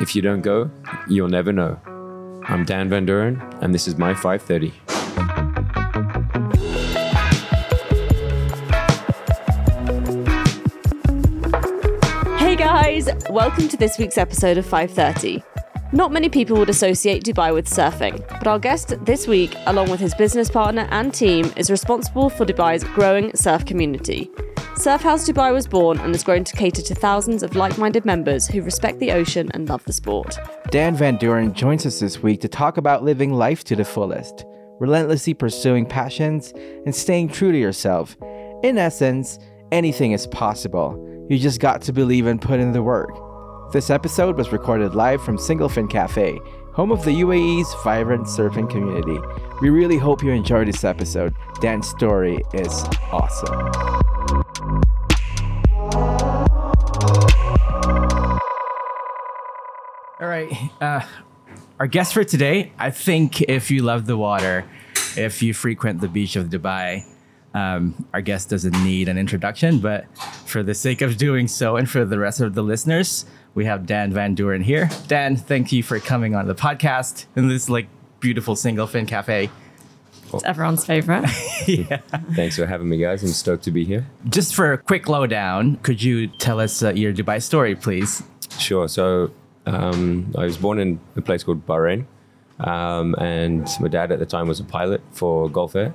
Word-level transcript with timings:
If 0.00 0.16
you 0.16 0.22
don't 0.22 0.40
go, 0.40 0.72
you'll 1.08 1.28
never 1.28 1.52
know. 1.52 1.78
I'm 2.48 2.64
Dan 2.64 2.88
Van 2.88 3.06
Dooren, 3.06 3.40
and 3.62 3.72
this 3.72 3.86
is 3.86 3.96
my 3.96 4.12
530. 4.12 4.70
Hey 12.38 12.56
guys, 12.56 13.08
welcome 13.30 13.68
to 13.68 13.76
this 13.76 13.98
week's 13.98 14.18
episode 14.18 14.58
of 14.58 14.66
530. 14.66 15.44
Not 15.94 16.10
many 16.10 16.28
people 16.28 16.56
would 16.56 16.68
associate 16.68 17.22
Dubai 17.22 17.54
with 17.54 17.68
surfing, 17.68 18.26
but 18.28 18.48
our 18.48 18.58
guest 18.58 18.96
this 19.04 19.28
week, 19.28 19.54
along 19.66 19.90
with 19.90 20.00
his 20.00 20.12
business 20.12 20.50
partner 20.50 20.88
and 20.90 21.14
team, 21.14 21.52
is 21.56 21.70
responsible 21.70 22.28
for 22.30 22.44
Dubai's 22.44 22.82
growing 22.82 23.32
surf 23.36 23.64
community. 23.64 24.28
Surf 24.76 25.02
House 25.02 25.28
Dubai 25.28 25.52
was 25.52 25.68
born 25.68 26.00
and 26.00 26.12
has 26.12 26.24
grown 26.24 26.42
to 26.42 26.56
cater 26.56 26.82
to 26.82 26.96
thousands 26.96 27.44
of 27.44 27.54
like 27.54 27.78
minded 27.78 28.04
members 28.04 28.48
who 28.48 28.60
respect 28.62 28.98
the 28.98 29.12
ocean 29.12 29.52
and 29.54 29.68
love 29.68 29.84
the 29.84 29.92
sport. 29.92 30.36
Dan 30.72 30.96
Van 30.96 31.16
Dooren 31.16 31.52
joins 31.54 31.86
us 31.86 32.00
this 32.00 32.20
week 32.20 32.40
to 32.40 32.48
talk 32.48 32.76
about 32.76 33.04
living 33.04 33.32
life 33.32 33.62
to 33.62 33.76
the 33.76 33.84
fullest, 33.84 34.44
relentlessly 34.80 35.32
pursuing 35.32 35.86
passions, 35.86 36.52
and 36.84 36.92
staying 36.92 37.28
true 37.28 37.52
to 37.52 37.58
yourself. 37.58 38.16
In 38.64 38.78
essence, 38.78 39.38
anything 39.70 40.10
is 40.10 40.26
possible. 40.26 40.98
You 41.30 41.38
just 41.38 41.60
got 41.60 41.82
to 41.82 41.92
believe 41.92 42.26
and 42.26 42.42
put 42.42 42.58
in 42.58 42.72
the 42.72 42.82
work. 42.82 43.23
This 43.72 43.90
episode 43.90 44.36
was 44.36 44.52
recorded 44.52 44.94
live 44.94 45.22
from 45.22 45.36
Singlefin 45.36 45.90
Cafe, 45.90 46.40
home 46.72 46.92
of 46.92 47.04
the 47.04 47.10
UAE's 47.10 47.74
vibrant 47.82 48.26
surfing 48.26 48.70
community. 48.70 49.18
We 49.60 49.70
really 49.70 49.98
hope 49.98 50.22
you 50.22 50.30
enjoyed 50.30 50.68
this 50.68 50.84
episode. 50.84 51.34
Dan's 51.60 51.88
story 51.88 52.40
is 52.52 52.84
awesome. 53.10 53.54
All 60.20 60.28
right. 60.28 60.52
Uh, 60.80 61.00
our 61.80 61.88
guest 61.88 62.14
for 62.14 62.22
today, 62.22 62.72
I 62.78 62.90
think 62.90 63.42
if 63.42 63.70
you 63.70 63.82
love 63.82 64.06
the 64.06 64.16
water, 64.16 64.64
if 65.16 65.42
you 65.42 65.52
frequent 65.52 66.00
the 66.00 66.08
beach 66.08 66.36
of 66.36 66.46
Dubai, 66.46 67.04
um, 67.54 68.06
our 68.12 68.20
guest 68.20 68.50
doesn't 68.50 68.84
need 68.84 69.08
an 69.08 69.18
introduction, 69.18 69.78
but 69.78 70.06
for 70.46 70.62
the 70.62 70.74
sake 70.74 71.02
of 71.02 71.16
doing 71.16 71.46
so 71.48 71.76
and 71.76 71.88
for 71.88 72.04
the 72.04 72.18
rest 72.18 72.40
of 72.40 72.54
the 72.54 72.62
listeners, 72.62 73.26
we 73.54 73.64
have 73.64 73.86
Dan 73.86 74.12
Van 74.12 74.36
Dooren 74.36 74.62
here. 74.62 74.90
Dan, 75.06 75.36
thank 75.36 75.72
you 75.72 75.82
for 75.82 75.98
coming 76.00 76.34
on 76.34 76.46
the 76.46 76.54
podcast 76.54 77.26
in 77.36 77.48
this 77.48 77.68
like 77.68 77.86
beautiful 78.20 78.56
single 78.56 78.86
fin 78.86 79.06
cafe. 79.06 79.50
It's 80.32 80.44
everyone's 80.44 80.84
favorite. 80.84 81.24
yeah. 81.66 81.98
Thanks 82.34 82.56
for 82.56 82.66
having 82.66 82.88
me, 82.88 82.98
guys. 82.98 83.22
I'm 83.22 83.28
stoked 83.28 83.64
to 83.64 83.70
be 83.70 83.84
here. 83.84 84.06
Just 84.28 84.54
for 84.54 84.72
a 84.72 84.78
quick 84.78 85.08
lowdown, 85.08 85.76
could 85.76 86.02
you 86.02 86.26
tell 86.26 86.58
us 86.60 86.82
uh, 86.82 86.92
your 86.92 87.12
Dubai 87.12 87.40
story, 87.40 87.76
please? 87.76 88.22
Sure. 88.58 88.88
So, 88.88 89.30
um, 89.66 90.32
I 90.36 90.44
was 90.44 90.56
born 90.56 90.80
in 90.80 90.98
a 91.16 91.22
place 91.22 91.44
called 91.44 91.64
Bahrain, 91.66 92.06
um, 92.58 93.14
and 93.16 93.68
my 93.80 93.88
dad 93.88 94.10
at 94.10 94.18
the 94.18 94.26
time 94.26 94.48
was 94.48 94.60
a 94.60 94.64
pilot 94.64 95.02
for 95.12 95.48
Gulf 95.48 95.76
Air. 95.76 95.94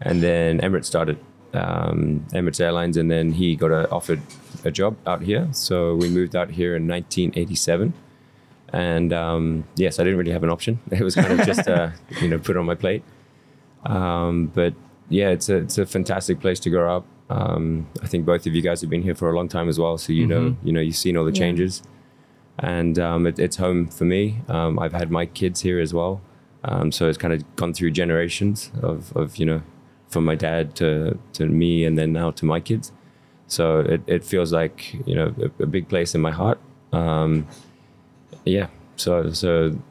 And 0.00 0.22
then 0.22 0.60
Emirates 0.60 0.86
started, 0.86 1.18
um, 1.54 2.26
Emirates 2.32 2.60
Airlines, 2.60 2.96
and 2.96 3.08
then 3.10 3.32
he 3.32 3.54
got 3.54 3.70
a, 3.70 3.88
offered 3.90 4.20
a 4.66 4.70
job 4.70 4.96
out 5.06 5.22
here. 5.22 5.48
So 5.52 5.94
we 5.96 6.08
moved 6.08 6.34
out 6.36 6.50
here 6.50 6.76
in 6.76 6.86
1987. 6.88 7.92
And 8.72 9.12
um, 9.12 9.64
yes, 9.76 9.98
I 10.00 10.04
didn't 10.04 10.18
really 10.18 10.32
have 10.32 10.42
an 10.44 10.50
option. 10.50 10.78
It 10.90 11.02
was 11.02 11.14
kind 11.14 11.38
of 11.38 11.46
just, 11.46 11.68
uh, 11.68 11.90
you 12.20 12.28
know, 12.28 12.38
put 12.38 12.56
on 12.56 12.64
my 12.66 12.74
plate. 12.74 13.02
Um, 13.84 14.46
but 14.54 14.74
yeah, 15.08 15.28
it's 15.30 15.48
a, 15.48 15.56
it's 15.56 15.78
a 15.78 15.86
fantastic 15.86 16.40
place 16.40 16.60
to 16.60 16.70
grow 16.70 16.96
up. 16.96 17.04
Um, 17.30 17.86
I 18.02 18.06
think 18.06 18.24
both 18.26 18.46
of 18.46 18.54
you 18.54 18.62
guys 18.62 18.80
have 18.80 18.90
been 18.90 19.02
here 19.02 19.14
for 19.14 19.30
a 19.30 19.36
long 19.36 19.48
time 19.48 19.68
as 19.68 19.78
well. 19.78 19.98
So, 19.98 20.12
you 20.12 20.26
know, 20.26 20.56
you 20.62 20.72
know, 20.72 20.80
you've 20.80 20.96
seen 20.96 21.16
all 21.16 21.24
the 21.24 21.32
Yeah. 21.32 21.38
changes 21.40 21.82
and 22.58 22.98
um, 22.98 23.26
it, 23.26 23.38
it's 23.38 23.56
home 23.56 23.88
for 23.88 24.04
me. 24.04 24.40
Um, 24.48 24.78
I've 24.78 24.92
had 24.92 25.10
my 25.10 25.24
kids 25.24 25.62
here 25.62 25.80
as 25.80 25.94
well, 25.94 26.20
um, 26.64 26.92
so 26.92 27.08
it's 27.08 27.16
kind 27.16 27.32
of 27.32 27.56
gone 27.56 27.72
through 27.72 27.92
generations 27.92 28.70
of, 28.82 29.16
of 29.16 29.38
you 29.38 29.46
know, 29.46 29.62
from 30.08 30.26
my 30.26 30.34
dad 30.34 30.76
to 30.76 31.18
to 31.32 31.46
me, 31.46 31.82
and 31.86 31.96
then 31.96 32.12
now 32.12 32.30
to 32.32 32.44
my 32.44 32.60
kids. 32.60 32.92
So 33.56 33.80
it, 33.94 34.00
it 34.06 34.22
feels 34.24 34.50
like 34.60 34.76
you 35.08 35.14
know 35.18 35.28
a, 35.46 35.62
a 35.64 35.66
big 35.76 35.84
place 35.92 36.10
in 36.16 36.20
my 36.28 36.30
heart. 36.40 36.58
Um, 36.92 37.46
yeah. 38.44 38.68
So 38.96 39.12
so 39.32 39.50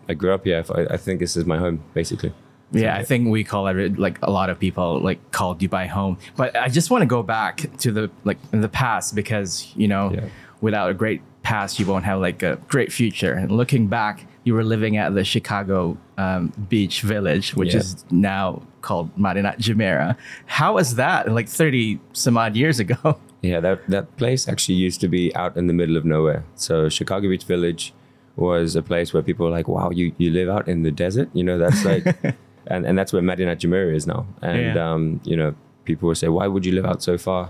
I 0.10 0.14
grew 0.14 0.34
up 0.34 0.44
here. 0.46 0.64
I, 0.80 0.82
I 0.96 0.98
think 0.98 1.20
this 1.20 1.36
is 1.40 1.46
my 1.46 1.58
home 1.58 1.78
basically. 1.94 2.34
Yeah, 2.74 2.96
I 3.02 3.04
think 3.04 3.28
we 3.30 3.44
call 3.44 3.68
every 3.68 3.90
like 3.90 4.18
a 4.24 4.32
lot 4.32 4.50
of 4.50 4.58
people 4.58 5.00
like 5.10 5.20
call 5.32 5.56
Dubai 5.56 5.86
home. 5.88 6.18
But 6.38 6.56
I 6.56 6.70
just 6.70 6.90
want 6.92 7.02
to 7.04 7.12
go 7.18 7.22
back 7.22 7.54
to 7.84 7.92
the 7.92 8.10
like 8.24 8.38
in 8.54 8.62
the 8.62 8.70
past 8.84 9.14
because 9.16 9.52
you 9.76 9.88
know, 9.88 10.12
Yeah. 10.14 10.26
without 10.62 10.90
a 10.90 10.94
great 10.94 11.22
past, 11.44 11.80
you 11.80 11.86
won't 11.86 12.06
have 12.06 12.20
like 12.22 12.42
a 12.44 12.56
great 12.74 12.92
future. 12.92 13.34
And 13.34 13.52
looking 13.52 13.88
back, 13.88 14.26
you 14.46 14.54
were 14.54 14.64
living 14.64 14.96
at 14.98 15.14
the 15.14 15.24
Chicago 15.24 15.98
um, 16.18 16.54
Beach 16.70 17.02
Village, 17.02 17.56
which 17.60 17.74
Yeah. 17.74 17.82
is 17.82 18.06
now 18.12 18.62
called 18.82 19.08
Madinat 19.18 19.58
Jumeirah. 19.66 20.16
How 20.46 20.74
was 20.80 20.96
that? 20.96 21.30
Like 21.38 21.50
thirty 21.50 22.00
some 22.14 22.38
odd 22.38 22.56
years 22.56 22.80
ago. 22.80 22.98
Yeah, 23.42 23.60
that 23.60 23.88
that 23.88 24.16
place 24.18 24.48
actually 24.48 24.76
used 24.76 25.02
to 25.02 25.08
be 25.08 25.36
out 25.36 25.58
in 25.58 25.68
the 25.68 25.74
middle 25.74 25.98
of 25.98 26.06
nowhere. 26.06 26.44
So 26.56 26.90
Chicago 26.90 27.28
Beach 27.30 27.44
Village 27.46 27.94
was 28.36 28.76
a 28.76 28.82
place 28.84 29.14
where 29.14 29.24
people 29.24 29.46
were 29.48 29.52
like, 29.52 29.68
"Wow, 29.68 29.90
you 29.90 30.14
you 30.18 30.30
live 30.32 30.48
out 30.50 30.68
in 30.68 30.84
the 30.84 30.92
desert?" 30.92 31.30
You 31.34 31.44
know, 31.44 31.58
that's 31.58 31.84
like, 31.84 32.06
and 32.68 32.86
and 32.86 32.98
that's 32.98 33.12
where 33.14 33.22
Madinat 33.22 33.58
Jumeirah 33.60 33.96
is 33.96 34.06
now. 34.06 34.26
And 34.42 34.76
Yeah. 34.76 34.92
um, 34.94 35.22
you 35.24 35.36
know, 35.36 35.56
people 35.86 36.08
would 36.08 36.18
say, 36.18 36.28
"Why 36.28 36.48
would 36.48 36.66
you 36.66 36.72
live 36.74 36.86
out 36.86 37.02
so 37.02 37.18
far?" 37.18 37.50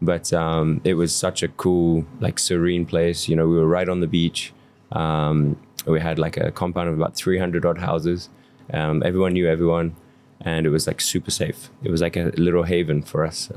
But 0.00 0.32
um, 0.32 0.80
it 0.84 0.94
was 0.94 1.14
such 1.14 1.42
a 1.42 1.48
cool, 1.48 2.04
like 2.20 2.38
serene 2.38 2.86
place. 2.86 3.28
You 3.28 3.36
know, 3.36 3.48
we 3.48 3.56
were 3.56 3.66
right 3.66 3.88
on 3.88 4.00
the 4.00 4.06
beach. 4.06 4.52
Um, 4.92 5.56
we 5.86 6.00
had 6.00 6.18
like 6.18 6.36
a 6.36 6.50
compound 6.52 6.88
of 6.88 6.94
about 6.94 7.14
300 7.16 7.64
odd 7.66 7.78
houses. 7.78 8.28
Um, 8.72 9.02
everyone 9.04 9.32
knew 9.32 9.48
everyone, 9.48 9.96
and 10.40 10.66
it 10.66 10.70
was 10.70 10.86
like 10.86 11.00
super 11.00 11.30
safe. 11.30 11.70
It 11.82 11.90
was 11.90 12.00
like 12.00 12.16
a 12.16 12.32
little 12.36 12.62
haven 12.62 13.02
for 13.02 13.24
us. 13.26 13.50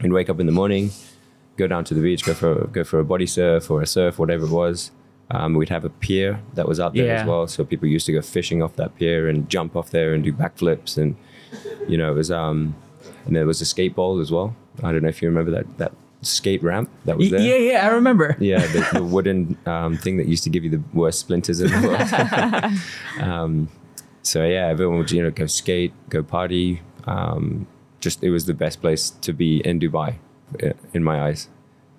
And 0.00 0.12
wake 0.12 0.28
up 0.28 0.40
in 0.40 0.46
the 0.46 0.52
morning, 0.52 0.90
go 1.56 1.66
down 1.66 1.84
to 1.84 1.94
the 1.94 2.00
beach, 2.02 2.24
go 2.24 2.34
for 2.34 2.66
go 2.68 2.82
for 2.84 2.98
a 2.98 3.04
body 3.04 3.26
surf 3.26 3.70
or 3.70 3.80
a 3.82 3.86
surf, 3.86 4.18
whatever 4.18 4.44
it 4.46 4.50
was. 4.50 4.90
Um, 5.30 5.54
we'd 5.54 5.70
have 5.70 5.84
a 5.84 5.88
pier 5.90 6.40
that 6.54 6.68
was 6.68 6.78
out 6.80 6.92
there 6.94 7.06
Yeah. 7.06 7.22
as 7.22 7.26
well, 7.26 7.46
so 7.46 7.64
people 7.64 7.88
used 7.88 8.04
to 8.06 8.12
go 8.12 8.20
fishing 8.20 8.60
off 8.62 8.76
that 8.76 8.94
pier 8.96 9.28
and 9.28 9.48
jump 9.48 9.74
off 9.76 9.90
there 9.90 10.12
and 10.12 10.22
do 10.24 10.32
backflips, 10.32 10.98
and 10.98 11.16
you 11.88 11.96
know 11.96 12.10
it 12.12 12.14
was. 12.14 12.30
Um, 12.30 12.74
and 13.26 13.34
there 13.34 13.46
was 13.46 13.60
a 13.60 13.64
skate 13.64 13.94
bowl 13.94 14.20
as 14.20 14.30
well. 14.30 14.54
I 14.82 14.92
don't 14.92 15.02
know 15.02 15.08
if 15.08 15.22
you 15.22 15.28
remember 15.28 15.50
that 15.52 15.78
that 15.78 15.92
skate 16.22 16.62
ramp 16.62 16.90
that 17.04 17.16
was 17.16 17.30
there. 17.30 17.40
yeah, 17.40 17.56
yeah, 17.72 17.86
I 17.86 17.90
remember. 17.92 18.36
Yeah, 18.40 18.66
the, 18.66 18.88
the 18.94 19.02
wooden 19.14 19.56
um, 19.66 19.96
thing 19.96 20.16
that 20.18 20.26
used 20.26 20.42
to 20.44 20.50
give 20.50 20.64
you 20.64 20.70
the 20.70 20.82
worst 20.92 21.20
splinters 21.20 21.60
in 21.60 21.70
the 21.70 21.88
world. 21.88 23.28
um, 23.30 23.68
so 24.22 24.44
yeah, 24.44 24.66
everyone 24.66 24.98
would 24.98 25.10
you 25.10 25.22
know 25.22 25.30
go 25.30 25.46
skate, 25.46 25.92
go 26.10 26.22
party. 26.22 26.82
Um, 27.06 27.66
just 28.04 28.22
it 28.22 28.30
was 28.30 28.44
the 28.44 28.54
best 28.54 28.80
place 28.80 29.10
to 29.10 29.32
be 29.32 29.60
in 29.66 29.80
Dubai, 29.80 30.14
uh, 30.62 30.72
in 30.92 31.02
my 31.02 31.22
eyes. 31.26 31.48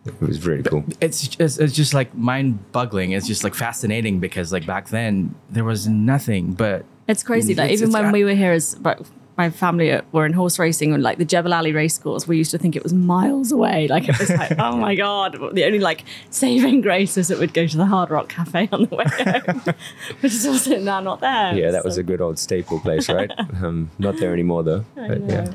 It 0.06 0.22
was 0.22 0.46
really 0.46 0.64
cool. 0.64 0.86
It's 1.02 1.28
just, 1.28 1.60
it's 1.60 1.74
just 1.74 1.94
like 1.94 2.16
mind 2.16 2.72
boggling. 2.72 3.12
It's 3.12 3.28
just 3.28 3.44
like 3.44 3.56
fascinating 3.56 4.20
because 4.20 4.54
like 4.54 4.66
back 4.66 4.90
then 4.90 5.34
there 5.50 5.64
was 5.64 5.88
nothing 5.88 6.54
but 6.54 6.86
It's 7.08 7.24
crazy. 7.24 7.56
Like 7.56 7.72
even 7.72 7.88
it's 7.90 7.94
when 7.94 8.12
we 8.12 8.24
were 8.24 8.36
here 8.36 8.52
as 8.52 8.76
but 8.76 9.02
my 9.38 9.50
family 9.50 9.92
uh, 9.92 10.02
were 10.12 10.26
in 10.26 10.34
horse 10.34 10.58
racing 10.60 10.94
and 10.94 11.04
like 11.04 11.18
the 11.18 11.26
Jebel 11.26 11.54
Ali 11.54 11.72
race 11.72 11.98
course, 11.98 12.28
we 12.28 12.38
used 12.38 12.52
to 12.52 12.58
think 12.58 12.76
it 12.76 12.84
was 12.84 12.94
miles 12.94 13.52
away. 13.52 13.88
Like 13.88 14.08
it 14.08 14.18
was 14.18 14.30
like, 14.30 14.54
oh 14.60 14.78
my 14.78 14.96
god. 14.96 15.38
The 15.54 15.66
only 15.66 15.80
like 15.80 16.04
saving 16.30 16.82
grace 16.82 17.18
was 17.18 17.28
that 17.28 17.40
we'd 17.40 17.54
go 17.54 17.68
to 17.68 17.78
the 17.78 17.86
Hard 17.86 18.12
Rock 18.12 18.30
Cafe 18.30 18.70
on 18.72 18.86
the 18.86 18.96
way 18.96 19.06
home, 19.06 19.62
which 20.22 20.34
is 20.34 20.46
also 20.46 20.80
now 20.80 21.00
not 21.00 21.20
there. 21.20 21.58
Yeah, 21.58 21.72
that 21.72 21.84
was 21.84 21.98
a 21.98 22.04
good 22.04 22.22
old 22.22 22.40
staple 22.40 22.80
place, 22.80 23.10
right? 23.10 23.32
um, 23.62 23.92
not 23.98 24.18
there 24.18 24.34
anymore 24.34 24.64
though. 24.64 24.86
But 24.96 25.22
yeah. 25.30 25.54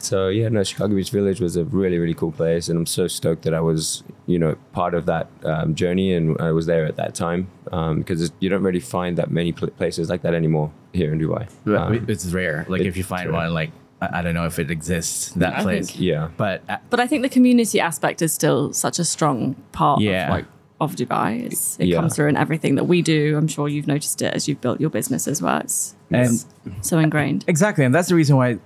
So 0.00 0.28
yeah, 0.28 0.48
no, 0.48 0.64
Chicago 0.64 0.94
Beach 0.96 1.10
Village 1.10 1.40
was 1.40 1.56
a 1.56 1.64
really 1.64 1.98
really 1.98 2.14
cool 2.14 2.32
place, 2.32 2.68
and 2.68 2.76
I'm 2.78 2.86
so 2.86 3.06
stoked 3.06 3.42
that 3.42 3.54
I 3.54 3.60
was 3.60 4.02
you 4.26 4.38
know 4.38 4.56
part 4.72 4.94
of 4.94 5.06
that 5.06 5.28
um, 5.44 5.74
journey, 5.74 6.12
and 6.14 6.36
I 6.40 6.50
was 6.52 6.66
there 6.66 6.84
at 6.86 6.96
that 6.96 7.14
time 7.14 7.48
um, 7.70 7.98
because 7.98 8.32
you 8.40 8.48
don't 8.48 8.62
really 8.62 8.80
find 8.80 9.16
that 9.18 9.30
many 9.30 9.52
pl- 9.52 9.68
places 9.70 10.08
like 10.10 10.22
that 10.22 10.34
anymore 10.34 10.70
here 10.92 11.12
in 11.12 11.20
Dubai. 11.20 11.46
Um, 11.66 12.04
it's 12.08 12.26
rare. 12.26 12.66
Like 12.68 12.80
it- 12.82 12.86
if 12.88 12.96
you 12.96 13.04
find 13.04 13.30
rare. 13.30 13.40
one, 13.42 13.54
like 13.54 13.70
I, 14.00 14.18
I 14.18 14.22
don't 14.22 14.34
know 14.34 14.46
if 14.46 14.58
it 14.58 14.70
exists 14.70 15.30
that 15.34 15.58
I 15.58 15.62
place. 15.62 15.86
think- 15.88 16.00
yeah, 16.00 16.28
But 16.36 16.62
uh, 16.68 16.78
But 16.90 16.98
I 16.98 17.06
think 17.06 17.22
the 17.22 17.28
community 17.28 17.78
aspect 17.80 18.22
is 18.22 18.32
still 18.32 18.72
such 18.72 18.98
a 18.98 19.04
strong 19.04 19.54
part 19.72 20.00
Yeah. 20.00 20.24
of 20.24 20.30
like 20.30 20.46
of 20.80 20.96
Dubai. 20.96 21.44
It's, 21.46 21.78
it 21.78 21.86
Yeah. 21.86 21.98
comes 22.00 22.16
through 22.16 22.26
in 22.26 22.36
everything 22.36 22.74
that 22.74 22.84
we 22.84 23.02
do. 23.02 23.36
I'm 23.38 23.46
sure 23.46 23.68
you've 23.68 23.86
noticed 23.86 24.20
it 24.20 24.34
as 24.34 24.48
you've 24.48 24.60
built 24.60 24.80
your 24.80 24.90
business 24.90 25.28
as 25.28 25.40
well. 25.40 25.58
It's, 25.60 25.94
and 26.14 26.44
so 26.84 26.98
ingrained. 26.98 27.44
exactly, 27.46 27.84
and 27.84 27.94
that's 27.94 28.08
the 28.08 28.14
reason 28.14 28.36
why 28.36 28.58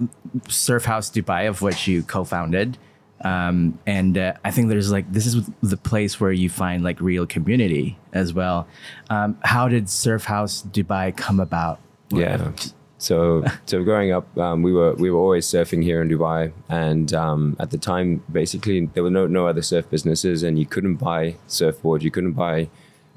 Surf 0.48 0.84
House 0.84 1.10
Dubai, 1.10 1.48
of 1.48 1.62
which 1.62 1.86
you 1.86 2.02
co-founded, 2.02 2.78
um, 3.22 3.78
and 3.86 4.18
uh, 4.18 4.34
I 4.44 4.50
think 4.50 4.68
there's 4.68 4.92
like 4.92 5.10
this 5.10 5.26
is 5.26 5.48
the 5.62 5.76
place 5.76 6.20
where 6.20 6.32
you 6.32 6.50
find 6.50 6.84
like 6.84 7.00
real 7.00 7.26
community 7.26 7.98
as 8.12 8.34
well. 8.34 8.66
Um, 9.10 9.38
how 9.42 9.68
did 9.68 9.88
Surf 9.88 10.24
House 10.24 10.62
Dubai 10.62 11.16
come 11.16 11.40
about? 11.40 11.80
Yeah. 12.10 12.52
So, 12.98 13.44
so 13.66 13.84
growing 13.84 14.12
up, 14.12 14.36
um, 14.38 14.62
we 14.62 14.72
were 14.72 14.94
we 14.94 15.10
were 15.10 15.18
always 15.18 15.46
surfing 15.46 15.82
here 15.82 16.00
in 16.00 16.08
Dubai, 16.08 16.52
and 16.68 17.12
um, 17.12 17.56
at 17.60 17.70
the 17.70 17.78
time, 17.78 18.22
basically, 18.30 18.86
there 18.86 19.02
were 19.02 19.10
no 19.10 19.26
no 19.26 19.46
other 19.46 19.62
surf 19.62 19.88
businesses, 19.90 20.42
and 20.42 20.58
you 20.58 20.66
couldn't 20.66 20.96
buy 20.96 21.36
surfboards, 21.48 22.02
you 22.02 22.10
couldn't 22.10 22.32
buy 22.32 22.68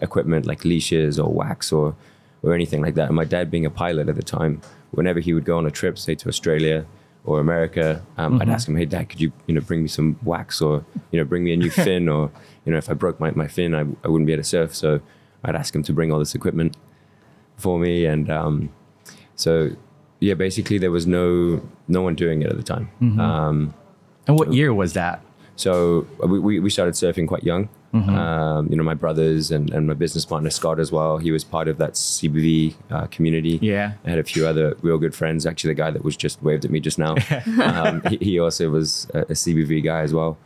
equipment 0.02 0.46
like 0.46 0.64
leashes 0.64 1.20
or 1.20 1.32
wax 1.32 1.72
or 1.72 1.96
or 2.44 2.54
anything 2.54 2.82
like 2.82 2.96
that. 2.96 3.08
And 3.08 3.16
my 3.16 3.26
dad, 3.26 3.50
being 3.52 3.66
a 3.66 3.70
pilot 3.70 4.10
at 4.10 4.16
the 4.16 4.24
time, 4.24 4.62
whenever 4.92 5.20
he 5.20 5.34
would 5.34 5.46
go 5.46 5.58
on 5.58 5.66
a 5.66 5.72
trip, 5.72 5.98
say 5.98 6.16
to 6.16 6.30
Australia 6.30 6.86
or 7.26 7.40
America, 7.40 8.02
um, 8.18 8.42
I'd 8.42 8.50
ask 8.50 8.68
him, 8.68 8.76
"Hey, 8.78 8.86
Dad, 8.86 9.10
could 9.10 9.20
you 9.22 9.32
you 9.48 9.54
know 9.56 9.62
bring 9.62 9.82
me 9.82 9.88
some 9.88 10.18
wax 10.24 10.62
or 10.62 10.86
you 11.12 11.20
know 11.20 11.26
bring 11.26 11.44
me 11.44 11.54
a 11.54 11.58
new 11.58 11.70
fin 11.86 12.08
or 12.10 12.32
you 12.66 12.72
know 12.72 12.78
if 12.78 12.90
I 12.90 12.94
broke 12.94 13.20
my, 13.20 13.32
my 13.32 13.48
fin, 13.48 13.76
I, 13.76 13.82
I 14.04 14.08
wouldn't 14.08 14.26
be 14.28 14.34
able 14.34 14.44
to 14.44 14.50
surf." 14.50 14.74
So 14.76 15.02
I'd 15.44 15.56
ask 15.56 15.74
him 15.76 15.84
to 15.84 15.94
bring 15.94 16.12
all 16.12 16.20
this 16.20 16.34
equipment 16.36 16.76
for 17.58 17.78
me, 17.80 18.06
and 18.06 18.30
um, 18.30 18.70
so 19.36 19.72
yeah, 20.20 20.34
basically 20.34 20.78
there 20.78 20.92
was 20.92 21.06
no 21.06 21.62
no 21.88 22.02
one 22.02 22.16
doing 22.16 22.42
it 22.42 22.50
at 22.50 22.58
the 22.58 22.64
time. 22.64 22.90
Um, 23.20 23.74
And 24.28 24.38
what 24.40 24.54
year 24.54 24.74
was 24.74 24.94
that? 24.94 25.22
so 25.56 26.08
uh, 26.24 26.28
we, 26.28 26.58
we 26.62 26.70
started 26.70 26.94
surfing 26.96 27.28
quite 27.28 27.44
young. 27.44 27.68
Mm-hmm. 27.94 28.10
Um, 28.16 28.68
you 28.70 28.76
know, 28.78 28.84
my 28.84 28.94
brothers 28.94 29.50
and, 29.50 29.72
and 29.72 29.88
my 29.88 29.96
business 29.96 30.24
partner 30.24 30.52
Scott 30.52 30.80
as 30.80 30.92
well. 30.92 31.18
He 31.18 31.32
was 31.32 31.44
part 31.44 31.68
of 31.68 31.80
that 31.80 31.94
CBV 31.94 32.76
uh, 32.92 33.08
community. 33.08 33.58
Yeah. 33.62 33.94
I 34.06 34.10
had 34.12 34.20
a 34.20 34.24
few 34.24 34.46
other 34.46 34.76
real 34.84 35.00
good 35.00 35.16
friends. 35.16 35.46
Actually, 35.48 35.72
the 35.72 35.82
guy 35.82 35.90
that 35.92 36.04
was 36.04 36.16
just 36.16 36.42
waved 36.44 36.66
at 36.66 36.72
me 36.72 36.80
just 36.80 37.00
now, 37.00 37.16
um, 37.64 38.02
he, 38.10 38.18
he 38.18 38.40
also 38.40 38.70
was 38.70 39.08
a, 39.16 39.22
a 39.22 39.34
CBV 39.34 39.84
guy 39.84 40.02
as 40.02 40.14
well. 40.14 40.38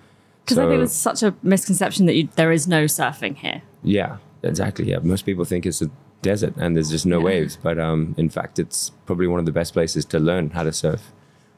Because 0.45 0.57
I 0.57 0.67
think 0.67 0.79
there's 0.79 0.93
such 0.93 1.21
a 1.23 1.35
misconception 1.43 2.05
that 2.05 2.15
you, 2.15 2.29
there 2.35 2.51
is 2.51 2.67
no 2.67 2.85
surfing 2.85 3.35
here. 3.37 3.61
Yeah, 3.83 4.17
exactly. 4.41 4.89
Yeah, 4.89 4.99
most 5.01 5.25
people 5.25 5.43
think 5.45 5.65
it's 5.65 5.81
a 5.81 5.89
desert 6.21 6.53
and 6.57 6.75
there's 6.77 6.89
just 6.91 7.05
no 7.05 7.19
Yeah. 7.19 7.25
waves, 7.25 7.57
but 7.61 7.77
um, 7.77 8.15
in 8.17 8.29
fact, 8.29 8.57
it's 8.59 8.91
probably 9.05 9.27
one 9.27 9.39
of 9.39 9.45
the 9.45 9.51
best 9.51 9.73
places 9.73 10.05
to 10.05 10.19
learn 10.19 10.49
how 10.51 10.63
to 10.63 10.71
surf, 10.71 11.11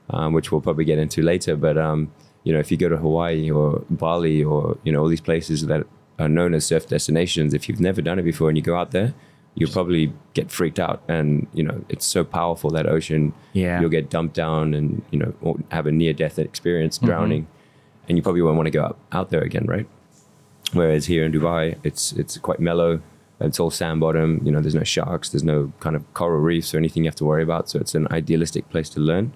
um, 0.10 0.34
which 0.34 0.52
we'll 0.52 0.62
probably 0.62 0.86
get 0.86 0.98
into 0.98 1.22
later. 1.22 1.56
But 1.56 1.78
um, 1.78 2.12
you 2.46 2.54
know, 2.54 2.60
if 2.60 2.72
you 2.72 2.78
go 2.78 2.88
to 2.88 2.96
Hawaii 2.96 3.52
or 3.52 3.84
Bali 3.90 4.44
or 4.44 4.78
you 4.84 4.94
know 4.94 5.02
all 5.02 5.10
these 5.10 5.20
places 5.20 5.66
that 5.66 5.86
are 6.18 6.30
known 6.30 6.54
as 6.54 6.66
surf 6.66 6.88
destinations, 6.88 7.54
if 7.54 7.68
you've 7.68 7.82
never 7.82 8.02
done 8.02 8.18
it 8.20 8.24
before 8.24 8.48
and 8.48 8.58
you 8.58 8.64
go 8.64 8.78
out 8.78 8.92
there, 8.92 9.14
you'll 9.56 9.72
probably 9.72 10.14
get 10.34 10.52
freaked 10.52 10.80
out. 10.80 11.02
And 11.08 11.48
you 11.54 11.64
know, 11.64 11.84
it's 11.90 12.06
so 12.06 12.24
powerful 12.24 12.70
that 12.70 12.88
ocean. 12.88 13.34
Yeah. 13.54 13.82
you'll 13.82 13.90
get 13.90 14.10
dumped 14.10 14.36
down 14.36 14.74
and 14.74 15.04
you 15.12 15.20
know 15.20 15.34
or 15.42 15.58
have 15.72 15.88
a 15.88 15.92
near 15.92 16.14
death 16.14 16.38
experience, 16.38 16.98
mm-hmm. 16.98 17.08
drowning, 17.08 17.48
and 18.08 18.18
you 18.18 18.22
probably 18.22 18.44
won't 18.44 18.58
want 18.58 18.68
to 18.68 18.72
go 18.72 18.84
out, 18.84 18.98
out 19.12 19.32
there 19.32 19.42
again, 19.42 19.66
right? 19.66 19.88
Whereas 20.74 21.08
here 21.08 21.26
in 21.26 21.32
Dubai, 21.32 21.78
it's 21.84 22.12
it's 22.14 22.38
quite 22.38 22.60
mellow. 22.60 23.02
It's 23.42 23.60
all 23.60 23.72
sand 23.72 24.00
bottom. 24.00 24.40
You 24.46 24.52
know, 24.52 24.62
there's 24.62 24.76
no 24.76 24.84
sharks. 24.84 25.30
There's 25.30 25.44
no 25.44 25.74
kind 25.80 25.96
of 25.96 26.02
coral 26.14 26.40
reefs 26.40 26.74
or 26.74 26.78
anything 26.78 27.04
you 27.04 27.10
have 27.10 27.16
to 27.16 27.26
worry 27.26 27.44
about. 27.44 27.70
So 27.70 27.80
it's 27.80 27.96
an 27.96 28.08
idealistic 28.12 28.70
place 28.70 28.90
to 28.92 29.00
learn. 29.00 29.34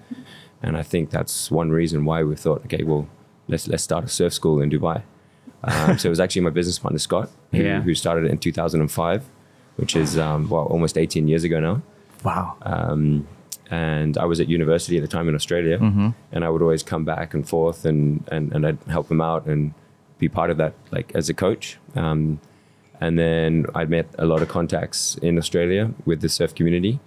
And 0.61 0.75
I 0.77 0.83
think 0.83 1.09
that's 1.09 1.49
one 1.51 1.69
reason 1.71 2.05
why 2.05 2.23
we 2.23 2.35
thought, 2.35 2.61
okay, 2.65 2.83
well, 2.83 3.07
let's 3.47 3.67
let's 3.67 3.83
start 3.83 4.03
a 4.03 4.07
surf 4.09 4.33
school 4.33 4.61
in 4.61 4.69
Dubai. 4.69 5.03
Um, 5.63 5.97
so 5.97 6.07
it 6.07 6.09
was 6.09 6.19
actually 6.19 6.41
my 6.43 6.51
business 6.51 6.79
partner 6.79 6.99
Scott 6.99 7.29
who, 7.51 7.57
Yeah. 7.63 7.81
who 7.81 7.93
started 7.95 8.25
it 8.25 8.31
in 8.31 8.37
2005, 8.37 9.23
which 9.75 9.95
is 9.95 10.17
um, 10.17 10.49
well 10.49 10.63
almost 10.65 10.97
18 10.97 11.27
years 11.27 11.43
ago 11.43 11.59
now 11.59 11.81
Wow. 12.23 12.55
um, 12.61 13.27
and 13.71 14.17
I 14.17 14.25
was 14.25 14.39
at 14.39 14.47
university 14.49 14.95
at 14.97 15.01
the 15.01 15.07
time 15.07 15.27
in 15.29 15.35
Australia, 15.35 15.77
and 16.31 16.43
I 16.45 16.49
would 16.49 16.61
always 16.61 16.81
come 16.83 17.05
back 17.05 17.33
and 17.35 17.47
forth, 17.47 17.85
and, 17.85 18.23
and 18.31 18.51
and 18.53 18.65
I'd 18.65 18.79
help 18.87 19.11
him 19.11 19.21
out 19.21 19.45
and 19.45 19.73
be 20.17 20.27
part 20.27 20.49
of 20.49 20.57
that, 20.57 20.73
like 20.91 21.11
as 21.15 21.29
a 21.29 21.33
coach. 21.33 21.77
Um, 21.95 22.39
and 22.99 23.17
then 23.19 23.65
I 23.75 23.85
met 23.85 24.07
a 24.17 24.25
lot 24.25 24.41
of 24.41 24.47
contacts 24.49 25.17
in 25.21 25.37
Australia 25.37 25.91
with 26.05 26.19
the 26.21 26.29
surf 26.29 26.51
community, 26.55 26.99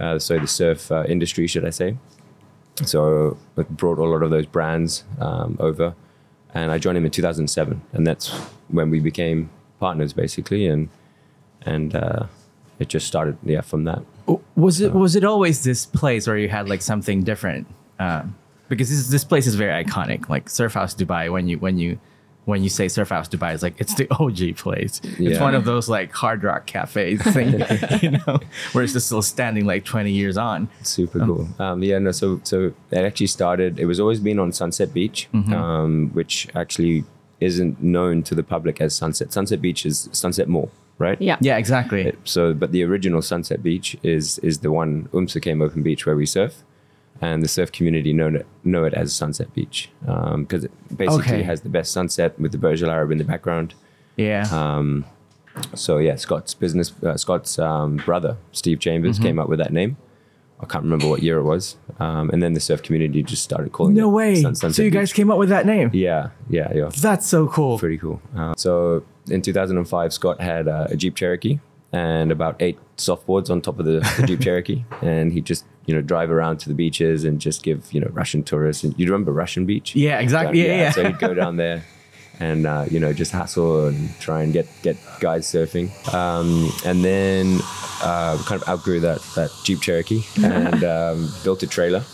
uh, 0.00 0.18
so 0.18 0.38
the 0.38 0.46
surf 0.46 0.90
uh, 0.92 1.04
industry, 1.08 1.46
should 1.48 1.64
I 1.66 1.70
say? 1.70 1.96
So 2.82 3.36
I 3.56 3.62
brought 3.62 3.98
a 3.98 4.04
lot 4.04 4.22
of 4.22 4.30
those 4.30 4.46
brands 4.46 5.04
um, 5.20 5.56
over, 5.60 5.94
and 6.52 6.72
I 6.72 6.78
joined 6.78 6.98
him 6.98 7.04
in 7.04 7.10
2007, 7.10 7.80
and 7.92 8.06
that's 8.06 8.30
when 8.68 8.90
we 8.90 9.00
became 9.00 9.50
partners, 9.78 10.12
basically, 10.12 10.66
and 10.66 10.88
and 11.62 11.94
uh, 11.94 12.26
it 12.78 12.88
just 12.88 13.06
started, 13.06 13.38
yeah, 13.44 13.60
from 13.60 13.84
that. 13.84 14.02
Was 14.56 14.80
it 14.80 14.92
was 14.92 15.14
it 15.14 15.24
always 15.24 15.62
this 15.64 15.86
place 15.86 16.26
where 16.26 16.38
you 16.38 16.48
had 16.48 16.68
like 16.68 16.82
something 16.82 17.22
different? 17.22 17.66
Um, 17.98 18.34
because 18.68 18.88
this 18.90 19.08
this 19.08 19.24
place 19.24 19.46
is 19.46 19.54
very 19.54 19.84
iconic. 19.84 20.28
Like 20.28 20.48
Surf 20.48 20.74
House 20.74 20.94
Dubai, 20.94 21.30
when 21.30 21.46
you 21.48 21.58
when 21.58 21.78
you 21.78 21.98
when 22.44 22.62
you 22.62 22.68
say 22.68 22.88
Surf 22.88 23.08
House 23.08 23.28
Dubai, 23.28 23.54
it's 23.54 23.62
like 23.62 23.74
it's 23.78 23.94
the 23.94 24.06
OG 24.18 24.56
place. 24.56 25.00
It's 25.18 25.40
one 25.40 25.54
of 25.54 25.64
those 25.64 25.88
like 25.88 26.12
hard 26.12 26.44
rock 26.44 26.66
cafes 26.66 27.22
thing, 27.32 27.60
you 28.02 28.10
know, 28.12 28.38
where 28.72 28.84
it's 28.84 28.92
just 28.92 29.06
still 29.06 29.22
standing 29.22 29.64
like 29.64 29.84
twenty 29.84 30.12
years 30.12 30.36
on. 30.36 30.68
Super 30.82 31.20
cool. 31.20 31.48
Um, 31.58 31.82
yeah, 31.82 31.98
no. 31.98 32.12
So, 32.12 32.40
so 32.44 32.72
it 32.90 33.04
actually 33.04 33.28
started. 33.28 33.78
It 33.78 33.86
was 33.86 33.98
always 34.00 34.20
been 34.20 34.38
on 34.38 34.52
Sunset 34.52 34.92
Beach, 34.92 35.28
um, 35.32 36.10
which 36.12 36.48
actually 36.54 37.04
isn't 37.40 37.82
known 37.82 38.22
to 38.24 38.34
the 38.34 38.42
public 38.42 38.80
as 38.80 38.94
Sunset. 38.94 39.32
Sunset 39.32 39.60
Beach 39.60 39.84
is 39.86 40.08
Sunset 40.12 40.48
Mall, 40.48 40.70
right? 40.98 41.20
Yeah. 41.20 41.36
Yeah, 41.40 41.56
exactly. 41.56 42.14
So, 42.24 42.54
but 42.54 42.72
the 42.72 42.82
original 42.84 43.22
Sunset 43.22 43.62
Beach 43.62 43.96
is 44.02 44.38
is 44.40 44.58
the 44.58 44.70
one 44.70 45.08
Umsa 45.12 45.40
Came 45.40 45.62
Open 45.62 45.82
Beach 45.82 46.06
where 46.06 46.16
we 46.16 46.26
surf, 46.26 46.62
and 47.24 47.36
the 47.44 47.48
surf 47.56 47.70
community 47.76 48.12
know 48.18 48.28
it 48.40 48.46
know 48.72 48.82
it 48.88 48.94
as 49.02 49.14
Sunset 49.22 49.48
Beach 49.56 49.78
because 50.42 50.62
it 50.68 50.72
basically 51.02 51.34
Okay. 51.38 51.42
has 51.50 51.58
the 51.66 51.72
best 51.78 51.88
sunset 51.98 52.30
with 52.42 52.52
the 52.54 52.58
Burj 52.64 52.82
Al 52.84 52.90
Arab 52.96 53.10
in 53.14 53.18
the 53.18 53.28
background. 53.32 53.68
yeah. 54.28 54.44
Um, 54.60 55.04
so 55.74 55.98
yeah, 55.98 56.16
Scott's 56.16 56.52
business, 56.64 56.88
uh, 57.02 57.16
Scott's 57.16 57.58
um, 57.70 57.90
brother 58.08 58.32
Steve 58.60 58.78
Chambers 58.80 59.16
Mm-hmm. 59.16 59.24
came 59.26 59.38
up 59.42 59.48
with 59.48 59.60
that 59.64 59.72
name. 59.80 59.96
I 60.60 60.66
can't 60.66 60.84
remember 60.84 61.08
what 61.12 61.20
year 61.22 61.38
it 61.38 61.46
was, 61.54 61.76
um, 62.00 62.24
and 62.32 62.42
then 62.42 62.52
the 62.54 62.60
surf 62.68 62.80
community 62.86 63.22
just 63.22 63.42
started 63.50 63.70
calling 63.72 63.94
no 63.94 64.08
it 64.08 64.12
way. 64.18 64.34
Sun- 64.42 64.54
so 64.54 64.60
Sunset 64.66 64.84
you 64.84 64.90
guys 64.98 65.12
came 65.12 65.30
up 65.32 65.38
with 65.38 65.50
that 65.50 65.64
name. 65.66 65.90
Yeah, 65.92 66.30
yeah, 66.48 66.72
yeah. 66.74 66.90
That's 67.06 67.26
so 67.34 67.46
cool. 67.48 67.78
Pretty 67.78 67.98
cool. 67.98 68.18
Uh, 68.36 68.54
so 68.56 69.02
in 69.30 69.42
2005, 69.42 70.12
Scott 70.12 70.40
had 70.40 70.66
uh, 70.68 70.86
a 70.94 70.96
Jeep 70.96 71.14
Cherokee 71.16 71.58
and 71.92 72.32
about 72.32 72.54
eight 72.66 72.78
softboards 72.96 73.48
on 73.50 73.60
top 73.60 73.78
of 73.78 73.84
the, 73.84 73.98
the 74.18 74.26
Jeep 74.26 74.40
Cherokee, 74.46 74.84
and 75.02 75.32
he 75.32 75.40
just 75.40 75.64
you 75.86 75.94
know 75.94 76.00
drive 76.00 76.30
around 76.30 76.58
to 76.60 76.68
the 76.68 76.74
beaches 76.74 77.24
and 77.24 77.40
just 77.40 77.62
give 77.62 77.92
you 77.92 78.00
know 78.00 78.10
Russian 78.12 78.42
tourists. 78.42 78.84
And 78.84 78.98
you 78.98 79.06
remember 79.06 79.32
Russian 79.32 79.66
Beach? 79.66 79.94
Yeah, 79.94 80.18
exactly. 80.20 80.64
Yeah, 80.64 80.76
yeah. 80.76 80.90
So 80.90 81.04
he'd 81.04 81.18
go 81.18 81.34
down 81.34 81.56
there 81.56 81.84
and 82.40 82.66
uh, 82.66 82.86
you 82.90 82.98
know 82.98 83.12
just 83.12 83.32
hassle 83.32 83.86
and 83.86 84.18
try 84.20 84.42
and 84.42 84.52
get 84.52 84.66
get 84.82 84.96
guys 85.20 85.46
surfing. 85.46 85.90
Um, 86.12 86.70
and 86.84 87.04
then 87.04 87.60
uh, 88.02 88.42
kind 88.46 88.60
of 88.60 88.68
outgrew 88.68 89.00
that 89.00 89.20
that 89.34 89.50
Jeep 89.64 89.80
Cherokee 89.80 90.22
and 90.42 90.84
um, 90.96 91.32
built 91.42 91.62
a 91.62 91.66
trailer, 91.66 92.04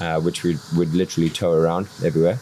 uh, 0.00 0.20
which 0.20 0.42
we 0.42 0.56
would 0.76 0.94
literally 0.94 1.30
tow 1.30 1.52
around 1.52 1.88
everywhere. 2.04 2.38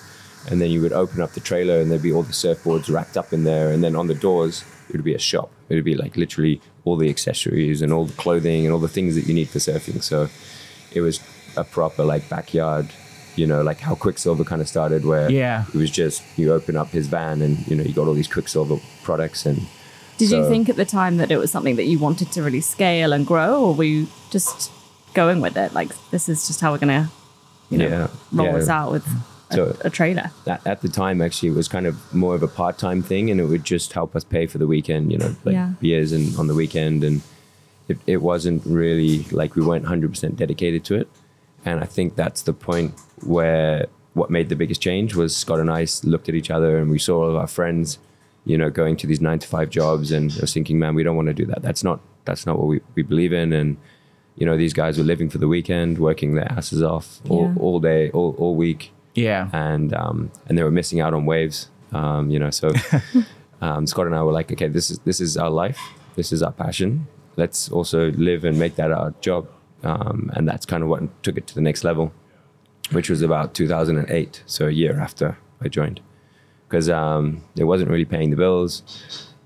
And 0.49 0.61
then 0.61 0.71
you 0.71 0.81
would 0.81 0.93
open 0.93 1.21
up 1.21 1.33
the 1.33 1.41
trailer 1.41 1.81
and 1.81 1.91
there'd 1.91 2.03
be 2.03 2.13
all 2.13 2.23
the 2.23 2.33
surfboards 2.33 2.93
wrapped 2.93 3.17
up 3.17 3.33
in 3.33 3.43
there. 3.43 3.73
And 3.73 3.83
then 3.83 3.97
on 3.97 4.07
the 4.07 4.15
doors, 4.15 4.65
it 4.89 4.93
would 4.93 5.05
be 5.05 5.15
a 5.15 5.19
shop. 5.19 5.51
It 5.69 5.75
would 5.75 5.85
be 5.85 5.97
like 5.97 6.17
literally 6.17 6.61
all 6.85 6.97
the 6.97 7.11
accessories 7.11 7.83
and 7.83 7.93
all 7.93 8.05
the 8.05 8.13
clothing 8.13 8.65
and 8.65 8.73
all 8.73 8.79
the 8.79 8.87
things 8.87 9.17
that 9.17 9.27
you 9.27 9.35
need 9.35 9.49
for 9.49 9.59
surfing. 9.59 10.01
So 10.01 10.29
it 10.93 11.01
was 11.01 11.21
a 11.57 11.65
proper 11.65 12.05
like 12.05 12.29
backyard, 12.29 12.89
you 13.37 13.47
know, 13.47 13.63
like 13.63 13.81
how 13.81 13.95
Quiksilver 13.95 14.45
kind 14.45 14.61
of 14.61 14.69
started, 14.69 15.05
where 15.05 15.31
Yeah. 15.31 15.65
it 15.69 15.75
was 15.79 15.91
just 15.91 16.23
you 16.37 16.53
open 16.53 16.77
up 16.77 16.89
his 16.89 17.07
van 17.09 17.43
and 17.43 17.67
you 17.69 17.77
know 17.77 17.83
you 17.85 17.93
got 17.93 18.07
all 18.09 18.15
these 18.15 18.29
Quiksilver 18.29 18.79
products 19.03 19.47
and 19.47 19.63
Did 20.19 20.31
you 20.31 20.49
think 20.49 20.69
at 20.69 20.77
the 20.77 20.85
time 20.87 21.19
that 21.19 21.31
it 21.31 21.37
was 21.39 21.51
something 21.51 21.77
that 21.77 21.85
you 21.85 21.99
wanted 21.99 22.33
to 22.33 22.43
really 22.43 22.63
scale 22.63 23.13
and 23.13 23.27
grow, 23.27 23.63
or 23.65 23.75
were 23.75 23.85
you 23.85 24.07
just 24.31 24.71
going 25.15 25.41
with 25.43 25.57
it? 25.59 25.75
Like, 25.75 25.91
this 26.11 26.29
is 26.29 26.47
just 26.47 26.61
how 26.63 26.73
we're 26.73 26.79
going 26.79 27.05
to, 27.05 27.11
you 27.71 27.79
know, 27.79 27.89
Yeah, 27.89 28.07
roll 28.33 28.47
yeah. 28.49 28.59
this 28.59 28.69
out 28.71 28.93
with 28.93 29.07
a, 29.51 29.55
So- 29.55 29.77
a 29.85 29.91
trailer? 29.91 30.31
at, 30.47 30.67
at 30.67 30.81
the 30.81 30.89
time 30.89 31.21
actually 31.21 31.51
it 31.51 31.55
was 31.57 31.69
kind 31.69 31.87
of 31.87 31.95
more 32.15 32.35
of 32.35 32.43
a 32.43 32.49
part-time 32.49 33.03
thing 33.03 33.31
and 33.31 33.41
it 33.41 33.45
would 33.47 33.65
just 33.65 33.93
help 33.93 34.17
us 34.17 34.25
pay 34.25 34.47
for 34.47 34.59
the 34.59 34.67
weekend 34.67 35.13
you 35.13 35.19
know 35.19 35.35
like 35.45 35.53
Yeah. 35.55 35.71
beers 35.81 36.13
and 36.13 36.35
on 36.39 36.47
the 36.49 36.55
weekend 36.55 37.05
and 37.05 37.21
it, 37.89 37.99
it 38.07 38.17
wasn't 38.19 38.63
really 38.67 39.23
like 39.31 39.55
we 39.55 39.63
weren't 39.65 39.85
100% 39.85 40.37
dedicated 40.37 40.85
to 40.85 40.95
it 40.97 41.09
and 41.65 41.81
i 41.81 41.85
think 41.87 42.17
that's 42.17 42.43
the 42.43 42.53
point 42.53 42.95
where 43.23 43.87
what 44.15 44.31
made 44.31 44.49
the 44.49 44.57
biggest 44.57 44.81
change 44.81 45.15
was 45.15 45.37
scott 45.37 45.61
and 45.61 45.71
I 45.71 45.87
looked 46.05 46.29
at 46.29 46.35
each 46.35 46.51
other 46.51 46.79
and 46.79 46.91
we 46.91 46.99
saw 46.99 47.23
all 47.23 47.31
of 47.31 47.37
our 47.37 47.47
friends 47.47 47.99
you 48.45 48.57
know 48.57 48.71
going 48.71 48.97
to 48.99 49.07
these 49.07 49.21
nine 49.21 49.39
to 49.41 49.49
five 49.49 49.69
jobs 49.71 50.11
and 50.13 50.33
I 50.33 50.41
was 50.43 50.53
thinking 50.55 50.79
man 50.79 50.95
we 50.95 51.03
don't 51.03 51.17
want 51.17 51.29
to 51.29 51.35
do 51.35 51.47
that 51.47 51.63
that's 51.63 51.85
not 51.85 52.01
that's 52.25 52.47
not 52.47 52.59
what 52.59 52.67
we, 52.69 52.81
we 52.95 53.03
believe 53.03 53.33
in 53.33 53.53
and 53.53 53.77
you 54.37 54.47
know 54.47 54.57
these 54.57 54.73
guys 54.73 54.97
were 54.99 55.05
living 55.05 55.29
for 55.31 55.39
the 55.39 55.49
weekend 55.49 55.99
working 55.99 56.35
their 56.35 56.51
asses 56.53 56.83
off 56.83 57.21
all, 57.29 57.43
Yeah. 57.47 57.55
all 57.61 57.81
day 57.81 58.11
all, 58.11 58.35
all 58.39 58.55
week 58.55 58.91
Yeah. 59.15 59.49
and 59.53 59.93
um, 59.95 60.31
and 60.47 60.57
they 60.59 60.63
were 60.63 60.71
missing 60.81 61.01
out 61.01 61.13
on 61.15 61.25
waves. 61.27 61.71
Um, 61.93 62.31
you 62.31 62.39
know, 62.39 62.51
so 62.51 62.71
um, 63.61 63.87
Scott 63.87 64.07
and 64.07 64.15
I 64.15 64.23
were 64.23 64.33
like, 64.33 64.51
okay, 64.53 64.69
this 64.69 64.91
is 64.91 64.99
this 65.01 65.21
is 65.21 65.37
our 65.37 65.51
life, 65.51 65.79
this 66.17 66.33
is 66.33 66.43
our 66.43 66.53
passion. 66.53 67.07
Let's 67.37 67.71
also 67.71 68.11
live 68.13 68.45
and 68.45 68.59
make 68.59 68.77
that 68.77 68.91
our 68.91 69.15
job, 69.21 69.49
um, 69.83 70.31
and 70.35 70.49
that's 70.49 70.65
kind 70.65 70.83
of 70.83 70.89
what 70.89 71.23
took 71.23 71.37
it 71.37 71.47
to 71.49 71.55
the 71.55 71.61
next 71.61 71.85
level, 71.85 72.13
which 72.93 73.11
was 73.11 73.21
about 73.23 73.55
2008, 73.55 74.43
so 74.47 74.67
a 74.67 74.71
year 74.71 74.99
after 74.99 75.37
I 75.61 75.69
joined, 75.69 76.01
because 76.67 76.89
um, 76.89 77.43
it 77.57 77.65
wasn't 77.65 77.91
really 77.91 78.07
paying 78.07 78.31
the 78.31 78.37
bills, 78.37 78.83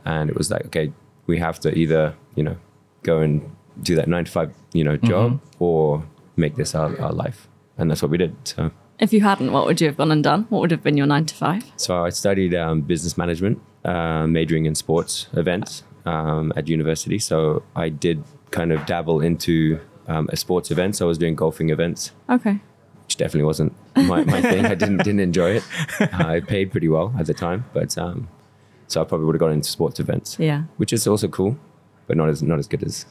and 0.04 0.30
it 0.30 0.36
was 0.36 0.50
like, 0.50 0.66
okay, 0.66 0.92
we 1.26 1.38
have 1.38 1.58
to 1.60 1.76
either 1.76 2.14
you 2.36 2.44
know 2.44 2.56
go 3.02 3.18
and 3.18 3.56
do 3.82 3.96
that 3.96 4.08
nine 4.08 4.24
to 4.24 4.30
five 4.30 4.54
you 4.72 4.84
know 4.84 4.96
job 4.96 5.40
or 5.58 6.04
make 6.36 6.54
this 6.56 6.74
our, 6.76 6.98
our 7.00 7.12
life, 7.12 7.48
and 7.76 7.90
that's 7.90 8.02
what 8.02 8.10
we 8.10 8.18
did. 8.18 8.36
So. 8.44 8.70
If 9.00 9.14
you 9.14 9.22
hadn't, 9.22 9.52
what 9.52 9.64
would 9.64 9.80
you 9.80 9.86
have 9.86 9.96
gone 9.96 10.12
and 10.12 10.22
done? 10.22 10.44
What 10.50 10.60
would 10.60 10.70
have 10.70 10.82
been 10.82 10.98
your 10.98 11.06
nine 11.06 11.24
to 11.24 11.34
five? 11.34 11.64
So 11.76 12.04
I 12.04 12.10
studied 12.10 12.54
um, 12.54 12.82
business 12.82 13.16
management, 13.16 13.58
uh, 13.82 14.26
majoring 14.26 14.66
in 14.66 14.74
sports 14.74 15.26
events 15.32 15.84
um, 16.06 16.52
at 16.56 16.68
university. 16.68 17.18
So 17.18 17.62
I 17.76 17.88
did 17.88 18.22
kind 18.50 18.72
of 18.72 18.84
dabble 18.86 19.20
into 19.20 19.78
um, 20.08 20.28
a 20.32 20.36
sports 20.36 20.70
event. 20.70 20.96
So 20.96 21.06
I 21.06 21.08
was 21.08 21.18
doing 21.18 21.34
golfing 21.34 21.70
events, 21.70 22.12
Okay. 22.28 22.58
which 23.04 23.16
definitely 23.16 23.44
wasn't 23.44 23.72
my, 23.96 24.24
my 24.24 24.42
thing. 24.42 24.66
I 24.66 24.74
didn't 24.74 24.98
didn't 24.98 25.20
enjoy 25.20 25.52
it. 25.56 25.64
Uh, 26.00 26.06
I 26.12 26.40
paid 26.40 26.70
pretty 26.70 26.88
well 26.88 27.14
at 27.18 27.26
the 27.26 27.34
time, 27.34 27.64
but 27.72 27.96
um, 27.98 28.28
so 28.88 29.00
I 29.00 29.04
probably 29.04 29.26
would 29.26 29.34
have 29.36 29.40
gone 29.40 29.52
into 29.52 29.68
sports 29.70 30.00
events, 30.00 30.36
Yeah. 30.38 30.64
which 30.78 30.92
is 30.92 31.06
also 31.06 31.28
cool, 31.28 31.56
but 32.06 32.16
not 32.16 32.28
as 32.28 32.42
not 32.42 32.58
as 32.58 32.66
good 32.66 32.82
as. 32.82 33.06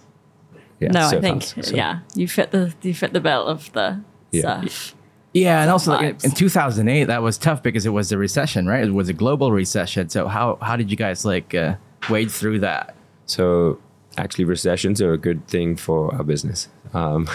Yeah, 0.81 0.91
no, 0.91 1.07
I 1.07 1.19
think 1.21 1.43
house. 1.43 1.67
So, 1.69 1.75
yeah, 1.75 1.99
you 2.15 2.27
fit 2.27 2.51
the 2.51 2.73
you 2.81 2.93
fit 2.93 3.11
the 3.13 3.19
bill 3.19 3.45
of 3.45 3.71
the 3.73 4.01
Yeah. 4.31 4.61
surf. 4.61 4.95
Yeah, 5.33 5.61
and 5.61 5.69
also 5.69 5.91
like, 5.91 6.23
in- 6.23 6.31
in 6.31 6.31
2008, 6.31 7.03
that 7.05 7.21
was 7.21 7.37
tough 7.37 7.61
because 7.61 7.85
it 7.85 7.91
was 7.91 8.11
a 8.11 8.17
recession, 8.17 8.65
right? 8.65 8.83
It 8.83 8.93
was 8.93 9.09
a 9.09 9.13
global 9.13 9.51
recession. 9.51 10.09
So 10.09 10.27
how 10.27 10.57
how 10.61 10.75
did 10.75 10.89
you 10.89 10.97
guys 10.97 11.23
like 11.25 11.53
uh, 11.53 11.75
wade 12.09 12.31
through 12.31 12.59
that? 12.59 12.95
So 13.25 13.79
actually, 14.17 14.45
recessions 14.45 15.01
are 15.01 15.13
a 15.13 15.17
good 15.17 15.47
thing 15.47 15.75
for 15.75 16.13
our 16.15 16.23
business. 16.23 16.67
Um, 16.93 17.27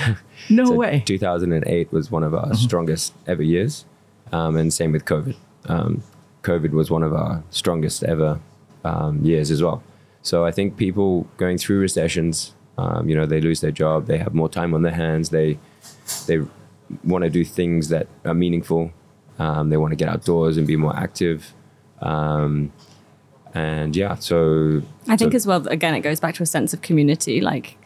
No 0.51 0.65
So 0.67 0.75
way. 0.75 1.03
2008 1.07 1.93
was 1.93 2.11
one 2.11 2.23
of 2.23 2.35
our 2.35 2.55
strongest 2.55 3.15
ever 3.27 3.43
years, 3.43 3.85
um, 4.33 4.57
and 4.57 4.73
same 4.73 4.93
with 4.93 5.05
COVID. 5.05 5.37
Um, 5.67 6.03
COVID 6.43 6.71
was 6.73 6.91
one 6.91 7.03
of 7.03 7.13
our 7.15 7.43
strongest 7.51 8.05
ever 8.05 8.41
um, 8.85 9.25
years 9.25 9.51
as 9.51 9.63
well. 9.63 9.83
So 10.23 10.45
I 10.45 10.51
think 10.51 10.77
people 10.77 11.27
going 11.37 11.59
through 11.59 11.81
recessions, 11.81 12.55
um, 12.79 13.09
you 13.09 13.15
know, 13.17 13.27
they 13.27 13.41
lose 13.41 13.61
their 13.61 13.71
job, 13.71 14.07
they 14.07 14.19
have 14.19 14.35
more 14.35 14.49
time 14.49 14.75
on 14.75 14.83
their 14.83 14.93
hands, 14.93 15.31
they 15.31 15.59
they 16.27 16.41
want 17.03 17.25
to 17.25 17.31
do 17.31 17.45
things 17.45 17.89
that 17.89 18.09
are 18.25 18.35
meaningful, 18.35 18.93
um, 19.39 19.71
they 19.71 19.77
want 19.77 19.93
to 19.93 19.97
get 19.97 20.09
outdoors 20.09 20.57
and 20.57 20.67
be 20.67 20.77
more 20.77 20.95
active, 20.97 21.53
um, 22.03 22.73
and 23.55 23.95
yeah, 23.97 24.15
so 24.17 24.83
I 25.09 25.17
think 25.17 25.33
so- 25.33 25.37
as 25.37 25.47
well, 25.47 25.67
again, 25.69 25.95
it 25.95 26.01
goes 26.01 26.21
back 26.21 26.35
to 26.37 26.43
a 26.43 26.47
sense 26.47 26.75
of 26.75 26.83
community. 26.83 27.41
Like, 27.41 27.77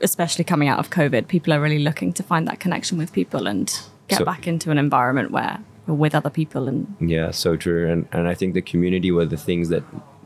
especially 0.00 0.44
coming 0.44 0.68
out 0.68 0.78
of 0.78 0.90
COVID, 0.90 1.28
people 1.28 1.52
are 1.52 1.60
really 1.60 1.78
looking 1.80 2.12
to 2.14 2.22
find 2.22 2.46
that 2.48 2.60
connection 2.60 2.98
with 2.98 3.12
people 3.12 3.46
and 3.46 3.66
get 4.08 4.18
So- 4.18 4.24
back 4.24 4.46
into 4.46 4.70
an 4.70 4.78
environment 4.78 5.30
where 5.30 5.60
you're 5.86 5.96
with 5.96 6.14
other 6.14 6.30
people. 6.30 6.68
And 6.68 6.86
Yeah, 7.00 7.30
so 7.30 7.56
true. 7.56 7.90
And 7.90 8.06
and 8.12 8.26
I 8.28 8.34
think 8.34 8.54
the 8.54 8.62
community 8.62 9.10
were 9.10 9.26
the 9.26 9.36
things 9.36 9.68
that 9.68 9.82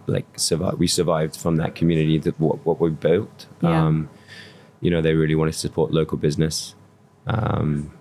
like 0.07 0.27
survive. 0.37 0.79
We 0.79 0.87
survived 0.87 1.37
from 1.37 1.57
that 1.57 1.75
community. 1.75 2.19
That 2.19 2.39
what 2.41 2.65
what 2.67 2.81
we 2.81 2.91
built. 2.91 3.47
Yeah. 3.61 3.87
Um, 3.87 4.09
you 4.81 4.91
know, 4.91 5.01
they 5.01 5.15
really 5.15 5.35
wanted 5.37 5.53
to 5.53 5.59
support 5.59 5.93
local 5.93 6.19
business. 6.19 6.75
Um, 7.27 7.93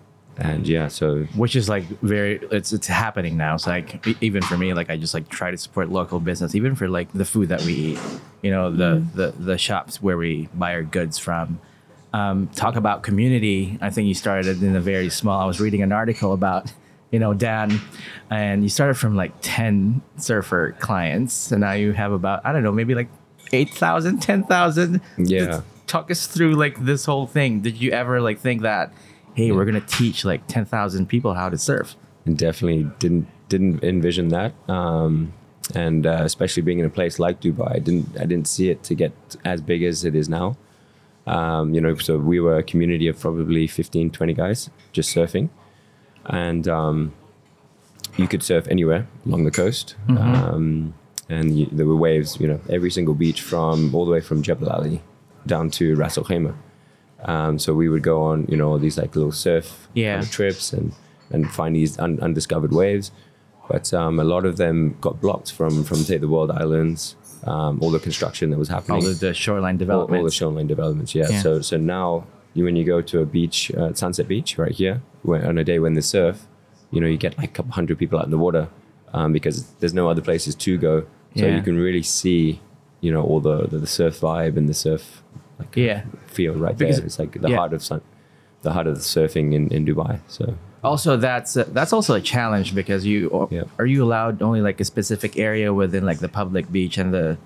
and 0.42 0.68
yeah, 0.68 0.88
so 0.88 1.24
which 1.36 1.56
is 1.56 1.70
like 1.70 1.84
very 2.02 2.40
it's 2.52 2.74
it's 2.74 2.88
happening 2.88 3.38
now. 3.38 3.56
It's 3.56 3.68
like 3.68 4.06
even 4.22 4.42
for 4.42 4.58
me 4.58 4.74
like 4.74 4.90
i 4.90 4.98
just 4.98 5.14
like 5.14 5.30
try 5.30 5.52
to 5.52 5.58
support 5.58 5.90
local 5.90 6.20
business 6.20 6.56
even 6.56 6.76
for 6.76 6.88
like 6.90 7.12
the 7.14 7.26
food 7.26 7.50
that 7.50 7.62
we 7.64 7.74
eat 7.74 8.00
you 8.42 8.52
know 8.52 8.72
the 8.72 9.06
the, 9.14 9.32
the 9.38 9.58
shops 9.58 10.02
where 10.02 10.18
we 10.18 10.50
buy 10.54 10.74
our 10.74 10.84
goods 10.84 11.18
from. 11.18 11.60
Um, 12.14 12.48
talk 12.50 12.76
about 12.76 13.04
community. 13.04 13.78
I 13.82 13.90
think 13.90 14.08
you 14.08 14.14
started 14.14 14.62
in 14.62 14.76
a 14.76 14.82
very 14.82 15.10
small 15.10 15.40
i 15.42 15.46
was 15.46 15.62
reading 15.62 15.82
an 15.82 15.92
article 15.92 16.34
about 16.34 16.72
you 17.12 17.20
know 17.20 17.34
dan 17.34 17.80
and 18.30 18.64
you 18.64 18.70
started 18.70 18.96
from 18.96 19.16
like 19.16 19.32
10 19.42 20.02
surfer 20.18 20.76
clients 20.80 21.52
and 21.52 21.62
now 21.62 21.74
you 21.74 21.92
have 21.94 22.12
about 22.12 22.46
i 22.46 22.52
don't 22.52 22.64
know 22.64 22.72
maybe 22.72 22.96
like 22.96 23.10
8000 23.54 24.20
10000 24.22 25.02
Yeah. 25.18 25.46
Just 25.46 25.64
talk 25.88 26.10
us 26.10 26.26
through 26.28 26.54
like 26.56 26.84
this 26.86 27.04
whole 27.06 27.28
thing. 27.28 27.60
Did 27.60 27.82
you 27.82 27.92
ever 27.92 28.22
like 28.22 28.40
think 28.40 28.62
that 28.62 28.94
hey 29.36 29.52
we're 29.52 29.66
gonna 29.66 29.82
teach 29.82 30.26
like 30.26 30.48
10000 30.48 31.08
people 31.08 31.34
how 31.34 31.50
to 31.50 31.58
surf 31.58 31.96
and 32.26 32.38
definitely 32.38 32.90
didn't 33.00 33.28
didn't 33.50 33.84
envision 33.84 34.30
that. 34.30 34.54
Um, 34.70 35.34
and 35.76 36.06
uh, 36.06 36.22
especially 36.24 36.64
being 36.64 36.80
in 36.80 36.86
a 36.86 36.90
place 36.90 37.20
like 37.20 37.42
Dubai, 37.42 37.76
I 37.76 37.80
didn't 37.80 38.18
I 38.20 38.26
didn't 38.26 38.48
see 38.48 38.70
it 38.70 38.84
to 38.84 38.96
get 38.96 39.12
as 39.46 39.62
big 39.62 39.84
as 39.84 40.04
it 40.04 40.16
is 40.16 40.28
now. 40.30 40.58
Um, 41.28 41.74
you 41.74 41.82
know, 41.82 41.96
so 41.96 42.18
we 42.18 42.40
were 42.40 42.58
a 42.58 42.64
community 42.64 43.08
of 43.08 43.20
probably 43.20 43.68
15, 43.68 44.10
20 44.10 44.34
guys 44.34 44.70
just 44.92 45.16
surfing, 45.16 45.50
and 46.26 46.68
um, 46.68 47.14
you 48.18 48.28
could 48.28 48.42
surf 48.42 48.68
anywhere 48.70 49.08
along 49.26 49.44
the 49.44 49.52
coast. 49.52 49.96
Um, 50.18 50.94
and 51.30 51.58
you, 51.58 51.68
there 51.72 51.86
were 51.86 51.96
waves, 51.96 52.40
you 52.42 52.48
know, 52.48 52.60
every 52.70 52.92
single 52.92 53.14
beach 53.14 53.42
from 53.42 53.94
all 53.96 54.06
the 54.06 54.12
way 54.12 54.20
from 54.20 54.42
Jebel 54.42 54.68
Ali 54.70 55.02
down 55.46 55.70
to 55.72 55.96
Ras 55.96 56.18
Al 56.18 56.26
Khaimah. 56.26 56.56
Um, 57.26 57.60
so 57.60 57.74
we 57.74 57.88
would 57.90 58.02
go 58.04 58.22
on, 58.24 58.46
you 58.50 58.58
know, 58.58 58.78
these 58.78 58.98
like 58.98 59.16
little 59.16 59.32
surf 59.32 59.88
Yeah. 59.94 60.14
kind 60.16 60.24
of 60.26 60.32
trips 60.32 60.74
and 60.74 60.94
and 61.32 61.50
find 61.50 61.76
these 61.76 61.98
un- 62.00 62.20
undiscovered 62.22 62.74
waves. 62.74 63.12
But 63.70 63.94
um, 63.94 64.20
a 64.20 64.24
lot 64.24 64.46
of 64.46 64.58
them 64.58 64.98
got 65.02 65.22
blocked 65.22 65.52
from 65.54 65.84
from 65.84 65.98
say 65.98 66.18
the 66.18 66.28
World 66.28 66.52
Islands, 66.52 67.16
um, 67.46 67.80
all 67.82 67.92
the 67.92 68.00
construction 68.00 68.50
that 68.52 68.58
was 68.58 68.68
happening, 68.70 69.04
all 69.04 69.08
of 69.10 69.20
the 69.20 69.34
shoreline 69.34 69.76
all, 69.76 69.80
development 69.80 70.20
all 70.20 70.26
the 70.26 70.32
shoreline 70.32 70.68
developments. 70.68 71.14
Yeah. 71.16 71.28
Yeah. 71.30 71.42
So 71.42 71.62
so 71.62 71.78
now 71.78 72.26
you, 72.54 72.64
when 72.66 72.76
you 72.76 72.84
go 72.84 73.02
to 73.02 73.22
a 73.22 73.26
beach, 73.26 73.72
uh, 73.78 73.94
Sunset 73.94 74.28
Beach, 74.28 74.58
right 74.58 74.74
here, 74.74 75.02
where, 75.22 75.48
on 75.48 75.58
a 75.58 75.64
day 75.64 75.80
when 75.80 75.94
there's 75.94 76.08
surf, 76.08 76.48
you 76.92 77.00
know, 77.00 77.08
you 77.08 77.18
get 77.18 77.38
like 77.38 77.50
a 77.50 77.54
couple 77.54 77.72
hundred 77.72 77.98
people 77.98 78.20
out 78.20 78.26
in 78.26 78.32
the 78.32 78.38
water 78.38 78.68
um, 79.14 79.32
because 79.32 79.72
there's 79.80 79.94
no 79.94 80.10
other 80.10 80.22
places 80.22 80.54
to 80.56 80.78
go. 80.78 81.02
So 81.38 81.46
Yeah. 81.46 81.56
you 81.56 81.62
can 81.62 81.78
really 81.78 82.04
see, 82.04 82.60
you 83.00 83.12
know, 83.14 83.24
all 83.24 83.40
the 83.40 83.68
the, 83.68 83.78
the 83.78 83.88
surf 83.88 84.20
vibe 84.20 84.58
and 84.58 84.68
the 84.68 84.74
surf 84.74 85.24
yeah 85.76 86.04
feel 86.28 86.54
right 86.54 86.78
Because- 86.78 86.98
there. 86.98 87.06
It's 87.06 87.20
like 87.20 87.34
the 87.42 87.50
yeah. 87.50 87.58
heart 87.58 87.74
of 87.74 87.84
sun, 87.84 88.02
the 88.62 88.72
heart 88.74 88.88
of 88.88 88.96
the 88.96 89.02
surfing 89.02 89.54
in, 89.54 89.68
in 89.70 89.86
Dubai. 89.86 90.20
So 90.28 90.56
also 90.84 91.18
that's 91.18 91.58
uh, 91.58 91.66
that's 91.72 91.94
also 91.94 92.14
a 92.16 92.22
challenge 92.22 92.74
because 92.74 93.06
you 93.06 93.48
Yeah. 93.52 93.64
are 93.80 93.86
you 93.86 94.04
allowed 94.04 94.42
only 94.42 94.62
like 94.62 94.80
a 94.82 94.86
specific 94.86 95.38
area 95.38 95.74
within 95.74 96.06
like 96.06 96.20
the 96.20 96.30
public 96.30 96.72
beach 96.72 96.98
and 96.98 97.14
the 97.14 97.38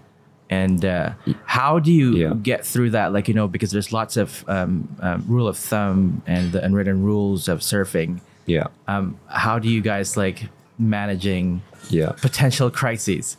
and 0.50 0.86
uh, 0.86 1.14
how 1.46 1.80
do 1.80 1.92
you 1.92 2.16
Yeah. 2.16 2.34
get 2.42 2.66
through 2.66 2.92
that 2.92 3.12
like 3.12 3.28
you 3.28 3.34
know 3.34 3.48
because 3.48 3.72
there's 3.72 3.92
lots 3.92 4.16
of 4.16 4.46
um, 4.48 4.88
um, 5.02 5.26
rule 5.28 5.48
of 5.48 5.58
thumb 5.58 6.22
and 6.28 6.52
the 6.52 6.64
unwritten 6.64 7.04
rules 7.04 7.48
of 7.48 7.60
surfing 7.62 8.20
yeah, 8.48 8.68
um, 8.88 9.18
how 9.26 9.58
do 9.58 9.68
you 9.70 9.82
guys 9.82 10.16
like 10.16 10.50
managing 10.78 11.62
yeah. 11.90 12.12
potential 12.22 12.70
crises 12.70 13.38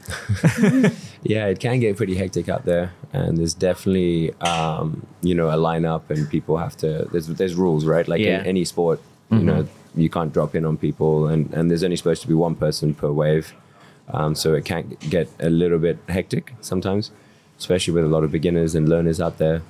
Yeah, 1.23 1.47
it 1.47 1.59
can 1.59 1.81
get 1.81 1.97
pretty 1.97 2.15
hectic 2.15 2.49
out 2.49 2.65
there, 2.65 2.93
and 3.13 3.37
there's 3.37 3.53
definitely 3.55 4.33
um, 4.35 5.05
you 5.23 5.35
know 5.35 5.49
a 5.49 5.57
lineup, 5.57 6.09
and 6.09 6.29
people 6.31 6.57
have 6.57 6.77
to. 6.79 7.09
There's 7.11 7.27
there's 7.27 7.55
rules, 7.55 7.85
right? 7.85 8.07
Like 8.07 8.21
Yeah. 8.21 8.41
in 8.41 8.47
any 8.47 8.65
sport, 8.65 9.01
you 9.31 9.39
know, 9.39 9.67
you 9.97 10.09
can't 10.09 10.33
drop 10.33 10.55
in 10.55 10.65
on 10.65 10.77
people, 10.77 11.27
and 11.27 11.53
and 11.53 11.69
there's 11.69 11.83
only 11.83 11.97
supposed 11.97 12.23
to 12.23 12.29
be 12.29 12.35
one 12.35 12.55
person 12.55 12.95
per 12.95 13.11
wave, 13.11 13.55
um, 14.13 14.37
so 14.37 14.55
it 14.55 14.65
can 14.65 14.97
get 15.11 15.29
a 15.41 15.51
little 15.51 15.79
bit 15.81 15.99
hectic 16.09 16.55
sometimes, 16.61 17.11
especially 17.59 17.93
with 17.95 18.05
a 18.05 18.09
lot 18.09 18.23
of 18.23 18.31
beginners 18.31 18.77
and 18.77 18.89
learners 18.89 19.21
out 19.21 19.39
there. 19.39 19.63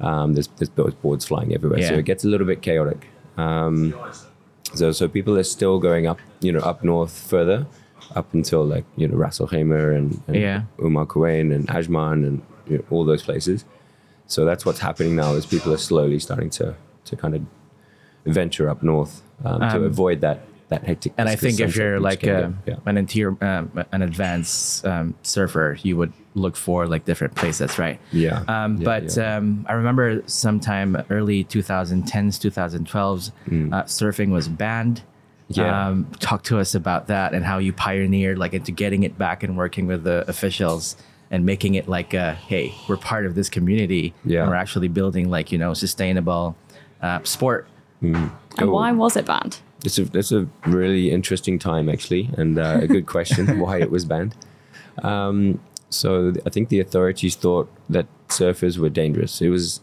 Um, 0.00 0.32
there's 0.32 0.48
there's 0.56 0.70
boards- 0.70 0.96
boards 1.02 1.26
flying 1.26 1.52
everywhere, 1.52 1.82
so 1.82 1.94
it 1.94 2.06
gets 2.06 2.24
a 2.24 2.28
little 2.28 2.46
bit 2.46 2.62
chaotic. 2.62 3.08
Um, 3.36 3.94
so 4.74 4.92
so 4.92 5.08
people 5.08 5.38
are 5.38 5.42
still 5.44 5.78
going 5.78 6.06
up, 6.06 6.18
you 6.40 6.52
know, 6.52 6.60
up 6.60 6.82
north 6.82 7.12
further, 7.12 7.66
up 8.14 8.32
until 8.34 8.64
like 8.64 8.84
you 8.96 9.06
know 9.08 9.16
Ras 9.16 9.40
Al 9.40 9.48
Khaimah 9.48 9.96
and, 9.96 10.20
and 10.26 10.36
Yeah. 10.36 10.62
Umar 10.80 11.06
Kuwain 11.06 11.54
and 11.54 11.66
Ajman 11.68 12.26
and 12.26 12.42
you 12.66 12.78
know, 12.78 12.84
all 12.90 13.04
those 13.04 13.22
places. 13.22 13.64
So 14.26 14.44
that's 14.44 14.64
what's 14.64 14.80
happening 14.80 15.14
now 15.16 15.32
is 15.34 15.44
people 15.46 15.72
are 15.72 15.78
slowly 15.90 16.18
starting 16.18 16.50
to 16.50 16.74
to 17.04 17.16
kind 17.16 17.34
of 17.34 17.42
venture 18.24 18.68
up 18.70 18.82
north 18.82 19.22
um, 19.44 19.60
to 19.60 19.76
Um, 19.76 19.84
avoid 19.84 20.20
that 20.20 20.38
that 20.72 20.84
hectic. 20.84 21.12
and 21.18 21.28
I 21.28 21.36
think 21.36 21.60
if 21.60 21.76
you're 21.76 22.00
like 22.00 22.22
a, 22.24 22.52
yeah. 22.66 22.76
an 22.86 22.96
interior, 22.96 23.36
um, 23.44 23.70
an 23.92 24.02
advanced 24.02 24.84
um, 24.86 25.14
surfer, 25.22 25.76
you 25.82 25.96
would 25.96 26.12
look 26.34 26.56
for 26.56 26.86
like 26.86 27.04
different 27.04 27.34
places, 27.34 27.78
right? 27.78 27.98
Yeah. 28.10 28.42
Um, 28.48 28.78
Yeah, 28.78 28.84
but 28.84 29.16
yeah. 29.16 29.36
Um, 29.36 29.66
I 29.68 29.74
remember 29.74 30.22
sometime 30.26 30.96
early 31.10 31.44
2010s, 31.44 32.38
2012s, 32.40 33.32
uh, 33.72 33.82
surfing 33.84 34.30
was 34.30 34.48
banned. 34.48 35.02
Mm. 35.50 35.56
Yeah. 35.56 35.86
Um, 35.88 36.06
talk 36.20 36.42
to 36.44 36.58
us 36.58 36.74
about 36.74 37.08
that 37.08 37.34
and 37.34 37.44
how 37.44 37.58
you 37.58 37.72
pioneered 37.72 38.38
like 38.38 38.54
into 38.54 38.72
getting 38.72 39.02
it 39.02 39.18
back 39.18 39.42
and 39.42 39.56
working 39.56 39.86
with 39.86 40.04
the 40.04 40.24
officials 40.28 40.96
and 41.30 41.44
making 41.44 41.74
it 41.74 41.88
like, 41.88 42.14
a, 42.14 42.32
hey, 42.34 42.74
we're 42.88 42.96
part 42.96 43.26
of 43.26 43.34
this 43.34 43.48
community. 43.48 44.14
Yeah. 44.24 44.40
And 44.42 44.50
we're 44.50 44.56
actually 44.56 44.88
building 44.88 45.30
like, 45.30 45.52
you 45.52 45.58
know, 45.58 45.74
sustainable 45.74 46.56
uh, 47.02 47.20
sport. 47.24 47.66
and 48.00 48.30
Oh. 48.60 48.70
why 48.70 48.92
was 48.92 49.16
it 49.16 49.24
banned? 49.26 49.58
It's 49.84 49.98
a 49.98 50.08
it's 50.14 50.32
a 50.32 50.46
really 50.66 51.10
interesting 51.10 51.58
time 51.58 51.88
actually, 51.88 52.30
and 52.36 52.58
uh, 52.58 52.78
a 52.82 52.86
good 52.86 53.06
question 53.06 53.58
why 53.64 53.78
it 53.80 53.90
was 53.90 54.04
banned. 54.04 54.34
Um, 55.02 55.60
so 55.90 56.32
I 56.46 56.50
think 56.50 56.68
the 56.68 56.80
authorities 56.80 57.34
thought 57.36 57.68
that 57.90 58.06
surfers 58.28 58.78
were 58.78 58.88
dangerous. 58.88 59.40
It 59.42 59.48
was 59.50 59.80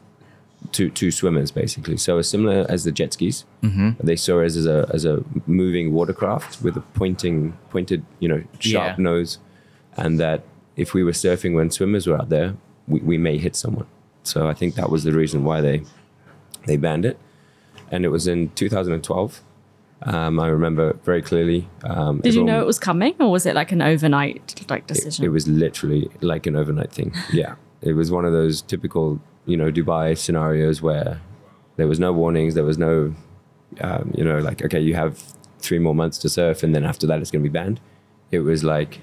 to 0.72 0.89
to 0.89 1.12
swimmers 1.12 1.51
basically. 1.51 1.98
So 1.98 2.18
it's 2.18 2.29
similar 2.29 2.65
as 2.70 2.84
the 2.84 2.91
jet 2.91 3.13
skis. 3.13 3.46
Mm-hmm. 3.63 4.06
They 4.06 4.15
saw 4.15 4.41
us 4.41 4.56
as 4.56 4.65
a 4.65 4.89
as 4.94 5.06
a 5.06 5.24
moving 5.48 5.94
watercraft 5.94 6.62
with 6.62 6.77
a 6.77 6.82
pointing 6.82 7.58
pointed 7.70 8.06
you 8.20 8.27
know 8.29 8.44
sharp 8.60 8.98
Yeah. 8.98 9.03
nose, 9.03 9.38
and 9.98 10.20
that 10.20 10.44
if 10.75 10.94
we 10.94 11.03
were 11.03 11.12
surfing 11.13 11.56
when 11.56 11.70
swimmers 11.72 12.08
were 12.08 12.15
out 12.15 12.29
there, 12.29 12.56
we, 12.88 13.00
we 13.01 13.18
may 13.18 13.38
hit 13.38 13.56
someone. 13.56 13.86
So 14.24 14.48
I 14.48 14.53
think 14.53 14.75
that 14.75 14.89
was 14.89 15.03
the 15.03 15.12
reason 15.12 15.44
why 15.44 15.62
they 15.62 15.82
they 16.65 16.77
banned 16.77 17.06
it. 17.06 17.18
and 17.91 18.06
it 18.06 18.10
was 18.10 18.27
in 18.27 18.50
2012. 18.56 19.41
Um, 20.03 20.39
I 20.39 20.48
remember 20.48 20.94
very 21.03 21.22
clearly. 21.22 21.68
Um, 21.84 22.22
Did 22.22 22.34
you 22.34 22.44
know 22.44 22.62
it 22.62 22.65
was 22.65 22.79
coming, 22.79 23.15
or 23.20 23.29
was 23.32 23.46
it 23.46 23.56
like 23.56 23.72
an 23.72 23.82
overnight 23.82 24.65
like 24.70 24.84
it, 24.84 24.88
decision? 24.88 25.25
it 25.25 25.29
was 25.29 25.48
literally 25.48 26.10
like 26.22 26.48
an 26.48 26.56
overnight 26.56 26.91
thing. 26.91 27.13
Yeah, 27.34 27.56
it 27.82 27.94
was 27.94 28.10
one 28.12 28.25
of 28.25 28.32
those 28.32 28.62
typical, 28.62 29.22
you 29.46 29.58
know, 29.58 29.72
Dubai 29.72 30.18
scenarios 30.18 30.82
where 30.82 31.20
there 31.75 31.88
was 31.88 32.00
no 32.00 32.13
warnings, 32.13 32.56
there 32.56 32.63
was 32.63 32.77
no, 32.77 33.13
um, 33.82 34.13
you 34.15 34.24
know, 34.24 34.39
like 34.39 34.63
okay, 34.63 34.79
you 34.79 34.96
have 34.96 35.22
three 35.60 35.79
more 35.79 35.96
months 35.96 36.18
to 36.20 36.29
surf, 36.29 36.63
and 36.63 36.74
then 36.74 36.86
after 36.86 37.06
that, 37.08 37.20
it's 37.20 37.32
going 37.32 37.44
to 37.44 37.50
be 37.50 37.53
banned. 37.53 37.82
It 38.32 38.39
was 38.39 38.63
like 38.63 39.00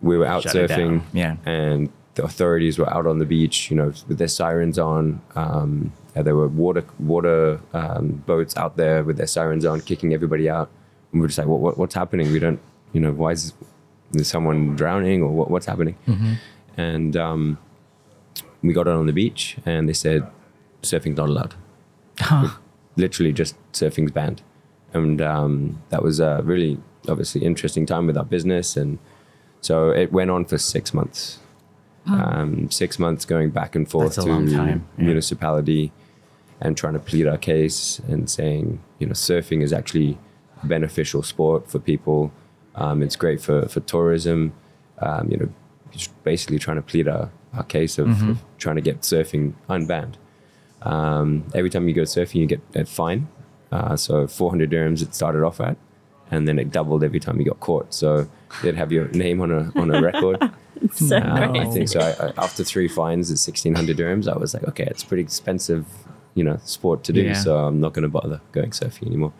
we 0.00 0.16
were 0.16 0.26
out 0.26 0.44
Shut 0.44 0.54
surfing. 0.54 1.02
Yeah. 1.12 1.36
and 1.44 1.90
the 2.14 2.24
authorities 2.24 2.78
were 2.78 2.92
out 2.92 3.06
on 3.06 3.18
the 3.18 3.24
beach, 3.24 3.70
you 3.70 3.76
know, 3.76 3.92
with 4.08 4.18
their 4.18 4.28
sirens 4.28 4.78
on. 4.78 5.20
Um, 5.34 5.92
and 6.14 6.26
there 6.26 6.36
were 6.36 6.48
water 6.48 6.84
water 6.98 7.60
um, 7.72 8.22
boats 8.26 8.56
out 8.56 8.76
there 8.76 9.04
with 9.04 9.16
their 9.16 9.26
sirens 9.26 9.64
on, 9.64 9.80
kicking 9.80 10.12
everybody 10.14 10.48
out. 10.48 10.70
And 11.12 11.20
we 11.20 11.22
were 11.22 11.28
just 11.28 11.38
like, 11.38 11.46
what, 11.46 11.60
what, 11.60 11.78
what's 11.78 11.94
happening? 11.94 12.32
We 12.32 12.38
don't, 12.38 12.60
you 12.92 13.00
know, 13.00 13.12
why 13.12 13.32
is 13.32 13.52
is 14.14 14.28
someone 14.28 14.74
drowning 14.76 15.22
or 15.22 15.30
what, 15.30 15.50
what's 15.50 15.66
happening? 15.66 15.96
And 16.76 17.16
um, 17.16 17.58
we 18.62 18.72
got 18.72 18.88
out 18.88 18.96
on 18.96 19.06
the 19.06 19.12
beach, 19.12 19.56
and 19.64 19.88
they 19.88 19.92
said 19.92 20.26
surfing's 20.82 21.16
not 21.16 21.28
allowed. 21.28 21.54
Literally, 22.96 23.32
just 23.32 23.54
surfing's 23.72 24.10
banned. 24.10 24.42
And 24.92 25.20
um, 25.22 25.82
that 25.90 26.02
was 26.02 26.20
a 26.20 26.40
really 26.42 26.78
obviously 27.08 27.42
interesting 27.44 27.86
time 27.86 28.06
with 28.06 28.16
our 28.16 28.24
business, 28.24 28.76
and 28.76 28.98
so 29.60 29.90
it 29.90 30.12
went 30.12 30.30
on 30.30 30.44
for 30.44 30.58
six 30.58 30.92
months. 30.92 31.38
Um, 32.06 32.70
six 32.70 32.98
months 32.98 33.24
going 33.24 33.50
back 33.50 33.76
and 33.76 33.88
forth 33.88 34.14
to 34.14 34.42
yeah. 34.46 34.78
municipality 34.96 35.92
and 36.60 36.76
trying 36.76 36.92
to 36.94 36.98
plead 36.98 37.26
our 37.26 37.38
case 37.38 38.00
and 38.08 38.28
saying, 38.28 38.80
you 38.98 39.06
know, 39.06 39.12
surfing 39.14 39.62
is 39.62 39.72
actually 39.72 40.18
a 40.62 40.66
beneficial 40.66 41.22
sport 41.22 41.70
for 41.70 41.78
people. 41.78 42.32
Um, 42.74 43.02
it's 43.02 43.16
great 43.16 43.40
for, 43.40 43.66
for 43.68 43.80
tourism. 43.80 44.52
Um, 44.98 45.30
you 45.30 45.36
know, 45.38 45.48
just 45.90 46.10
basically 46.24 46.58
trying 46.58 46.76
to 46.76 46.82
plead 46.82 47.08
our, 47.08 47.30
our 47.54 47.64
case 47.64 47.98
of, 47.98 48.08
Mm-hmm. 48.08 48.30
of 48.30 48.38
trying 48.58 48.76
to 48.76 48.82
get 48.82 49.00
surfing 49.00 49.54
unbanned. 49.68 50.14
Um, 50.82 51.44
every 51.54 51.70
time 51.70 51.88
you 51.88 51.94
go 51.94 52.02
surfing, 52.02 52.36
you 52.36 52.46
get 52.46 52.60
a 52.74 52.84
fine. 52.84 53.28
Uh, 53.72 53.96
so 53.96 54.26
400 54.26 54.70
dirhams 54.70 55.02
it 55.02 55.14
started 55.14 55.42
off 55.44 55.60
at, 55.60 55.76
and 56.30 56.46
then 56.48 56.58
it 56.58 56.70
doubled 56.70 57.04
every 57.04 57.20
time 57.20 57.38
you 57.38 57.44
got 57.46 57.60
caught. 57.60 57.92
So 57.94 58.28
they'd 58.62 58.74
have 58.76 58.90
your 58.92 59.08
name 59.08 59.40
on 59.40 59.50
a 59.52 59.72
on 59.76 59.94
a 59.94 60.00
record. 60.00 60.38
so 60.92 61.16
Uh, 61.16 61.52
I 61.54 61.64
think 61.66 61.88
so. 61.88 62.00
I, 62.00 62.26
I, 62.28 62.32
after 62.44 62.64
three 62.64 62.88
fines 62.88 63.30
at 63.30 63.34
1600 63.38 63.96
dirhams, 63.96 64.26
I 64.32 64.36
was 64.36 64.54
like, 64.54 64.64
okay, 64.64 64.84
it's 64.90 65.04
pretty 65.04 65.22
expensive, 65.22 65.86
you 66.40 66.44
know, 66.48 66.58
sport 66.64 67.04
to 67.04 67.12
do. 67.12 67.20
Yeah. 67.22 67.34
So 67.34 67.50
I'm 67.66 67.80
not 67.84 67.92
going 67.92 68.04
to 68.04 68.08
bother 68.08 68.40
going 68.52 68.70
surfing 68.70 69.06
anymore. 69.06 69.34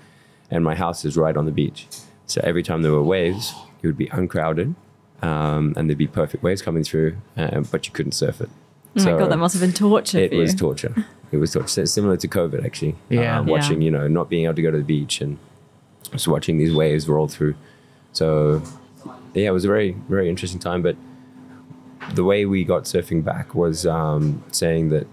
And 0.51 0.63
my 0.63 0.75
house 0.75 1.07
is 1.07 1.17
right 1.17 1.35
on 1.35 1.47
the 1.47 1.51
beach. 1.63 1.87
So 2.27 2.43
every 2.45 2.63
time 2.63 2.83
there 2.83 2.93
were 2.93 3.03
waves, 3.17 3.55
it 3.81 3.87
would 3.87 3.97
be 3.97 4.09
uncrowded 4.09 4.75
um, 5.23 5.73
and 5.77 5.89
there'd 5.89 5.97
be 5.97 6.07
perfect 6.07 6.43
waves 6.43 6.61
coming 6.61 6.85
through, 6.85 7.17
uh, 7.39 7.61
but 7.73 7.87
you 7.87 7.93
couldn't 7.95 8.13
surf 8.13 8.43
it. 8.43 8.51
Oh 8.99 9.05
my 9.05 9.13
god, 9.19 9.31
that 9.31 9.39
must 9.39 9.55
have 9.55 9.63
been 9.63 9.73
torture 9.73 10.19
It 10.19 10.29
for 10.29 10.35
you. 10.35 10.41
was 10.43 10.55
torture. 10.55 10.95
It 11.33 11.39
was 11.39 11.53
torture. 11.53 11.69
So 11.69 11.85
Similar 11.87 12.19
to 12.19 12.29
COVID, 12.29 12.67
actually. 12.67 12.97
Yeah. 13.09 13.39
Uh, 13.39 13.45
watching, 13.45 13.81
you 13.81 13.91
know, 13.91 14.07
not 14.09 14.29
being 14.29 14.45
able 14.45 14.57
to 14.57 14.63
go 14.63 14.71
to 14.71 14.79
the 14.85 14.85
beach 14.85 15.23
and 15.23 15.39
just 16.13 16.29
watching 16.29 16.59
these 16.59 16.75
waves 16.75 17.09
roll 17.09 17.29
through. 17.29 17.55
So, 18.13 18.63
yeah, 19.33 19.49
it 19.49 19.53
was 19.53 19.65
a 19.65 19.69
very, 19.69 19.93
very 20.09 20.29
interesting 20.29 20.61
time. 20.61 20.83
But 20.83 20.97
the 22.15 22.25
way 22.25 22.45
we 22.45 22.65
got 22.65 22.83
surfing 22.85 23.23
back 23.25 23.55
was 23.55 23.87
um, 23.87 24.43
saying 24.51 24.91
that 24.91 25.07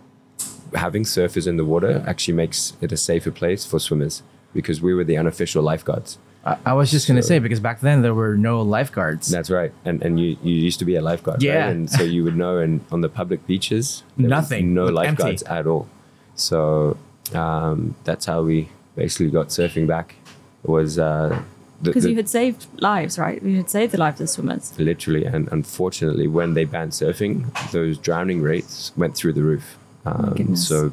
having 0.75 1.03
surfers 1.03 1.47
in 1.47 1.57
the 1.57 1.65
water 1.65 2.03
actually 2.07 2.33
makes 2.35 2.73
it 2.81 2.91
a 2.91 2.97
safer 2.97 3.31
place 3.31 3.65
for 3.65 3.79
swimmers 3.79 4.23
because 4.53 4.81
we 4.81 4.93
were 4.93 5.03
the 5.03 5.17
unofficial 5.17 5.61
lifeguards. 5.63 6.17
I, 6.45 6.57
I 6.67 6.73
was 6.73 6.89
just 6.91 7.07
gonna 7.07 7.21
say 7.23 7.39
because 7.39 7.59
back 7.59 7.79
then 7.81 8.01
there 8.01 8.13
were 8.13 8.37
no 8.37 8.61
lifeguards. 8.61 9.27
That's 9.29 9.49
right. 9.49 9.71
And 9.85 10.01
and 10.03 10.19
you, 10.19 10.37
you 10.43 10.53
used 10.55 10.79
to 10.79 10.85
be 10.85 10.95
a 10.95 11.01
lifeguard, 11.01 11.41
Yeah. 11.43 11.65
right? 11.65 11.69
And 11.75 11.89
so 11.89 12.03
you 12.03 12.23
would 12.23 12.37
know 12.37 12.57
and 12.57 12.81
on 12.91 13.01
the 13.01 13.09
public 13.09 13.45
beaches, 13.47 14.03
there 14.17 14.23
was 14.25 14.29
Nothing. 14.29 14.73
no 14.73 14.83
Empty. 14.83 14.93
lifeguards 14.95 15.43
at 15.43 15.67
all. 15.67 15.87
So 16.35 16.97
um, 17.33 17.95
that's 18.03 18.25
how 18.25 18.43
we 18.43 18.69
basically 18.95 19.29
got 19.29 19.47
surfing 19.49 19.87
back. 19.87 20.15
Was 20.63 20.97
uh, 20.99 21.41
Because 21.81 22.03
the- 22.03 22.11
you 22.11 22.15
had 22.15 22.29
saved 22.29 22.65
lives, 22.81 23.17
right? 23.19 23.41
You 23.43 23.57
had 23.57 23.69
saved 23.69 23.91
the 23.93 23.97
lives 23.99 24.19
of 24.21 24.29
swimmers. 24.29 24.73
literally 24.79 25.25
and 25.25 25.47
unfortunately 25.51 26.27
when 26.27 26.53
they 26.53 26.65
banned 26.65 26.91
surfing, 26.93 27.45
those 27.71 27.97
drowning 27.97 28.41
rates 28.41 28.91
went 28.97 29.15
through 29.15 29.33
the 29.33 29.43
roof. 29.43 29.77
Um, 30.07 30.55
so 30.55 30.91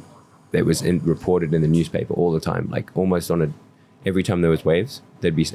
it 0.51 0.65
was 0.65 0.81
in, 0.81 0.99
reported 1.03 1.53
in 1.53 1.61
the 1.61 1.67
newspaper 1.67 2.13
all 2.13 2.31
the 2.31 2.39
time, 2.39 2.67
like 2.69 2.89
almost 2.95 3.29
on 3.31 3.41
a 3.41 3.49
every 4.05 4.23
time 4.23 4.41
there 4.41 4.51
was 4.51 4.63
waves, 4.65 5.01
there'd 5.21 5.35
be 5.35 5.47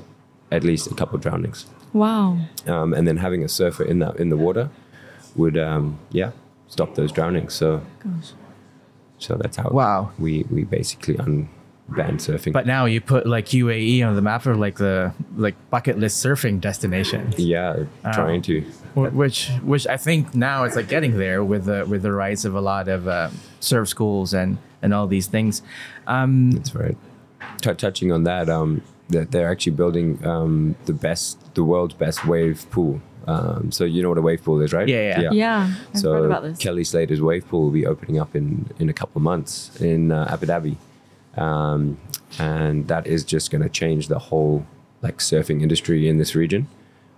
at 0.51 0.65
least 0.65 0.91
a 0.91 0.95
couple 0.95 1.19
drownings. 1.19 1.67
Wow. 1.93 2.39
um, 2.67 2.95
and 2.95 3.07
then 3.09 3.17
having 3.17 3.43
a 3.45 3.49
surfer 3.49 3.85
in 3.85 3.99
that 4.01 4.17
in 4.17 4.29
the 4.31 4.37
water 4.37 4.69
would 5.37 5.57
um, 5.59 5.99
yeah 6.11 6.31
stop 6.69 6.95
those 6.95 7.13
drownings. 7.13 7.53
So 7.55 7.81
Gosh. 8.05 8.33
so 9.19 9.37
that's 9.37 9.57
how 9.57 9.71
Wow. 9.71 10.11
we 10.19 10.45
we 10.51 10.65
basically 10.65 11.17
unbanned 11.91 12.17
surfing. 12.17 12.53
But 12.53 12.67
now 12.67 12.85
you 12.85 13.01
put 13.01 13.27
like 13.27 13.47
UAE 13.47 14.07
on 14.07 14.15
the 14.17 14.23
map 14.23 14.43
for 14.43 14.55
like 14.55 14.77
the 14.77 15.13
like 15.37 15.55
bucket 15.71 15.99
list 15.99 16.25
surfing 16.25 16.61
destination, 16.61 17.33
yeah, 17.37 17.85
trying 18.13 18.43
to 18.43 18.65
which 18.95 19.49
which 19.63 19.87
I 19.87 19.97
think 19.97 20.35
now 20.35 20.65
it's 20.65 20.77
like 20.77 20.89
getting 20.89 21.19
there 21.19 21.45
with 21.45 21.65
the 21.65 21.87
with 21.87 22.03
the 22.03 22.13
rise 22.13 22.45
of 22.45 22.55
a 22.55 22.61
lot 22.61 22.89
of 22.89 23.07
uh, 23.07 23.31
surf 23.61 23.89
schools 23.89 24.35
and 24.35 24.59
and 24.83 24.95
all 24.95 25.07
these 25.07 25.27
things. 25.27 25.63
Um, 26.07 26.53
that's 26.53 26.75
right. 26.75 26.97
T- 27.61 27.75
touching 27.75 28.13
on 28.13 28.25
that, 28.25 28.49
um, 28.49 28.83
that 29.11 29.31
they're 29.31 29.51
actually 29.51 29.73
building 29.73 30.25
um, 30.27 30.77
the 30.87 30.93
best, 30.93 31.55
the 31.55 31.65
world's 31.65 31.95
best 31.95 32.27
wave 32.27 32.67
pool. 32.71 33.01
Um, 33.27 33.71
so 33.71 33.85
you 33.85 34.03
know 34.03 34.09
what 34.09 34.19
a 34.19 34.23
wave 34.23 34.43
pool 34.43 34.61
is, 34.61 34.73
right? 34.73 34.89
Yeah, 34.89 35.21
yeah. 35.21 35.31
Yeah, 35.33 35.75
I've 35.93 36.01
so 36.01 36.15
read 36.15 36.25
about 36.25 36.43
this. 36.43 36.59
Kelly 36.59 36.85
Slater's 36.85 37.21
wave 37.21 37.47
pool 37.47 37.65
will 37.65 37.71
be 37.71 37.87
opening 37.87 38.19
up 38.19 38.35
in 38.35 38.69
in 38.79 38.89
a 38.89 38.93
couple 38.93 39.19
of 39.19 39.23
months 39.23 39.81
in 39.81 40.11
uh, 40.11 40.29
Abu 40.31 40.47
Dhabi, 40.47 40.77
um, 41.37 41.99
and 42.39 42.89
that 42.89 43.07
is 43.07 43.25
just 43.25 43.51
going 43.51 43.63
to 43.63 43.69
change 43.69 44.09
the 44.09 44.19
whole 44.19 44.67
like 45.03 45.19
surfing 45.19 45.63
industry 45.63 46.09
in 46.09 46.19
this 46.19 46.35
region. 46.35 46.69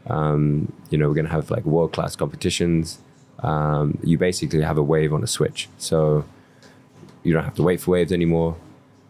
Um, 0.06 0.72
you 0.90 0.98
know, 0.98 1.08
we're 1.08 1.14
going 1.14 1.26
to 1.26 1.32
have 1.32 1.50
like 1.50 1.64
world 1.64 1.92
class 1.92 2.16
competitions. 2.16 2.98
Um, 3.40 3.98
you 4.02 4.18
basically 4.18 4.62
have 4.62 4.78
a 4.78 4.82
wave 4.82 5.12
on 5.12 5.22
a 5.22 5.26
switch, 5.26 5.68
so 5.78 6.24
you 7.22 7.32
don't 7.32 7.44
have 7.44 7.54
to 7.56 7.62
wait 7.62 7.80
for 7.80 7.92
waves 7.92 8.12
anymore. 8.12 8.56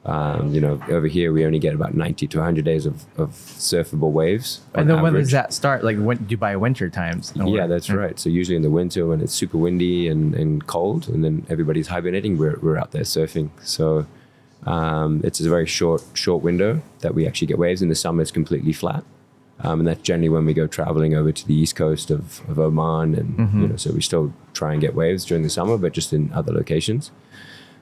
Um, 0.05 0.53
you 0.53 0.61
know, 0.61 0.83
over 0.91 1.07
here 1.07 1.33
we 1.33 1.47
only 1.47 1.61
get 1.61 1.75
about 1.77 1.95
90 1.95 2.27
to 2.27 2.39
100 2.39 2.65
days 2.65 2.87
of, 2.87 3.05
of 3.17 3.31
surfable 3.31 4.11
waves. 4.11 4.61
and 4.75 4.91
then 4.91 5.01
when 5.01 5.13
does 5.15 5.31
that 5.31 5.53
start? 5.53 5.85
Like 5.85 5.97
when 5.97 6.19
Dubai 6.19 6.59
winter 6.59 6.89
times? 6.91 7.33
or- 7.39 7.47
Yeah, 7.47 7.69
that's 7.69 7.89
right. 7.89 8.19
So 8.19 8.29
usually 8.29 8.57
in 8.57 8.63
the 8.63 8.71
winter 8.71 9.07
when 9.07 9.21
it's 9.21 9.33
super 9.33 9.59
windy 9.59 10.09
and, 10.09 10.35
and 10.35 10.67
cold, 10.67 11.09
and 11.09 11.23
then 11.23 11.47
everybody's 11.49 11.87
hibernating, 11.87 12.37
we're, 12.37 12.59
we're 12.61 12.77
out 12.79 12.91
there 12.91 13.03
surfing. 13.03 13.51
So 13.63 14.05
um, 14.67 15.21
it's 15.25 15.41
a 15.41 15.49
very 15.49 15.67
short 15.67 16.03
short 16.15 16.43
window 16.43 16.81
that 17.01 17.15
we 17.15 17.27
actually 17.27 17.49
get 17.49 17.59
waves. 17.59 17.83
In 17.83 17.89
the 17.89 17.95
summer, 17.95 18.23
it's 18.23 18.31
completely 18.31 18.73
flat, 18.73 19.05
um, 19.61 19.81
and 19.81 19.87
that's 19.89 20.03
generally 20.03 20.29
when 20.29 20.45
we 20.47 20.55
go 20.55 20.67
traveling 20.67 21.15
over 21.15 21.33
to 21.33 21.47
the 21.47 21.55
east 21.55 21.75
coast 21.77 22.11
of, 22.11 22.41
of 22.49 22.59
Oman, 22.59 23.15
and 23.15 23.61
you 23.61 23.69
know, 23.69 23.77
so 23.77 23.93
we 23.93 24.01
still 24.01 24.33
try 24.55 24.73
and 24.73 24.81
get 24.81 24.95
waves 24.95 25.25
during 25.25 25.43
the 25.43 25.51
summer, 25.51 25.77
but 25.79 25.93
just 25.93 26.13
in 26.13 26.33
other 26.33 26.53
locations. 26.53 27.11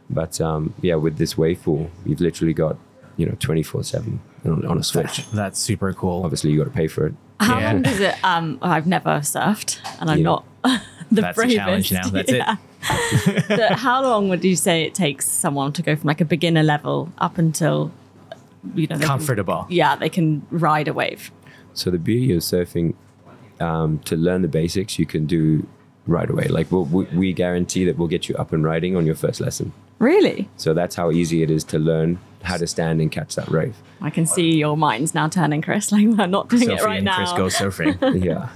But 0.09 0.41
um, 0.41 0.75
yeah, 0.81 0.95
with 0.97 1.19
this 1.19 1.37
wave 1.39 1.63
pool, 1.63 1.91
you've 2.05 2.21
literally 2.21 2.55
got 2.55 2.77
you 3.17 3.27
know 3.27 3.37
twenty 3.41 3.63
four 3.63 3.85
seven 3.85 4.21
on 4.45 4.79
a 4.79 4.83
switch. 4.83 5.27
That's 5.33 5.59
super 5.61 5.93
cool. 5.93 6.25
Obviously, 6.25 6.51
you 6.51 6.59
got 6.59 6.65
to 6.65 6.71
pay 6.71 6.89
for 6.89 7.07
it. 7.07 7.15
How 7.41 7.59
Yeah. 7.59 7.73
long 7.73 7.83
does 7.83 8.01
it? 8.01 8.15
Um, 8.25 8.59
I've 8.63 8.87
never 8.87 9.21
surfed, 9.21 9.79
and 10.01 10.11
I'm 10.11 10.19
Yeah. 10.19 10.25
not 10.25 10.45
the 10.65 10.81
That's 11.21 11.37
a 11.39 11.41
bravest. 11.41 11.57
challenge 11.57 11.93
now. 11.93 12.09
That's 12.09 12.31
it. 12.33 12.37
it. 12.37 12.59
but 13.49 13.73
how 13.73 14.03
long 14.03 14.29
would 14.29 14.45
you 14.45 14.57
say 14.57 14.85
it 14.85 14.95
takes 14.95 15.29
someone 15.29 15.73
to 15.75 15.83
go 15.83 15.97
from 15.97 16.09
like 16.09 16.21
a 16.21 16.25
beginner 16.25 16.63
level 16.63 17.13
up 17.19 17.39
until 17.39 17.93
you 18.75 18.87
know 18.87 18.97
they 18.97 19.01
can- 19.01 19.09
Comfortable. 19.19 19.67
yeah, 19.69 19.97
they 19.97 20.09
can 20.09 20.47
ride 20.51 20.89
a 20.89 20.93
wave. 20.93 21.31
So 21.75 21.91
the 21.91 21.99
beauty 21.99 22.33
of 22.33 22.41
surfing, 22.43 22.95
um, 23.61 23.99
to 24.01 24.17
learn 24.17 24.43
the 24.43 24.49
basics, 24.49 24.99
you 24.99 25.07
can 25.07 25.27
do 25.27 25.67
right 26.07 26.29
away. 26.29 26.49
Like 26.49 26.71
we'll, 26.73 26.85
we, 26.87 27.05
we 27.07 27.33
guarantee 27.33 27.85
that 27.85 27.97
we'll 27.99 28.09
get 28.09 28.29
you 28.29 28.35
up 28.37 28.53
and 28.53 28.65
riding 28.65 28.97
on 28.97 29.07
your 29.07 29.15
first 29.15 29.41
lesson. 29.41 29.73
Really, 29.99 30.49
So 30.57 30.73
that's 30.73 30.97
how 30.97 31.11
easy 31.11 31.43
it 31.43 31.51
is 31.51 31.63
to 31.65 31.79
learn 31.79 32.19
how 32.43 32.57
to 32.57 32.67
stand 32.67 33.03
and 33.03 33.13
catch 33.13 33.35
that 33.35 33.51
wave. 33.51 33.77
I 34.01 34.09
can 34.09 34.25
see 34.25 34.57
your 34.57 34.75
minds 34.77 35.15
now 35.15 35.29
turning, 35.29 35.61
Chris. 35.61 35.93
Like 35.93 36.07
I'm 36.19 36.31
not 36.31 36.49
doing 36.49 36.71
it 36.71 36.81
right 36.83 36.97
and 36.97 37.05
now. 37.05 37.17
Chris 37.17 37.33
go 37.33 37.47
surfing. 37.65 38.25
yeah, 38.25 38.49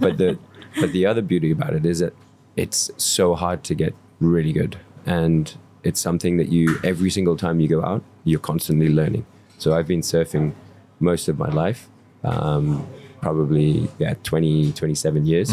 but 0.00 0.18
the 0.18 0.38
but 0.80 0.90
the 0.92 1.06
other 1.06 1.22
beauty 1.22 1.52
about 1.52 1.72
it 1.74 1.86
is 1.86 2.00
that 2.00 2.14
it's 2.58 2.90
so 2.96 3.34
hard 3.34 3.62
to 3.64 3.74
get 3.74 3.94
really 4.20 4.52
good, 4.52 4.76
and 5.06 5.54
it's 5.84 6.00
something 6.00 6.36
that 6.38 6.48
you 6.48 6.78
every 6.84 7.10
single 7.10 7.36
time 7.36 7.60
you 7.60 7.68
go 7.68 7.82
out, 7.84 8.02
you're 8.24 8.40
constantly 8.40 8.88
learning. 8.88 9.24
So 9.58 9.74
I've 9.74 9.86
been 9.86 10.02
surfing 10.02 10.52
most 11.00 11.28
of 11.28 11.38
my 11.38 11.48
life, 11.48 11.88
um, 12.24 12.86
probably 13.20 13.88
yeah 13.98 14.14
20, 14.22 14.72
27 14.72 15.26
years, 15.26 15.50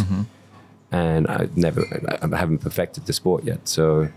and 0.91 1.27
I've 1.27 1.55
never 1.55 1.81
I, 2.21 2.27
I 2.31 2.37
haven't 2.37 2.59
perfected 2.59 3.05
the 3.05 3.13
sport 3.13 3.43
yet. 3.43 3.67
So 3.67 4.09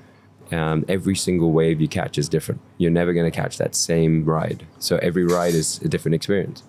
um, 0.51 0.85
every 0.89 1.15
single 1.17 1.53
wave 1.53 1.81
you 1.81 1.89
catch 1.89 2.17
is 2.19 2.29
different. 2.29 2.61
You're 2.79 2.91
never 2.91 3.13
going 3.13 3.31
to 3.31 3.37
catch 3.37 3.59
that 3.59 3.75
same 3.75 4.25
ride. 4.25 4.67
So 4.79 4.97
every 5.03 5.25
ride 5.25 5.55
is 5.55 5.81
a 5.83 5.89
different 5.89 6.15
experience. 6.15 6.63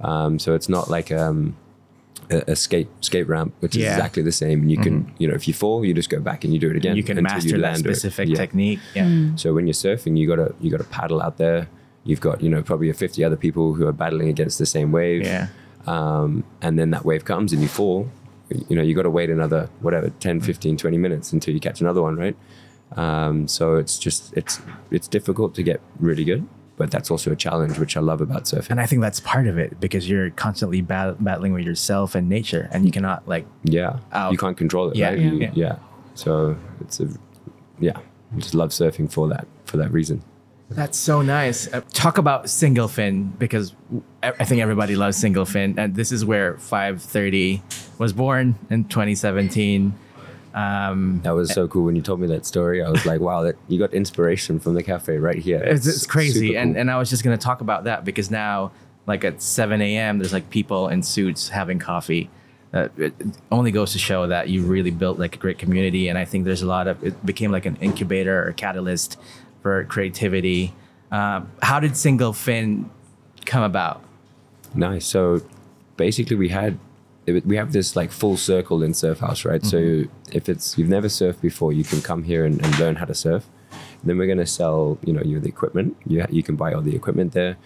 Um, 0.00 0.38
so 0.38 0.54
it's 0.54 0.68
not 0.68 0.88
like 0.90 1.10
um, 1.10 1.56
a, 2.30 2.52
a 2.52 2.56
skate 2.56 2.88
skate 3.00 3.28
ramp, 3.28 3.54
which 3.60 3.76
is 3.76 3.82
Yeah. 3.82 3.94
exactly 3.96 4.22
the 4.22 4.32
same. 4.32 4.62
And 4.62 4.70
you 4.70 4.78
can, 4.78 5.12
you 5.18 5.28
know, 5.28 5.34
if 5.34 5.46
you 5.48 5.54
fall, 5.54 5.84
you 5.84 5.94
just 5.94 6.10
go 6.10 6.20
back 6.20 6.44
and 6.44 6.52
you 6.52 6.58
do 6.60 6.70
it 6.70 6.76
again. 6.76 6.96
you 6.96 7.02
can 7.02 7.18
until 7.18 7.34
master 7.34 7.50
that 7.52 7.58
land 7.60 7.78
it. 7.86 7.94
specific 7.96 8.28
Yeah. 8.28 8.36
technique. 8.36 8.80
Yeah. 8.94 9.30
So 9.36 9.54
when 9.54 9.66
you're 9.66 9.74
surfing, 9.74 10.16
you 10.18 10.26
gotta 10.28 10.54
you 10.60 10.70
gotta 10.70 10.84
paddle 10.84 11.20
out 11.22 11.36
there. 11.38 11.68
You've 12.04 12.20
got 12.20 12.40
you 12.42 12.48
know 12.50 12.62
probably 12.62 12.92
50 12.92 13.22
other 13.24 13.36
people 13.36 13.74
who 13.74 13.86
are 13.86 13.92
battling 13.92 14.28
against 14.28 14.58
the 14.58 14.66
same 14.66 14.92
wave. 14.92 15.22
Yeah. 15.22 15.48
Um, 15.86 16.44
and 16.62 16.78
then 16.78 16.90
that 16.90 17.04
wave 17.04 17.24
comes 17.24 17.52
and 17.52 17.62
you 17.62 17.68
fall. 17.68 18.08
You 18.68 18.76
know 18.76 18.82
you 18.82 18.94
got 18.94 19.02
to 19.02 19.10
wait 19.10 19.28
another 19.30 19.68
whatever 19.80 20.10
10, 20.20 20.40
15, 20.40 20.76
20 20.76 20.98
minutes 20.98 21.32
until 21.32 21.52
you 21.54 21.60
catch 21.60 21.80
another 21.80 22.02
one, 22.02 22.16
right? 22.16 22.36
Um, 22.96 23.48
so 23.48 23.74
it's 23.76 23.98
just 23.98 24.32
it's 24.36 24.60
it's 24.90 25.08
difficult 25.08 25.54
to 25.56 25.62
get 25.64 25.80
really 25.98 26.24
good, 26.24 26.46
but 26.76 26.90
that's 26.90 27.10
also 27.10 27.32
a 27.32 27.36
challenge, 27.36 27.78
which 27.78 27.96
I 27.96 28.00
love 28.00 28.20
about 28.20 28.44
surfing. 28.44 28.70
And 28.70 28.80
I 28.80 28.86
think 28.86 29.00
that's 29.02 29.20
part 29.20 29.46
of 29.46 29.56
it 29.58 29.80
because 29.80 30.08
you're 30.08 30.30
constantly 30.30 30.80
bat- 30.82 31.22
battling 31.24 31.52
with 31.52 31.64
yourself 31.64 32.14
and 32.14 32.28
nature, 32.28 32.68
and 32.72 32.84
you 32.84 32.92
cannot 32.92 33.26
like. 33.26 33.46
yeah, 33.64 33.98
Out. 34.12 34.32
you 34.32 34.38
can't 34.38 34.56
control 34.56 34.90
it, 34.90 34.96
Yeah, 34.96 35.08
right? 35.08 35.18
yeah. 35.18 35.24
You- 35.30 35.38
Yeah. 35.40 35.50
yeah. 35.54 35.76
So 36.14 36.56
it's 36.80 37.00
a 37.00 37.08
yeah, 37.78 37.98
I 38.34 38.38
just 38.38 38.54
love 38.54 38.70
surfing 38.70 39.10
for 39.12 39.28
that 39.28 39.46
for 39.64 39.76
that 39.78 39.92
reason. 39.92 40.22
That's 40.70 40.98
so 40.98 41.22
nice. 41.22 41.72
Uh, 41.72 41.82
talk 41.92 42.18
about 42.18 42.50
single 42.50 42.88
fin 42.88 43.32
because 43.38 43.72
I 44.22 44.32
I 44.40 44.44
think 44.44 44.60
everybody 44.62 44.96
loves 44.96 45.16
single 45.16 45.44
fin, 45.44 45.78
and 45.78 45.94
this 45.94 46.10
is 46.10 46.24
where 46.24 46.56
530 46.58 47.62
was 47.98 48.12
born 48.12 48.56
in 48.70 48.84
2017. 48.84 49.94
Um, 50.56 51.20
That 51.22 51.34
was 51.34 51.52
so 51.52 51.68
cool 51.68 51.84
when 51.84 51.96
you 51.96 52.02
told 52.02 52.18
me 52.18 52.26
that 52.28 52.46
story. 52.46 52.82
I 52.82 52.88
was 52.88 53.04
like, 53.04 53.20
wow, 53.20 53.42
that 53.42 53.56
you 53.68 53.78
got 53.78 53.92
inspiration 53.92 54.58
from 54.58 54.72
the 54.72 54.82
cafe 54.82 55.18
right 55.18 55.36
here. 55.38 55.62
it's, 55.62 55.86
it's 55.86 56.06
crazy, 56.06 56.48
super 56.48 56.58
and 56.58 56.76
and 56.78 56.90
I 56.90 56.96
was 56.98 57.10
just 57.10 57.22
gonna 57.22 57.36
talk 57.36 57.60
about 57.60 57.84
that 57.84 58.04
because 58.06 58.30
now, 58.30 58.72
like 59.06 59.22
at 59.22 59.42
7 59.42 59.82
a.m., 59.82 60.18
there's 60.18 60.32
like 60.32 60.48
people 60.48 60.88
in 60.88 61.02
suits 61.02 61.50
having 61.50 61.78
coffee. 61.78 62.30
Uh, 62.72 62.88
it 62.96 63.14
only 63.52 63.70
goes 63.70 63.92
to 63.92 63.98
show 63.98 64.26
that 64.26 64.48
you 64.48 64.62
really 64.62 64.90
built 64.90 65.18
like 65.18 65.36
a 65.36 65.38
great 65.38 65.58
community, 65.58 66.08
and 66.08 66.18
I 66.18 66.24
think 66.24 66.46
there's 66.46 66.62
a 66.62 66.66
lot 66.66 66.88
of 66.88 67.04
it 67.04 67.24
became 67.26 67.52
like 67.52 67.66
an 67.66 67.76
incubator 67.76 68.46
or 68.48 68.52
catalyst 68.52 69.18
for 69.62 69.84
creativity. 69.84 70.74
Um, 71.12 71.50
how 71.62 71.80
did 71.80 71.96
single 71.98 72.32
fin 72.32 72.88
come 73.44 73.62
about? 73.62 74.02
nice. 74.74 75.06
So 75.06 75.40
basically, 75.96 76.36
we 76.36 76.48
had 76.48 76.78
we 77.26 77.56
have 77.56 77.72
this 77.72 77.96
like 77.96 78.10
full 78.12 78.36
circle 78.36 78.82
in 78.82 78.94
Surf 78.94 79.18
House, 79.20 79.44
right? 79.44 79.64
So 79.64 80.04
if 80.32 80.48
it's 80.48 80.78
you've 80.78 80.88
never 80.88 81.08
surfed 81.08 81.40
before, 81.40 81.72
you 81.72 81.84
can 81.84 82.00
come 82.00 82.22
here 82.22 82.44
and, 82.44 82.64
and 82.64 82.78
learn 82.78 82.96
how 82.96 83.04
to 83.06 83.14
surf. 83.14 83.44
Then 84.04 84.18
we're 84.18 84.28
gonna 84.28 84.46
sell, 84.46 84.98
you 85.04 85.12
know, 85.12 85.22
you 85.22 85.40
the 85.40 85.48
equipment. 85.48 85.96
You 86.06 86.24
you 86.30 86.42
can 86.42 86.56
buy 86.56 86.72
all 86.72 86.82
the 86.82 86.94
equipment 86.94 87.32
there. 87.32 87.56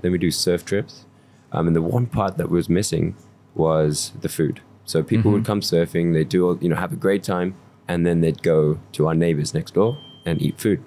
Then 0.00 0.12
we 0.12 0.18
do 0.18 0.30
surf 0.30 0.64
trips. 0.64 1.04
Um, 1.52 1.66
and 1.66 1.76
the 1.76 1.82
one 1.82 2.06
part 2.06 2.36
that 2.38 2.48
was 2.48 2.68
missing 2.68 3.16
was 3.54 4.12
the 4.20 4.28
food. 4.28 4.60
So 4.84 5.02
people 5.02 5.30
would 5.32 5.44
come 5.44 5.60
surfing, 5.60 6.14
they 6.14 6.24
do, 6.24 6.46
all, 6.46 6.58
you 6.58 6.68
know, 6.68 6.76
have 6.76 6.92
a 6.92 6.96
great 6.96 7.22
time, 7.22 7.54
and 7.86 8.04
then 8.06 8.22
they'd 8.22 8.42
go 8.42 8.80
to 8.92 9.06
our 9.06 9.14
neighbors 9.14 9.54
next 9.54 9.74
door 9.74 9.98
and 10.24 10.40
eat 10.42 10.58
food. 10.58 10.82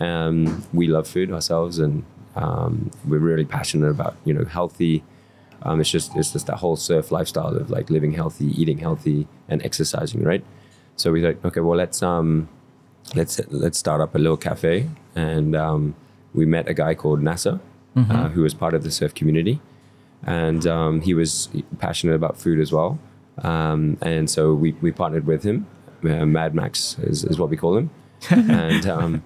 Um, 0.00 0.64
we 0.72 0.86
love 0.88 1.06
food 1.06 1.30
ourselves, 1.30 1.78
and 1.78 2.04
um, 2.34 2.90
we're 3.06 3.18
really 3.18 3.44
passionate 3.44 3.90
about, 3.90 4.16
you 4.24 4.34
know, 4.34 4.44
healthy. 4.44 5.04
Um, 5.62 5.80
it's 5.80 5.90
just 5.90 6.14
it's 6.16 6.32
just 6.32 6.46
that 6.46 6.56
whole 6.58 6.76
surf 6.76 7.10
lifestyle 7.10 7.56
of 7.56 7.70
like 7.70 7.90
living 7.90 8.12
healthy, 8.12 8.46
eating 8.60 8.78
healthy, 8.78 9.26
and 9.48 9.64
exercising, 9.64 10.22
right? 10.22 10.44
So 10.96 11.12
we 11.12 11.24
like, 11.24 11.44
okay, 11.44 11.60
well 11.60 11.76
let's 11.76 12.02
um, 12.02 12.48
let's 13.14 13.40
let's 13.50 13.78
start 13.78 14.00
up 14.00 14.14
a 14.14 14.18
little 14.18 14.36
cafe, 14.36 14.88
and 15.14 15.56
um, 15.56 15.94
we 16.34 16.46
met 16.46 16.68
a 16.68 16.74
guy 16.74 16.94
called 16.94 17.22
Nasser, 17.22 17.60
uh, 17.96 18.28
who 18.28 18.42
was 18.42 18.54
part 18.54 18.74
of 18.74 18.82
the 18.84 18.90
surf 18.90 19.14
community, 19.14 19.60
and 20.24 20.66
um, 20.66 21.00
he 21.00 21.14
was 21.14 21.48
passionate 21.78 22.14
about 22.14 22.36
food 22.36 22.60
as 22.60 22.72
well, 22.72 22.98
um, 23.42 23.98
and 24.00 24.30
so 24.30 24.54
we 24.54 24.72
we 24.80 24.92
partnered 24.92 25.26
with 25.26 25.42
him. 25.42 25.66
Uh, 26.04 26.24
Mad 26.24 26.54
Max 26.54 26.96
is, 27.00 27.24
is 27.24 27.38
what 27.40 27.50
we 27.50 27.56
call 27.56 27.76
him, 27.76 27.90
and 28.30 28.86
um, 28.86 29.22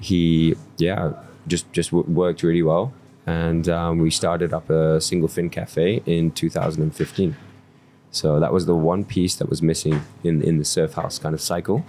he 0.00 0.54
yeah 0.78 1.12
just 1.46 1.70
just 1.72 1.90
w- 1.90 2.08
worked 2.10 2.42
really 2.42 2.62
well, 2.62 2.94
and 3.26 3.68
um, 3.68 3.98
we 3.98 4.10
started 4.10 4.52
up 4.52 4.68
a 4.70 5.00
single 5.00 5.28
fin 5.28 5.48
cafe 5.50 6.02
in 6.06 6.30
2015. 6.30 7.36
So 8.10 8.38
that 8.38 8.52
was 8.52 8.66
the 8.66 8.74
one 8.76 9.04
piece 9.04 9.34
that 9.36 9.48
was 9.48 9.60
missing 9.60 10.02
in 10.22 10.40
in 10.42 10.58
the 10.58 10.64
surf 10.64 10.94
house 10.94 11.18
kind 11.18 11.34
of 11.34 11.40
cycle, 11.40 11.84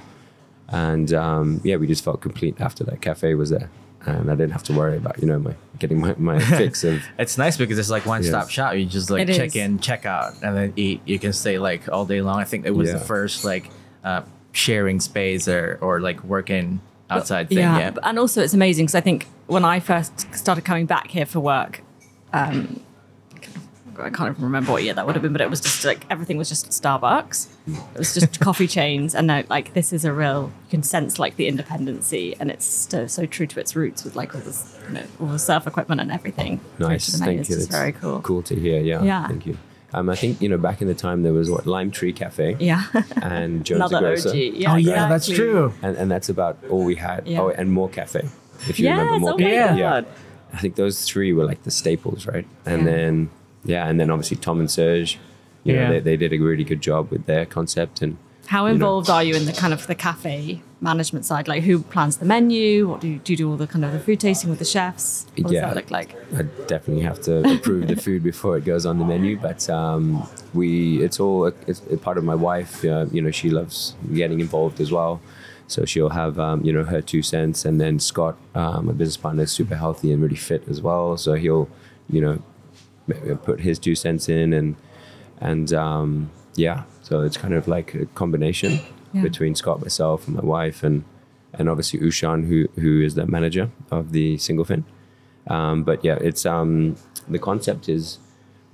and 0.70 1.14
um, 1.14 1.62
yeah, 1.64 1.76
we 1.76 1.86
just 1.88 2.04
felt 2.04 2.22
complete 2.22 2.60
after 2.60 2.84
that 2.86 3.00
cafe 3.02 3.36
was 3.36 3.52
there, 3.52 3.70
and 4.08 4.32
I 4.32 4.36
didn't 4.36 4.54
have 4.54 4.64
to 4.64 4.74
worry 4.74 4.98
about 4.98 5.20
you 5.20 5.28
know 5.28 5.38
my 5.38 5.54
getting 5.78 6.00
my, 6.00 6.16
my 6.18 6.40
fix 6.58 6.84
of 6.84 7.04
It's 7.20 7.38
nice 7.38 7.58
because 7.58 7.78
it's 7.78 7.92
like 7.92 8.08
one 8.08 8.24
stop 8.24 8.50
shop. 8.50 8.74
You 8.76 8.86
just 8.86 9.12
like 9.12 9.30
It 9.30 9.36
check 9.36 9.48
is. 9.50 9.56
in, 9.56 9.78
check 9.80 10.08
out, 10.08 10.34
and 10.42 10.58
then 10.58 10.74
eat. 10.76 11.02
You 11.06 11.20
can 11.20 11.32
stay 11.32 11.60
like 11.60 11.88
all 11.90 12.06
day 12.06 12.22
long. 12.22 12.40
I 12.40 12.44
think 12.46 12.66
it 12.66 12.72
was 12.72 12.92
the 12.92 13.00
first 13.00 13.46
like 13.46 13.70
uh, 14.04 14.24
sharing 14.52 15.00
space 15.00 15.48
or 15.48 15.78
or 15.80 16.00
like 16.02 16.24
working 16.24 16.82
outside 17.10 17.50
thing. 17.50 17.60
yeah, 17.60 17.78
Yeah. 17.78 17.92
and 18.04 18.18
also 18.20 18.42
it's 18.42 18.54
amazing 18.54 18.86
because 18.86 18.96
I 18.96 19.02
think 19.02 19.28
when 19.48 19.64
I 19.66 19.80
first 19.80 20.34
started 20.36 20.66
coming 20.66 20.86
back 20.86 21.08
here 21.08 21.26
for 21.26 21.40
work, 21.40 21.82
um, 22.34 22.80
I 23.98 24.10
can't 24.10 24.32
even 24.32 24.44
remember 24.44 24.74
what 24.74 24.84
year 24.84 24.94
that 24.94 25.06
would 25.06 25.16
have 25.16 25.22
been, 25.22 25.32
but 25.32 25.40
it 25.40 25.50
was 25.50 25.62
just 25.62 25.86
like 25.86 26.06
everything 26.10 26.38
was 26.38 26.50
just 26.50 26.68
Starbucks. 26.70 27.48
It 27.68 27.98
was 27.98 28.14
just 28.14 28.42
coffee 28.42 28.68
chains, 28.68 29.16
and 29.16 29.26
now 29.28 29.44
like 29.50 29.74
this 29.74 29.94
is 29.94 30.04
a 30.04 30.12
real. 30.12 30.52
You 30.66 30.70
can 30.70 30.84
sense 30.84 31.18
like 31.18 31.38
the 31.38 31.48
independency, 31.48 32.36
and 32.40 32.52
it's 32.52 32.66
so, 32.66 33.08
so 33.08 33.26
true 33.26 33.48
to 33.48 33.60
its 33.62 33.74
roots 33.74 34.04
with 34.04 34.18
like 34.18 34.36
all 34.36 34.42
this, 34.42 34.78
you 34.90 34.96
know, 34.96 35.04
all 35.22 35.28
the 35.28 35.40
surf 35.40 35.66
equipment 35.66 36.02
and 36.02 36.12
everything. 36.12 36.60
nice. 36.78 37.06
Through 37.10 37.14
to 37.14 37.20
the 37.20 37.26
menu. 37.26 37.38
Thank 37.44 37.50
you. 37.50 37.56
It's 37.56 37.68
very 37.68 37.94
cool. 37.94 38.20
Cool 38.22 38.44
to 38.44 38.56
hear. 38.60 38.82
Yeah. 38.82 39.02
Yeah. 39.02 39.28
Thank 39.30 39.46
you. 39.46 39.58
Um, 39.96 40.10
I 40.10 40.16
think 40.16 40.42
you 40.42 40.50
know 40.50 40.58
back 40.58 40.82
in 40.82 40.88
the 40.90 40.94
time 40.94 41.24
there 41.24 41.32
was 41.34 41.50
what 41.50 41.66
Lime 41.66 41.90
Tree 41.90 42.12
Cafe. 42.14 42.58
Yeah, 42.60 42.84
And 43.22 43.66
Jones 43.66 43.80
another 43.92 44.00
Grocer. 44.08 44.30
OG. 44.30 44.36
Yeah, 44.36 44.74
oh 44.74 44.76
yeah, 44.76 45.08
that's 45.08 45.28
true. 45.28 45.74
and 45.82 45.96
and 45.98 46.12
that's 46.12 46.28
about 46.30 46.58
all 46.70 46.84
we 46.84 46.96
had. 46.96 47.26
Yeah. 47.28 47.42
Oh, 47.42 47.50
and 47.50 47.72
more 47.72 47.90
cafe. 47.90 48.28
If 48.70 48.80
you 48.80 48.86
Yes, 48.86 48.98
remember 49.00 49.20
more 49.20 49.34
oh 49.34 49.38
my 49.38 49.50
cafe. 49.50 49.80
God. 49.80 50.06
I 50.54 50.58
think 50.58 50.76
those 50.76 51.04
three 51.06 51.32
were 51.34 51.46
like 51.46 51.64
the 51.64 51.72
staples, 51.72 52.26
right? 52.28 52.48
And 52.66 52.80
Yeah. 52.86 52.92
then 52.92 53.30
yeah, 53.64 53.88
and 53.90 54.00
then 54.00 54.10
obviously 54.12 54.38
Tom 54.38 54.60
and 54.60 54.70
Serge. 54.70 55.18
You 55.64 55.74
know, 55.76 55.82
Yeah. 55.82 55.90
they, 55.94 56.00
they 56.02 56.18
did 56.18 56.34
a 56.34 56.38
really 56.40 56.64
good 56.64 56.82
job 56.82 57.10
with 57.10 57.26
their 57.26 57.46
concept 57.46 58.02
and 58.04 58.18
How 58.48 58.64
you 58.66 58.70
know, 58.70 58.74
involved 58.76 59.10
are 59.10 59.24
you 59.24 59.34
in 59.36 59.46
the 59.46 59.54
kind 59.54 59.74
of 59.74 59.88
the 59.88 59.96
cafe 59.96 60.62
management 60.86 61.26
side? 61.26 61.48
Like, 61.50 61.64
who 61.64 61.82
plans 61.82 62.16
the 62.18 62.26
menu? 62.26 62.88
What 62.88 63.02
do 63.02 63.08
you 63.10 63.20
do? 63.20 63.34
You 63.34 63.38
do 63.38 63.50
all 63.52 63.58
the 63.58 63.68
kind 63.68 63.84
of 63.84 63.92
the 63.92 64.00
food 64.00 64.20
tasting 64.22 64.50
with 64.50 64.60
the 64.60 64.66
chefs? 64.66 65.26
What 65.36 65.44
does 65.44 65.52
Yeah. 65.52 65.66
that 65.68 65.76
look 65.76 65.92
like? 65.92 66.16
I 66.34 66.44
definitely 66.68 67.04
have 67.04 67.20
to 67.24 67.34
approve 67.56 67.88
the 67.88 67.96
food 67.98 68.24
before 68.24 68.56
it 68.58 68.64
goes 68.64 68.86
on 68.86 69.00
the 69.00 69.06
menu. 69.06 69.38
But 69.38 69.70
um, 69.70 70.26
we, 70.54 71.04
it's 71.04 71.20
all 71.20 71.48
it's 71.68 71.82
part 72.02 72.18
of 72.18 72.24
my 72.24 72.36
wife. 72.36 72.86
Uh, 72.86 73.08
you 73.12 73.22
know, 73.22 73.32
she 73.32 73.50
loves 73.50 73.96
getting 74.14 74.40
involved 74.40 74.80
as 74.80 74.92
well. 74.92 75.20
So 75.68 75.84
she'll 75.84 76.10
have 76.24 76.38
um, 76.40 76.64
you 76.64 76.72
know 76.72 76.84
her 76.84 77.02
two 77.02 77.24
cents, 77.24 77.66
and 77.66 77.82
then 77.82 78.00
Scott, 78.00 78.36
um, 78.54 78.86
my 78.86 78.94
business 78.94 79.18
partner, 79.18 79.44
is 79.44 79.52
super 79.52 79.76
healthy 79.76 80.12
and 80.14 80.22
really 80.22 80.36
fit 80.50 80.62
as 80.70 80.80
well. 80.80 81.18
So 81.18 81.34
he'll 81.34 81.68
you 82.16 82.22
know 82.22 82.36
put 83.44 83.60
his 83.62 83.80
two 83.80 83.96
cents 83.96 84.30
in, 84.30 84.54
and 84.54 84.76
and 85.42 85.74
um, 85.74 86.30
yeah. 86.56 86.84
So 87.02 87.22
it's 87.22 87.36
kind 87.38 87.54
of 87.56 87.68
like 87.68 87.96
a 87.96 88.06
combination 88.22 88.80
Yeah. 89.16 89.22
between 89.24 89.56
Scott, 89.56 89.82
myself, 89.82 90.28
and 90.28 90.36
my 90.36 90.44
wife, 90.44 90.84
and 90.84 91.04
and 91.54 91.70
obviously 91.70 92.00
Ushan, 92.02 92.48
who 92.50 92.68
who 92.82 93.02
is 93.02 93.16
the 93.16 93.26
manager 93.26 93.72
of 93.92 94.12
the 94.12 94.38
single 94.38 94.66
fin. 94.66 94.84
Um, 95.48 95.84
but 95.84 96.04
yeah, 96.04 96.18
it's 96.22 96.46
um, 96.46 96.96
the 97.30 97.40
concept 97.40 97.88
is 97.90 98.20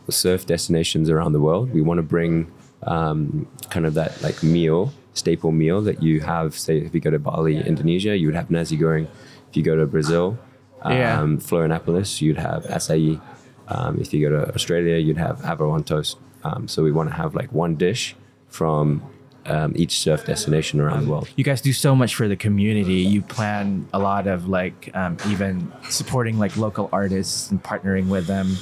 surf 0.10 0.46
destinations 0.46 1.10
around 1.10 1.32
the 1.34 1.40
world. 1.40 1.72
We 1.74 1.82
want 1.82 2.00
to 2.00 2.04
bring 2.04 2.52
um, 2.84 3.48
kind 3.70 3.86
of 3.86 3.94
that 3.94 4.22
like 4.22 4.42
meal, 4.44 4.92
staple 5.14 5.52
meal 5.52 5.82
that 5.82 6.02
you 6.04 6.22
have. 6.22 6.58
Say 6.58 6.78
if 6.80 6.94
you 6.94 7.00
go 7.00 7.12
to 7.12 7.20
Bali, 7.20 7.58
Indonesia, 7.66 8.18
you 8.18 8.28
would 8.28 8.36
have 8.36 8.50
nasi 8.52 8.78
goreng. 8.78 9.08
If 9.50 9.58
you 9.58 9.64
go 9.64 9.76
to 9.76 9.86
Brazil, 9.86 10.38
um, 10.82 10.92
Yeah. 10.94 11.22
Florianopolis, 11.48 12.22
you'd 12.22 12.38
have 12.40 12.64
acai. 12.66 13.22
Um, 13.68 14.00
if 14.00 14.14
you 14.14 14.28
go 14.28 14.32
to 14.38 14.54
Australia, 14.56 14.98
you'd 14.98 15.18
have 15.18 15.46
on 15.62 15.84
toast. 15.84 16.18
Um, 16.44 16.68
so 16.68 16.84
we 16.84 16.92
want 16.92 17.10
to 17.10 17.16
have 17.16 17.36
like 17.36 17.52
one 17.54 17.76
dish 17.76 18.16
from 18.50 19.02
um, 19.46 19.74
each 19.76 20.00
surf 20.00 20.26
destination 20.26 20.80
around 20.80 21.06
the 21.06 21.12
world. 21.12 21.30
You 21.36 21.44
guys 21.44 21.62
do 21.62 21.74
so 21.74 21.96
much 21.96 22.16
for 22.16 22.28
the 22.28 22.36
community. 22.36 23.02
You 23.02 23.22
plan 23.22 23.88
a 23.94 24.00
lot 24.00 24.28
of 24.28 24.48
like 24.48 24.90
um, 24.94 25.18
even 25.28 25.72
supporting 25.90 26.38
like 26.40 26.56
local 26.58 26.90
artists 26.92 27.52
and 27.52 27.62
partnering 27.62 28.08
with 28.08 28.28
them. 28.28 28.58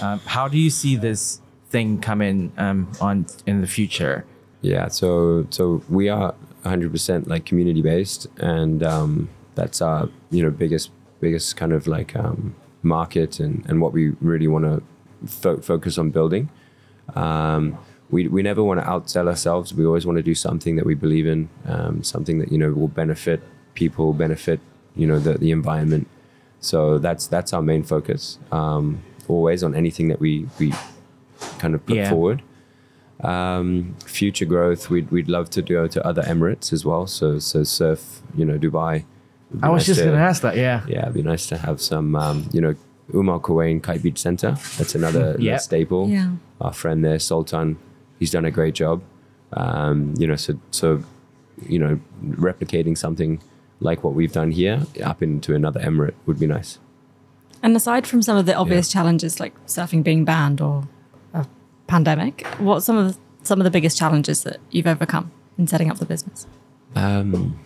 Um, 0.00 0.20
how 0.20 0.48
do 0.48 0.58
you 0.58 0.70
see 0.70 0.96
this 0.96 1.40
thing 1.68 2.00
coming 2.00 2.52
um, 2.58 2.90
on 3.00 3.26
in 3.46 3.60
the 3.60 3.66
future? 3.66 4.24
Yeah, 4.60 4.88
so 4.88 5.46
so 5.50 5.82
we 5.88 6.08
are 6.08 6.34
100% 6.64 7.26
like 7.26 7.44
community 7.44 7.82
based, 7.82 8.26
and 8.38 8.82
um, 8.82 9.28
that's 9.54 9.82
our 9.82 10.08
you 10.30 10.42
know 10.42 10.50
biggest 10.50 10.90
biggest 11.20 11.56
kind 11.56 11.72
of 11.72 11.86
like 11.86 12.16
um, 12.16 12.54
market 12.82 13.40
and 13.40 13.64
and 13.68 13.80
what 13.80 13.92
we 13.92 14.10
really 14.20 14.48
want 14.48 14.64
to 14.64 14.82
fo- 15.26 15.60
focus 15.60 15.98
on 15.98 16.10
building. 16.10 16.48
Um, 17.14 17.78
we 18.10 18.28
we 18.28 18.42
never 18.42 18.62
want 18.62 18.80
to 18.80 18.86
outsell 18.86 19.28
ourselves. 19.28 19.72
We 19.74 19.84
always 19.86 20.04
want 20.06 20.16
to 20.18 20.22
do 20.22 20.34
something 20.34 20.76
that 20.76 20.86
we 20.86 20.94
believe 20.94 21.26
in, 21.26 21.48
um, 21.66 22.02
something 22.02 22.38
that 22.38 22.52
you 22.52 22.58
know 22.58 22.72
will 22.72 22.88
benefit 22.88 23.40
people 23.74 24.12
benefit, 24.12 24.60
you 24.94 25.06
know, 25.06 25.18
the, 25.18 25.34
the 25.38 25.50
environment. 25.50 26.06
So 26.60 26.98
that's 26.98 27.26
that's 27.26 27.52
our 27.52 27.62
main 27.62 27.82
focus. 27.82 28.38
Um, 28.52 29.02
always 29.28 29.62
on 29.64 29.74
anything 29.74 30.08
that 30.08 30.20
we 30.20 30.46
we 30.60 30.72
kind 31.58 31.74
of 31.74 31.84
put 31.86 31.96
Yeah. 31.96 32.10
forward. 32.10 32.42
Um, 33.20 33.94
future 34.04 34.44
growth, 34.44 34.90
we'd 34.90 35.10
we'd 35.10 35.28
love 35.28 35.48
to 35.50 35.62
go 35.62 35.86
to 35.86 36.06
other 36.06 36.22
Emirates 36.22 36.72
as 36.72 36.84
well. 36.84 37.06
So 37.06 37.38
so 37.38 37.64
surf, 37.64 38.20
you 38.36 38.44
know, 38.44 38.58
Dubai. 38.58 39.04
I 39.62 39.68
was 39.70 39.80
nice 39.82 39.86
just 39.86 40.04
gonna 40.04 40.16
ask 40.18 40.42
that. 40.42 40.56
Yeah. 40.56 40.82
yeah, 40.88 41.02
it'd 41.02 41.14
be 41.14 41.22
nice 41.22 41.46
to 41.46 41.56
have 41.58 41.80
some, 41.80 42.16
um, 42.16 42.48
you 42.52 42.60
know, 42.60 42.74
Umar 43.14 43.38
Kuwain 43.38 43.80
Kite 43.82 44.02
Beach 44.02 44.18
Center. 44.18 44.52
That's 44.78 44.94
another 44.96 45.36
Yeah. 45.38 45.58
staple. 45.58 46.08
Yeah. 46.08 46.32
Our 46.60 46.72
friend 46.72 47.04
there, 47.04 47.18
Sultan, 47.20 47.76
he's 48.24 48.30
done 48.30 48.46
a 48.46 48.50
great 48.50 48.74
job. 48.74 49.02
Um, 49.52 50.14
you 50.16 50.26
know, 50.26 50.36
so 50.36 50.58
so, 50.70 51.04
you 51.68 51.78
know, 51.78 52.00
replicating 52.24 52.96
something 52.96 53.42
like 53.80 54.02
what 54.02 54.14
we've 54.14 54.32
done 54.32 54.50
here 54.50 54.80
up 55.04 55.22
into 55.22 55.54
another 55.54 55.80
emirate 55.80 56.14
would 56.24 56.38
be 56.38 56.46
nice. 56.46 56.78
And 57.62 57.76
aside 57.76 58.06
from 58.06 58.22
some 58.22 58.38
of 58.38 58.46
the 58.46 58.54
obvious 58.54 58.90
challenges 58.90 59.40
like 59.40 59.54
surfing 59.66 60.02
being 60.02 60.24
banned 60.24 60.62
or 60.62 60.88
a 61.34 61.46
pandemic, 61.86 62.46
what 62.58 62.80
some 62.80 62.96
of 62.96 63.12
the, 63.12 63.20
some 63.42 63.60
of 63.60 63.64
the 63.64 63.70
biggest 63.70 63.98
challenges 63.98 64.42
that 64.44 64.58
you've 64.70 64.86
overcome 64.86 65.30
in 65.58 65.66
setting 65.66 65.90
up 65.90 65.98
the 65.98 66.06
business? 66.06 66.46
Um, 66.94 67.58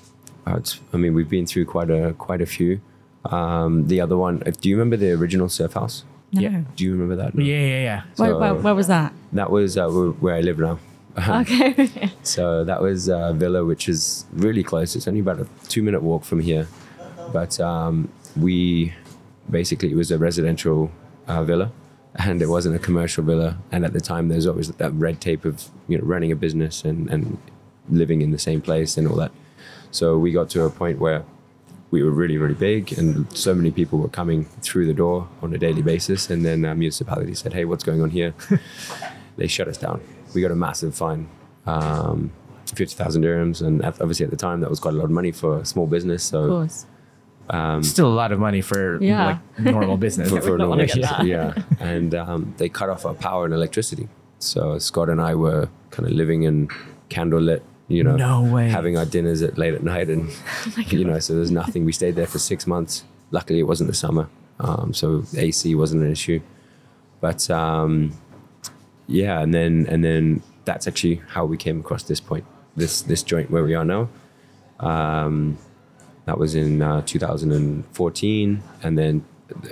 uh, 0.44 0.60
I 0.92 0.96
mean, 0.96 1.14
we've 1.14 1.28
been 1.28 1.46
through 1.46 1.66
quite 1.66 1.90
a 1.90 2.14
quite 2.14 2.42
a 2.42 2.46
few. 2.46 2.80
Um, 3.24 3.86
the 3.86 4.00
other 4.00 4.16
one, 4.16 4.42
do 4.60 4.68
you 4.68 4.76
remember 4.76 4.96
the 4.96 5.12
original 5.12 5.48
surf 5.48 5.74
house? 5.74 6.04
No. 6.32 6.40
Yeah. 6.42 6.62
Do 6.76 6.84
you 6.84 6.92
remember 6.92 7.16
that? 7.16 7.34
No. 7.34 7.42
Yeah, 7.42 7.56
yeah, 7.60 7.82
yeah. 7.82 8.02
Where, 8.16 8.30
So- 8.30 8.38
where, 8.38 8.54
where 8.54 8.74
was 8.74 8.86
that? 8.88 9.12
That 9.32 9.50
was 9.50 9.76
uh, 9.78 9.88
where, 9.88 10.08
where 10.10 10.34
I 10.34 10.40
live 10.40 10.58
now. 10.58 10.78
Okay. 11.18 11.88
So 12.22 12.62
that 12.64 12.80
was 12.82 13.08
uh, 13.08 13.32
Villa, 13.32 13.64
which 13.64 13.88
is 13.88 14.26
really 14.32 14.62
close. 14.62 14.94
It's 14.94 15.08
only 15.08 15.20
about 15.20 15.40
a 15.40 15.46
two 15.68 15.82
minute 15.82 16.02
walk 16.02 16.24
from 16.24 16.40
here. 16.40 16.68
But 17.32 17.58
um, 17.60 18.08
we 18.36 18.92
basically, 19.50 19.90
it 19.90 19.96
was 19.96 20.10
a 20.10 20.18
residential 20.18 20.90
uh, 21.26 21.42
villa 21.44 21.72
and 22.14 22.40
it 22.42 22.46
wasn't 22.48 22.76
a 22.76 22.78
commercial 22.78 23.24
villa. 23.24 23.58
And 23.72 23.84
at 23.84 23.92
the 23.94 24.00
time, 24.00 24.28
there's 24.28 24.46
always 24.46 24.68
that 24.70 24.92
red 24.92 25.20
tape 25.20 25.44
of 25.44 25.68
you 25.88 25.96
know 25.98 26.04
running 26.04 26.30
a 26.32 26.36
business 26.36 26.84
and, 26.84 27.08
and 27.10 27.38
living 27.88 28.20
in 28.22 28.30
the 28.30 28.38
same 28.38 28.60
place 28.60 28.96
and 28.98 29.08
all 29.08 29.16
that. 29.16 29.32
So 29.90 30.18
we 30.18 30.32
got 30.32 30.50
to 30.50 30.62
a 30.64 30.70
point 30.70 30.98
where 30.98 31.24
we 31.90 32.02
were 32.02 32.10
really, 32.10 32.36
really 32.38 32.54
big, 32.54 32.92
and 32.98 33.26
so 33.36 33.54
many 33.54 33.70
people 33.70 33.98
were 33.98 34.08
coming 34.08 34.44
through 34.62 34.86
the 34.86 34.94
door 34.94 35.28
on 35.42 35.54
a 35.54 35.58
daily 35.58 35.82
basis. 35.82 36.28
And 36.30 36.44
then 36.44 36.64
uh, 36.64 36.74
municipality 36.74 37.34
said, 37.34 37.52
"Hey, 37.54 37.64
what's 37.64 37.84
going 37.84 38.02
on 38.02 38.10
here?" 38.10 38.34
they 39.36 39.46
shut 39.46 39.68
us 39.68 39.78
down. 39.78 40.00
We 40.34 40.42
got 40.42 40.50
a 40.50 40.56
massive 40.56 40.94
fine, 40.94 41.28
um, 41.66 42.30
fifty 42.74 42.94
thousand 42.94 43.22
dirhams, 43.22 43.62
and 43.66 43.84
at- 43.84 44.00
obviously 44.00 44.24
at 44.24 44.30
the 44.30 44.36
time 44.36 44.60
that 44.60 44.68
was 44.70 44.80
quite 44.80 44.94
a 44.94 44.96
lot 44.98 45.04
of 45.04 45.10
money 45.10 45.32
for 45.32 45.60
a 45.60 45.64
small 45.64 45.86
business. 45.86 46.24
Of 46.32 46.44
So 46.44 46.48
course. 46.48 46.86
Still 47.82 48.08
a 48.08 48.18
lot 48.22 48.30
of 48.32 48.38
money 48.38 48.60
for 48.60 49.02
Yeah. 49.02 49.24
like 49.56 49.58
normal 49.60 49.96
business. 50.06 50.28
for, 50.28 50.40
for 50.42 50.48
normal 50.58 50.68
wanna 50.70 50.86
get 50.86 51.00
that. 51.00 51.24
yeah, 51.24 51.54
and 51.80 52.14
um, 52.14 52.54
they 52.58 52.68
cut 52.68 52.90
off 52.90 53.06
our 53.06 53.14
power 53.14 53.46
and 53.46 53.54
electricity. 53.54 54.08
So 54.38 54.78
Scott 54.78 55.08
and 55.08 55.20
I 55.20 55.34
were 55.34 55.68
kind 55.90 56.06
of 56.06 56.12
living 56.14 56.42
in 56.42 56.68
candlelit, 57.08 57.62
you 57.88 58.04
know, 58.04 58.16
No 58.16 58.42
way. 58.42 58.68
having 58.68 58.96
our 58.96 59.04
dinners 59.06 59.42
at 59.42 59.58
late 59.58 59.74
at 59.74 59.82
night, 59.82 60.08
and 60.08 60.30
you 60.92 61.04
know, 61.04 61.18
so 61.18 61.34
there's 61.34 61.50
nothing. 61.50 61.84
We 61.84 61.92
stayed 61.92 62.14
there 62.14 62.26
for 62.26 62.38
six 62.38 62.66
months. 62.66 63.04
Luckily, 63.30 63.58
it 63.58 63.64
wasn't 63.64 63.88
the 63.90 63.96
summer, 63.96 64.28
um, 64.60 64.92
so 64.94 65.24
AC 65.36 65.74
wasn't 65.74 66.02
an 66.02 66.10
issue. 66.12 66.40
But 67.20 67.48
um, 67.50 68.12
yeah, 69.06 69.40
and 69.40 69.52
then 69.52 69.86
and 69.88 70.04
then 70.04 70.42
that's 70.64 70.86
actually 70.86 71.22
how 71.28 71.44
we 71.46 71.56
came 71.56 71.80
across 71.80 72.02
this 72.04 72.20
point, 72.20 72.44
this 72.76 73.02
this 73.02 73.22
joint 73.22 73.50
where 73.50 73.64
we 73.64 73.74
are 73.74 73.84
now. 73.84 74.08
Um, 74.80 75.58
that 76.26 76.38
was 76.38 76.54
in 76.54 76.82
uh, 76.82 77.00
2014, 77.02 78.62
and 78.82 78.98
then 78.98 79.24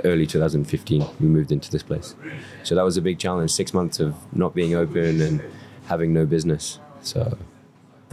early 0.04 0.26
2015 0.26 1.06
we 1.20 1.26
moved 1.26 1.52
into 1.52 1.70
this 1.70 1.82
place. 1.82 2.14
So 2.62 2.74
that 2.74 2.82
was 2.82 2.96
a 2.96 3.02
big 3.02 3.18
challenge. 3.18 3.50
Six 3.50 3.74
months 3.74 4.00
of 4.00 4.14
not 4.34 4.54
being 4.54 4.74
open 4.74 5.20
and 5.20 5.42
having 5.86 6.12
no 6.14 6.24
business. 6.26 6.78
So 7.02 7.36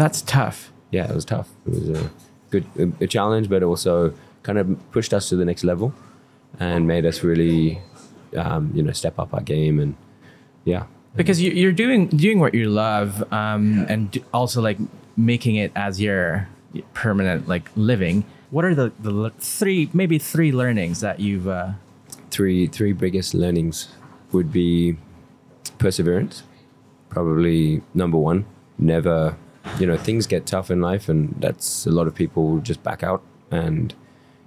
That's 0.04 0.22
tough. 0.22 0.74
yeah, 0.92 1.10
it 1.10 1.16
was 1.16 1.24
tough. 1.24 1.50
It 1.66 1.70
was 1.70 1.90
a 1.90 2.12
good 2.50 2.66
a, 3.00 3.08
challenge, 3.08 3.48
but 3.48 3.64
also 3.64 4.14
kind 4.44 4.58
of 4.58 4.68
pushed 4.92 5.14
us 5.14 5.30
to 5.30 5.38
the 5.38 5.46
next 5.46 5.64
level 5.64 5.94
and 6.60 6.86
made 6.86 7.06
us 7.06 7.24
really, 7.24 7.80
um, 8.36 8.70
you 8.76 8.84
know, 8.84 8.92
step 8.92 9.18
up 9.18 9.34
our 9.34 9.40
game 9.40 9.80
and 9.80 9.96
yeah. 10.66 10.84
because 11.16 11.42
you, 11.42 11.52
you're 11.52 11.72
doing 11.72 12.08
doing 12.08 12.42
what 12.42 12.54
you 12.54 12.70
love 12.70 13.24
um, 13.32 13.86
and 13.88 14.12
d- 14.12 14.26
also 14.34 14.62
like 14.62 14.78
making 15.16 15.56
it 15.56 15.72
as 15.74 16.02
your 16.02 16.50
permanent 16.94 17.48
like 17.48 17.70
living 17.78 18.26
what 18.50 18.66
are 18.66 18.76
the, 18.76 18.92
the 19.00 19.32
three 19.40 19.90
maybe 19.94 20.18
three 20.18 20.52
learnings 20.52 21.00
that 21.00 21.20
you've 21.20 21.48
uh, 21.48 21.72
three 22.30 22.68
three 22.68 22.92
biggest 22.92 23.34
learnings 23.34 23.88
would 24.32 24.52
be 24.52 24.98
perseverance 25.78 26.44
probably 27.10 27.82
number 27.94 28.18
one 28.18 28.46
never 28.78 29.38
you 29.80 29.86
know 29.86 29.98
things 29.98 30.28
get 30.28 30.46
tough 30.46 30.70
in 30.70 30.82
life 30.82 31.10
and 31.10 31.36
that's 31.40 31.86
a 31.86 31.92
lot 31.92 32.08
of 32.08 32.16
people 32.16 32.60
just 32.60 32.84
back 32.84 33.04
out 33.04 33.22
and 33.52 33.94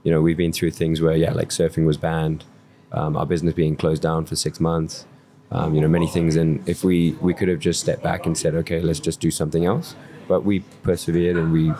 you 0.03 0.11
know 0.11 0.21
we've 0.21 0.37
been 0.37 0.53
through 0.53 0.71
things 0.71 1.01
where 1.01 1.17
yeah 1.17 1.33
like 1.33 1.49
surfing 1.49 1.87
was 1.87 1.97
banned 1.97 2.45
um, 2.93 3.17
our 3.17 3.27
business 3.27 3.55
being 3.55 3.77
closed 3.77 4.03
down 4.03 4.25
for 4.25 4.37
six 4.37 4.61
months 4.61 5.07
um, 5.51 5.75
you 5.75 5.81
know 5.81 5.89
many 5.89 6.07
things 6.07 6.37
and 6.37 6.67
if 6.69 6.85
we 6.85 7.13
we 7.21 7.33
could 7.33 7.49
have 7.49 7.59
just 7.59 7.81
stepped 7.81 8.03
back 8.03 8.27
and 8.27 8.37
said 8.37 8.55
okay 8.55 8.81
let's 8.81 9.01
just 9.01 9.21
do 9.21 9.31
something 9.31 9.65
else 9.65 9.97
but 10.29 10.45
we 10.45 10.61
persevered 10.83 11.37
and 11.37 11.53
we 11.53 11.73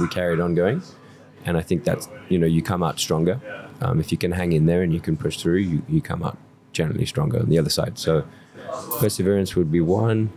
we 0.00 0.08
carried 0.08 0.40
on 0.40 0.54
going 0.54 0.82
and 1.44 1.56
I 1.56 1.62
think 1.62 1.84
that's 1.84 2.08
you 2.28 2.38
know 2.38 2.46
you 2.46 2.62
come 2.62 2.82
out 2.82 2.98
stronger 3.00 3.40
um, 3.82 3.98
if 3.98 4.12
you 4.12 4.18
can 4.18 4.32
hang 4.32 4.52
in 4.52 4.66
there 4.66 4.82
and 4.82 4.92
you 4.92 5.00
can 5.00 5.16
push 5.16 5.36
through. 5.36 5.56
You, 5.56 5.82
you 5.88 6.00
come 6.00 6.22
out 6.22 6.38
generally 6.72 7.04
stronger 7.04 7.40
on 7.40 7.48
the 7.48 7.58
other 7.58 7.70
side. 7.70 7.98
So 7.98 8.24
perseverance 9.00 9.56
would 9.56 9.72
be 9.72 9.80
one. 9.80 10.30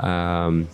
Um, 0.00 0.68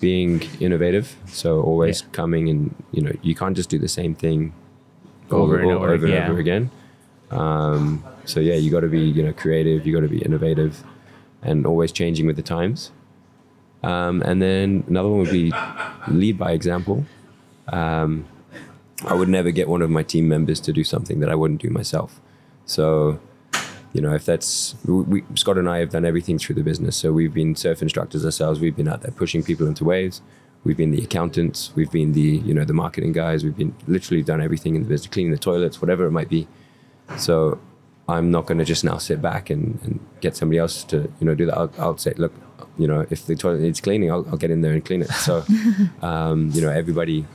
being 0.00 0.42
innovative, 0.60 1.16
so 1.26 1.60
always 1.62 2.02
Yeah. 2.02 2.08
coming 2.12 2.48
and 2.48 2.74
you 2.92 3.02
know 3.02 3.12
you 3.22 3.34
can't 3.34 3.56
just 3.56 3.68
do 3.70 3.78
the 3.78 3.88
same 3.88 4.14
thing 4.14 4.52
Over 5.30 5.58
and 5.58 5.70
over, 5.72 5.92
over, 5.94 6.04
and 6.06 6.14
yeah. 6.14 6.30
over 6.30 6.38
again. 6.40 6.70
Um, 7.30 8.02
so 8.24 8.40
yeah, 8.40 8.54
you 8.54 8.70
got 8.70 8.80
to 8.80 8.88
be 8.88 9.00
you 9.00 9.22
know 9.22 9.32
creative. 9.32 9.86
You 9.86 9.92
got 9.94 10.00
to 10.02 10.08
be 10.08 10.18
innovative, 10.22 10.82
and 11.42 11.66
always 11.66 11.92
changing 11.92 12.26
with 12.26 12.36
the 12.36 12.42
times. 12.42 12.90
Um, 13.82 14.22
and 14.22 14.40
then 14.42 14.84
another 14.88 15.08
one 15.08 15.20
would 15.20 15.30
be 15.30 15.52
lead 16.08 16.36
by 16.38 16.52
example. 16.52 17.04
Um, 17.68 18.24
I 19.06 19.14
would 19.14 19.28
never 19.28 19.50
get 19.52 19.68
one 19.68 19.82
of 19.82 19.90
my 19.90 20.02
team 20.02 20.26
members 20.28 20.58
to 20.60 20.72
do 20.72 20.82
something 20.82 21.20
that 21.20 21.28
I 21.30 21.34
wouldn't 21.36 21.60
do 21.62 21.70
myself. 21.70 22.20
So, 22.64 23.20
you 23.92 24.00
know, 24.00 24.14
if 24.14 24.24
that's 24.24 24.74
we, 24.84 25.24
Scott 25.34 25.58
and 25.58 25.68
I 25.68 25.78
have 25.78 25.90
done 25.90 26.04
everything 26.04 26.38
through 26.38 26.56
the 26.56 26.62
business. 26.62 26.96
So 26.96 27.12
we've 27.12 27.32
been 27.32 27.54
surf 27.56 27.82
instructors 27.82 28.24
ourselves. 28.24 28.60
We've 28.60 28.76
been 28.76 28.88
out 28.88 29.02
there 29.02 29.12
pushing 29.12 29.42
people 29.42 29.66
into 29.66 29.84
waves. 29.84 30.20
We've 30.64 30.76
been 30.76 30.90
the 30.90 31.02
accountants. 31.02 31.72
We've 31.74 31.90
been 31.90 32.12
the 32.12 32.20
you 32.20 32.52
know 32.52 32.64
the 32.64 32.74
marketing 32.74 33.12
guys. 33.12 33.44
We've 33.44 33.56
been 33.56 33.74
literally 33.86 34.22
done 34.22 34.40
everything 34.40 34.74
in 34.74 34.82
the 34.82 34.88
business, 34.88 35.10
cleaning 35.10 35.32
the 35.32 35.38
toilets, 35.38 35.80
whatever 35.80 36.04
it 36.06 36.10
might 36.10 36.28
be. 36.28 36.46
So 37.16 37.58
I'm 38.08 38.30
not 38.30 38.46
going 38.46 38.58
to 38.58 38.64
just 38.64 38.84
now 38.84 38.98
sit 38.98 39.22
back 39.22 39.50
and, 39.50 39.78
and 39.82 40.00
get 40.20 40.36
somebody 40.36 40.58
else 40.58 40.84
to 40.84 41.10
you 41.20 41.26
know 41.26 41.34
do 41.34 41.46
that. 41.46 41.56
I'll, 41.56 41.72
I'll 41.78 41.98
say, 41.98 42.12
look, 42.16 42.32
you 42.76 42.86
know, 42.86 43.06
if 43.10 43.26
the 43.26 43.36
toilet 43.36 43.60
needs 43.60 43.80
cleaning, 43.80 44.10
I'll, 44.10 44.26
I'll 44.28 44.36
get 44.36 44.50
in 44.50 44.60
there 44.60 44.72
and 44.72 44.84
clean 44.84 45.02
it. 45.02 45.10
So, 45.10 45.44
um, 46.02 46.50
you 46.52 46.60
know, 46.60 46.70
everybody 46.70 47.26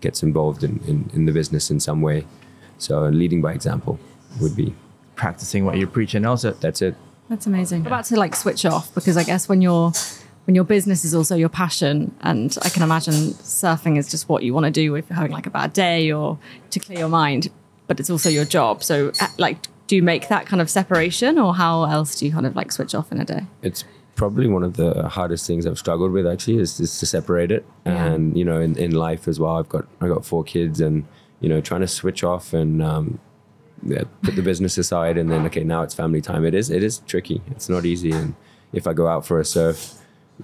gets 0.00 0.22
involved 0.22 0.62
in, 0.62 0.80
in, 0.86 1.10
in 1.14 1.24
the 1.24 1.32
business 1.32 1.70
in 1.70 1.80
some 1.80 2.02
way. 2.02 2.26
So 2.78 3.00
leading 3.08 3.40
by 3.40 3.52
example 3.52 3.98
would 4.40 4.54
be 4.54 4.74
practicing 5.16 5.64
what 5.64 5.78
you're 5.78 5.88
preaching 5.88 6.24
also 6.24 6.52
that's 6.52 6.82
it. 6.82 6.94
That's 7.28 7.46
amazing. 7.46 7.80
I'm 7.80 7.86
about 7.88 8.04
to 8.06 8.16
like 8.16 8.36
switch 8.36 8.64
off 8.64 8.94
because 8.94 9.16
I 9.16 9.24
guess 9.24 9.48
when 9.48 9.60
you're 9.60 9.92
when 10.46 10.54
your 10.54 10.64
business 10.64 11.04
is 11.04 11.14
also 11.14 11.34
your 11.34 11.48
passion, 11.48 12.14
and 12.20 12.56
I 12.62 12.68
can 12.68 12.82
imagine 12.82 13.14
surfing 13.14 13.98
is 13.98 14.08
just 14.08 14.28
what 14.28 14.44
you 14.44 14.54
want 14.54 14.64
to 14.66 14.70
do 14.70 14.94
if 14.94 15.08
you're 15.10 15.16
having 15.16 15.32
like 15.32 15.46
a 15.46 15.50
bad 15.50 15.72
day 15.72 16.12
or 16.12 16.38
to 16.70 16.78
clear 16.78 17.00
your 17.00 17.08
mind, 17.08 17.48
but 17.88 17.98
it's 17.98 18.10
also 18.10 18.28
your 18.28 18.44
job. 18.44 18.84
So, 18.84 19.10
uh, 19.20 19.26
like, 19.38 19.58
do 19.88 19.96
you 19.96 20.04
make 20.04 20.28
that 20.28 20.46
kind 20.46 20.62
of 20.62 20.70
separation, 20.70 21.36
or 21.38 21.54
how 21.54 21.84
else 21.84 22.16
do 22.16 22.26
you 22.26 22.32
kind 22.32 22.46
of 22.46 22.54
like 22.54 22.70
switch 22.70 22.94
off 22.94 23.10
in 23.10 23.20
a 23.20 23.24
day? 23.24 23.46
It's 23.62 23.82
probably 24.14 24.46
one 24.46 24.62
of 24.62 24.76
the 24.76 25.08
hardest 25.08 25.46
things 25.46 25.66
I've 25.66 25.78
struggled 25.78 26.12
with 26.12 26.26
actually 26.26 26.58
is, 26.58 26.78
is 26.80 26.98
to 27.00 27.06
separate 27.06 27.50
it. 27.50 27.66
Yeah. 27.84 28.06
And 28.06 28.36
you 28.36 28.44
know, 28.44 28.60
in, 28.60 28.78
in 28.78 28.92
life 28.92 29.26
as 29.26 29.40
well, 29.40 29.56
I've 29.56 29.68
got 29.68 29.86
I 30.00 30.06
got 30.06 30.24
four 30.24 30.44
kids, 30.44 30.80
and 30.80 31.06
you 31.40 31.48
know, 31.48 31.60
trying 31.60 31.80
to 31.80 31.88
switch 31.88 32.22
off 32.22 32.52
and 32.52 32.80
um, 32.80 33.18
yeah, 33.84 34.04
put 34.22 34.36
the 34.36 34.42
business 34.42 34.78
aside, 34.78 35.18
and 35.18 35.30
then 35.30 35.44
okay, 35.46 35.64
now 35.64 35.82
it's 35.82 35.94
family 35.94 36.20
time. 36.20 36.44
It 36.44 36.54
is 36.54 36.70
it 36.70 36.82
is 36.82 36.98
tricky. 37.06 37.40
It's 37.50 37.68
not 37.68 37.84
easy. 37.84 38.10
And 38.12 38.34
if 38.72 38.86
I 38.86 38.92
go 38.92 39.06
out 39.08 39.26
for 39.26 39.38
a 39.40 39.44
surf, 39.44 39.94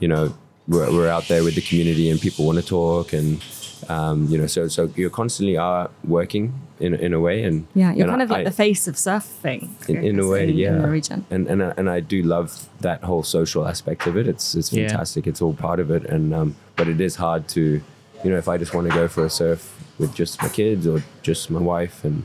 you 0.00 0.08
know, 0.08 0.34
we're, 0.68 0.90
we're 0.92 1.08
out 1.08 1.28
there 1.28 1.42
with 1.44 1.54
the 1.54 1.62
community, 1.62 2.10
and 2.10 2.20
people 2.20 2.44
want 2.46 2.58
to 2.58 2.64
talk, 2.64 3.12
and 3.12 3.42
um, 3.88 4.26
you 4.28 4.38
know, 4.38 4.46
so 4.46 4.68
so 4.68 4.90
you 4.96 5.10
constantly 5.10 5.56
are 5.56 5.90
working 6.04 6.52
in 6.78 6.94
in 6.94 7.12
a 7.14 7.20
way, 7.20 7.42
and 7.44 7.66
Yeah, 7.74 7.92
you're 7.92 8.02
and 8.04 8.10
kind 8.10 8.22
of 8.22 8.30
like 8.30 8.40
I- 8.40 8.44
the 8.44 8.56
face 8.64 8.86
of 8.86 8.94
surfing 8.96 9.68
in, 9.88 10.04
in 10.04 10.18
a 10.20 10.26
way, 10.28 10.48
in, 10.50 10.56
yeah. 10.56 10.76
in 10.76 10.82
the 10.82 10.88
region. 10.90 11.24
And 11.30 11.48
and 11.48 11.62
I- 11.62 11.74
and 11.76 11.88
I 11.90 12.00
do 12.00 12.22
love 12.22 12.68
that 12.80 13.02
whole 13.02 13.22
social 13.22 13.66
aspect 13.66 14.06
of 14.06 14.16
it. 14.16 14.26
It's 14.28 14.54
it's 14.54 14.72
Yeah. 14.72 14.88
fantastic. 14.88 15.26
It's 15.26 15.40
all 15.42 15.54
part 15.54 15.80
of 15.80 15.90
it. 15.90 16.04
And 16.04 16.32
um, 16.34 16.54
but 16.76 16.86
it 16.88 17.00
is 17.00 17.16
hard 17.16 17.48
to, 17.48 17.60
you 18.24 18.30
know, 18.30 18.36
if 18.38 18.46
I 18.48 18.56
just 18.58 18.72
want 18.74 18.88
to 18.88 18.94
go 18.94 19.08
for 19.08 19.24
a 19.24 19.30
surf 19.30 19.60
with 19.98 20.14
just 20.14 20.40
my 20.42 20.48
kids 20.48 20.86
or 20.86 21.02
just 21.22 21.50
my 21.50 21.60
wife, 21.60 22.04
and 22.04 22.24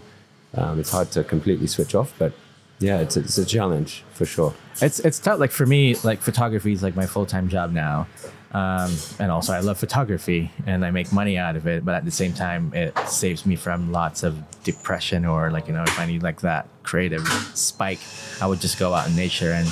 um, 0.57 0.79
it's 0.79 0.91
hard 0.91 1.11
to 1.11 1.23
completely 1.23 1.67
switch 1.67 1.95
off. 1.95 2.13
But 2.17 2.33
yeah, 2.79 2.99
it's 2.99 3.17
it's 3.17 3.37
a 3.37 3.45
challenge 3.45 4.03
for 4.11 4.25
sure. 4.25 4.53
It's 4.81 4.99
it's 4.99 5.19
tough. 5.19 5.39
Like 5.39 5.51
for 5.51 5.65
me, 5.65 5.95
like 6.03 6.21
photography 6.21 6.73
is 6.73 6.83
like 6.83 6.95
my 6.95 7.05
full 7.05 7.25
time 7.25 7.49
job 7.49 7.71
now, 7.71 8.07
um, 8.51 8.91
and 9.19 9.31
also 9.31 9.53
I 9.53 9.59
love 9.59 9.77
photography 9.77 10.51
and 10.65 10.85
I 10.85 10.91
make 10.91 11.11
money 11.11 11.37
out 11.37 11.55
of 11.55 11.67
it. 11.67 11.83
But 11.83 11.95
at 11.95 12.05
the 12.05 12.11
same 12.11 12.33
time, 12.33 12.73
it 12.73 12.97
saves 13.07 13.45
me 13.45 13.55
from 13.55 13.91
lots 13.91 14.23
of 14.23 14.35
depression 14.63 15.25
or 15.25 15.51
like 15.51 15.67
you 15.67 15.73
know 15.73 15.83
if 15.83 15.99
I 15.99 16.05
need 16.05 16.23
like 16.23 16.41
that 16.41 16.67
creative 16.83 17.27
spike, 17.55 17.99
I 18.41 18.47
would 18.47 18.61
just 18.61 18.79
go 18.79 18.93
out 18.93 19.07
in 19.07 19.15
nature 19.15 19.51
and. 19.51 19.67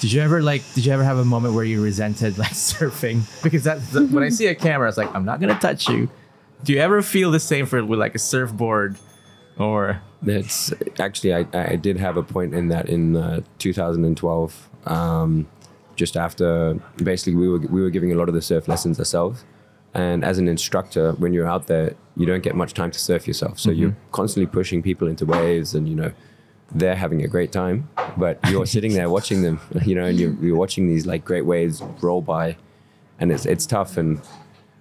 Did 0.00 0.12
you 0.12 0.20
ever 0.20 0.40
like? 0.40 0.62
Did 0.74 0.86
you 0.86 0.92
ever 0.92 1.02
have 1.02 1.18
a 1.18 1.24
moment 1.24 1.54
where 1.54 1.64
you 1.64 1.82
resented 1.82 2.38
like 2.38 2.52
surfing? 2.52 3.22
Because 3.42 3.64
that 3.64 3.80
when 4.12 4.22
I 4.22 4.28
see 4.28 4.46
a 4.46 4.54
camera, 4.54 4.88
it's 4.88 4.96
like 4.96 5.12
I'm 5.12 5.24
not 5.24 5.40
gonna 5.40 5.58
touch 5.58 5.88
you. 5.88 6.08
Do 6.62 6.72
you 6.72 6.78
ever 6.78 7.02
feel 7.02 7.32
the 7.32 7.40
same 7.40 7.66
for 7.66 7.84
with 7.84 7.98
like 7.98 8.14
a 8.14 8.20
surfboard, 8.20 8.96
or 9.58 10.00
It's 10.26 10.72
actually 10.98 11.34
I, 11.34 11.46
I 11.52 11.76
did 11.76 11.96
have 11.98 12.16
a 12.16 12.22
point 12.22 12.54
in 12.54 12.68
that 12.68 12.88
in 12.88 13.16
uh, 13.16 13.40
2012. 13.58 14.68
Um, 14.86 15.48
just 15.96 16.16
after 16.16 16.74
basically 16.96 17.34
we 17.34 17.48
were 17.48 17.58
we 17.58 17.82
were 17.82 17.90
giving 17.90 18.12
a 18.12 18.14
lot 18.14 18.28
of 18.28 18.34
the 18.34 18.42
surf 18.42 18.68
lessons 18.68 18.98
ourselves, 18.98 19.44
and 19.94 20.24
as 20.24 20.38
an 20.38 20.48
instructor, 20.48 21.12
when 21.12 21.32
you're 21.32 21.46
out 21.46 21.66
there, 21.66 21.94
you 22.16 22.26
don't 22.26 22.42
get 22.42 22.54
much 22.54 22.72
time 22.74 22.90
to 22.90 22.98
surf 22.98 23.26
yourself. 23.26 23.58
So 23.58 23.70
you're 23.70 23.96
constantly 24.12 24.46
pushing 24.46 24.82
people 24.82 25.08
into 25.08 25.26
waves, 25.26 25.74
and 25.74 25.88
you 25.88 25.94
know 25.94 26.12
they're 26.72 26.96
having 26.96 27.22
a 27.24 27.28
great 27.28 27.50
time, 27.50 27.88
but 28.16 28.38
you're 28.50 28.66
sitting 28.66 28.92
there 28.92 29.08
watching 29.08 29.42
them, 29.42 29.60
you 29.84 29.94
know, 29.94 30.04
and 30.04 30.18
you're, 30.18 30.34
you're 30.34 30.56
watching 30.56 30.86
these 30.86 31.06
like 31.06 31.24
great 31.24 31.46
waves 31.46 31.82
roll 32.00 32.20
by, 32.22 32.56
and 33.18 33.32
it's 33.32 33.46
it's 33.46 33.66
tough 33.66 33.96
and 33.96 34.20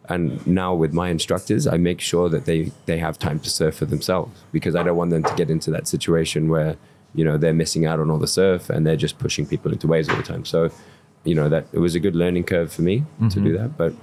and 0.10 0.46
now 0.48 0.74
with 0.74 0.94
my 0.94 1.10
instructors 1.10 1.68
i 1.68 1.78
make 1.78 2.00
sure 2.02 2.30
that 2.30 2.46
they 2.46 2.72
they 2.86 2.98
have 2.98 3.18
time 3.20 3.40
to 3.40 3.50
surf 3.50 3.76
for 3.76 3.86
themselves 3.86 4.32
because 4.52 4.76
i 4.76 4.84
don't 4.84 4.98
want 4.98 5.12
them 5.12 5.24
to 5.24 5.36
get 5.36 5.50
into 5.50 5.70
that 5.72 5.88
situation 5.88 6.50
where 6.50 6.78
you 7.18 7.24
know 7.26 7.38
they're 7.38 7.54
missing 7.54 7.86
out 7.86 8.00
on 8.00 8.10
all 8.10 8.20
the 8.20 8.28
surf 8.28 8.70
and 8.70 8.86
they're 8.86 8.96
just 8.96 9.18
pushing 9.18 9.46
people 9.46 9.72
into 9.72 9.88
waves 9.88 10.08
all 10.08 10.16
the 10.16 10.24
time. 10.24 10.46
So 10.46 10.70
you 11.24 11.36
know 11.36 11.50
that 11.50 11.66
it 11.74 11.80
was 11.80 11.96
a 11.96 12.00
good 12.00 12.16
learning 12.16 12.44
curve 12.44 12.72
for 12.72 12.84
me 12.84 13.04
to 13.30 13.40
do 13.42 13.58
that. 13.58 13.78
But 13.78 13.94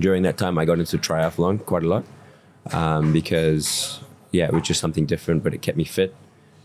during 0.00 0.22
that 0.22 0.36
time 0.36 0.58
i 0.58 0.64
got 0.64 0.78
into 0.78 0.98
triathlon 0.98 1.64
quite 1.64 1.82
a 1.82 1.88
lot 1.88 2.04
um, 2.72 3.12
because 3.12 4.00
yeah 4.32 4.44
it 4.44 4.52
was 4.52 4.62
just 4.62 4.80
something 4.80 5.06
different 5.06 5.42
but 5.42 5.54
it 5.54 5.62
kept 5.62 5.76
me 5.76 5.84
fit. 5.84 6.14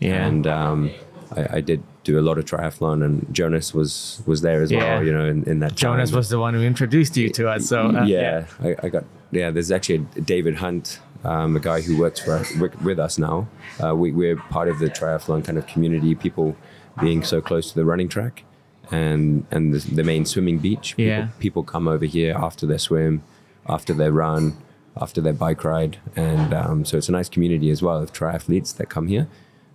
Yeah. 0.00 0.26
and 0.26 0.46
um, 0.46 0.90
I, 1.36 1.56
I 1.56 1.60
did 1.60 1.82
do 2.04 2.18
a 2.18 2.24
lot 2.28 2.36
of 2.38 2.44
triathlon 2.44 3.02
and 3.04 3.26
jonas 3.32 3.72
was 3.74 4.22
was 4.26 4.40
there 4.42 4.62
as 4.62 4.70
Yeah. 4.70 4.78
well 4.96 5.04
you 5.06 5.12
know 5.12 5.24
in, 5.26 5.42
in 5.44 5.58
that 5.60 5.74
Jonas 5.74 6.10
time. 6.10 6.16
was 6.18 6.28
the 6.28 6.38
one 6.38 6.54
who 6.54 6.60
introduced 6.62 7.16
you 7.16 7.28
to 7.30 7.48
us? 7.48 7.66
So 7.66 7.88
uh, 7.88 8.04
yeah, 8.04 8.46
I, 8.62 8.76
I 8.84 8.88
got 8.90 9.04
yeah. 9.32 9.50
There's 9.50 9.70
actually 9.72 10.06
a 10.16 10.20
David 10.20 10.54
Hunt, 10.56 11.00
um, 11.24 11.56
a 11.56 11.60
guy 11.60 11.80
who 11.80 11.98
works 11.98 12.20
for 12.20 12.44
with, 12.60 12.74
with 12.82 12.98
us 12.98 13.18
now. 13.18 13.48
Uh, 13.82 13.94
we, 13.96 14.12
we're 14.12 14.36
part 14.36 14.68
of 14.68 14.78
the 14.78 14.88
triathlon 14.88 15.44
kind 15.44 15.58
of 15.58 15.66
community. 15.66 16.14
People 16.14 16.56
being 17.00 17.24
so 17.24 17.40
close 17.40 17.68
to 17.70 17.74
the 17.74 17.84
running 17.84 18.08
track, 18.08 18.44
and 18.92 19.46
and 19.50 19.74
the, 19.74 19.78
the 19.94 20.04
main 20.04 20.24
swimming 20.26 20.58
beach. 20.58 20.96
People, 20.96 21.08
Yeah. 21.10 21.28
people 21.40 21.62
come 21.64 21.88
over 21.88 22.04
here 22.04 22.34
after 22.36 22.66
their 22.66 22.78
swim, 22.78 23.22
after 23.66 23.92
their 23.94 24.12
run, 24.12 24.56
after 25.00 25.20
their 25.20 25.32
bike 25.32 25.64
ride, 25.64 25.96
and 26.16 26.52
um, 26.54 26.84
so 26.84 26.96
it's 26.98 27.08
a 27.08 27.12
nice 27.12 27.28
community 27.28 27.70
as 27.70 27.82
well 27.82 27.98
of 28.02 28.12
triathletes 28.12 28.76
that 28.76 28.88
come 28.88 29.08
here. 29.08 29.26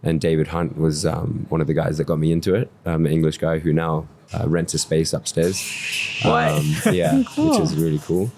And 0.02 0.22
David 0.22 0.48
Hunt 0.48 0.78
was 0.78 1.06
um, 1.06 1.46
one 1.50 1.60
of 1.62 1.68
the 1.68 1.74
guys 1.74 1.98
that 1.98 2.06
got 2.06 2.20
me 2.20 2.32
into 2.32 2.56
it. 2.56 2.72
Um, 2.86 3.06
an 3.06 3.12
English 3.12 3.38
guy 3.38 3.60
who 3.60 3.74
now 3.74 4.08
uh, 4.34 4.48
rents 4.48 4.74
a 4.74 4.78
space 4.78 5.12
upstairs. 5.14 5.60
What? 6.24 6.52
Um, 6.54 6.74
yeah, 6.94 7.18
which 7.38 7.60
is 7.60 7.76
really 7.76 8.00
cool. 8.00 8.32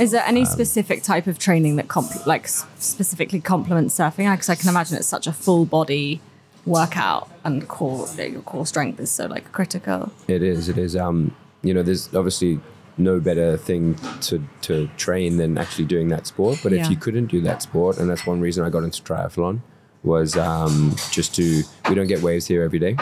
Is 0.00 0.12
there 0.12 0.22
Um, 0.22 0.28
any 0.28 0.44
specific 0.46 1.02
type 1.02 1.26
of 1.26 1.38
training 1.38 1.76
that 1.76 1.88
comp- 1.88 2.26
like 2.26 2.48
specifically 2.48 3.40
complements 3.40 3.98
surfing? 3.98 4.30
Because 4.32 4.48
I 4.48 4.54
can 4.54 4.70
imagine 4.70 4.96
it's 4.96 5.06
such 5.06 5.26
a 5.26 5.32
full 5.32 5.66
body 5.66 6.20
workout 6.64 7.28
and 7.44 7.66
core 7.68 8.06
your 8.16 8.40
core 8.42 8.64
strength 8.64 9.00
is 9.00 9.10
so 9.10 9.26
like 9.26 9.50
critical. 9.52 10.12
It 10.28 10.42
is. 10.42 10.68
It 10.68 10.78
is. 10.78 10.96
Um, 10.96 11.34
you 11.62 11.74
know, 11.74 11.82
there's 11.82 12.06
obviously 12.14 12.58
no 12.96 13.20
better 13.20 13.56
thing 13.58 13.96
to 14.22 14.42
to 14.62 14.88
train 14.96 15.36
than 15.36 15.58
actually 15.58 15.84
doing 15.86 16.08
that 16.08 16.26
sport. 16.26 16.60
But 16.62 16.72
Yeah. 16.72 16.82
if 16.84 16.90
you 16.90 16.96
couldn't 16.96 17.26
do 17.26 17.40
that 17.42 17.60
sport, 17.62 17.98
and 17.98 18.08
that's 18.08 18.26
one 18.26 18.40
reason 18.40 18.64
I 18.64 18.70
got 18.70 18.84
into 18.84 19.02
triathlon, 19.02 19.60
was 20.02 20.36
um, 20.36 20.94
just 21.10 21.34
to 21.36 21.62
we 21.88 21.94
don't 21.94 22.06
get 22.08 22.22
waves 22.22 22.46
here 22.46 22.62
every 22.62 22.78
day, 22.78 22.96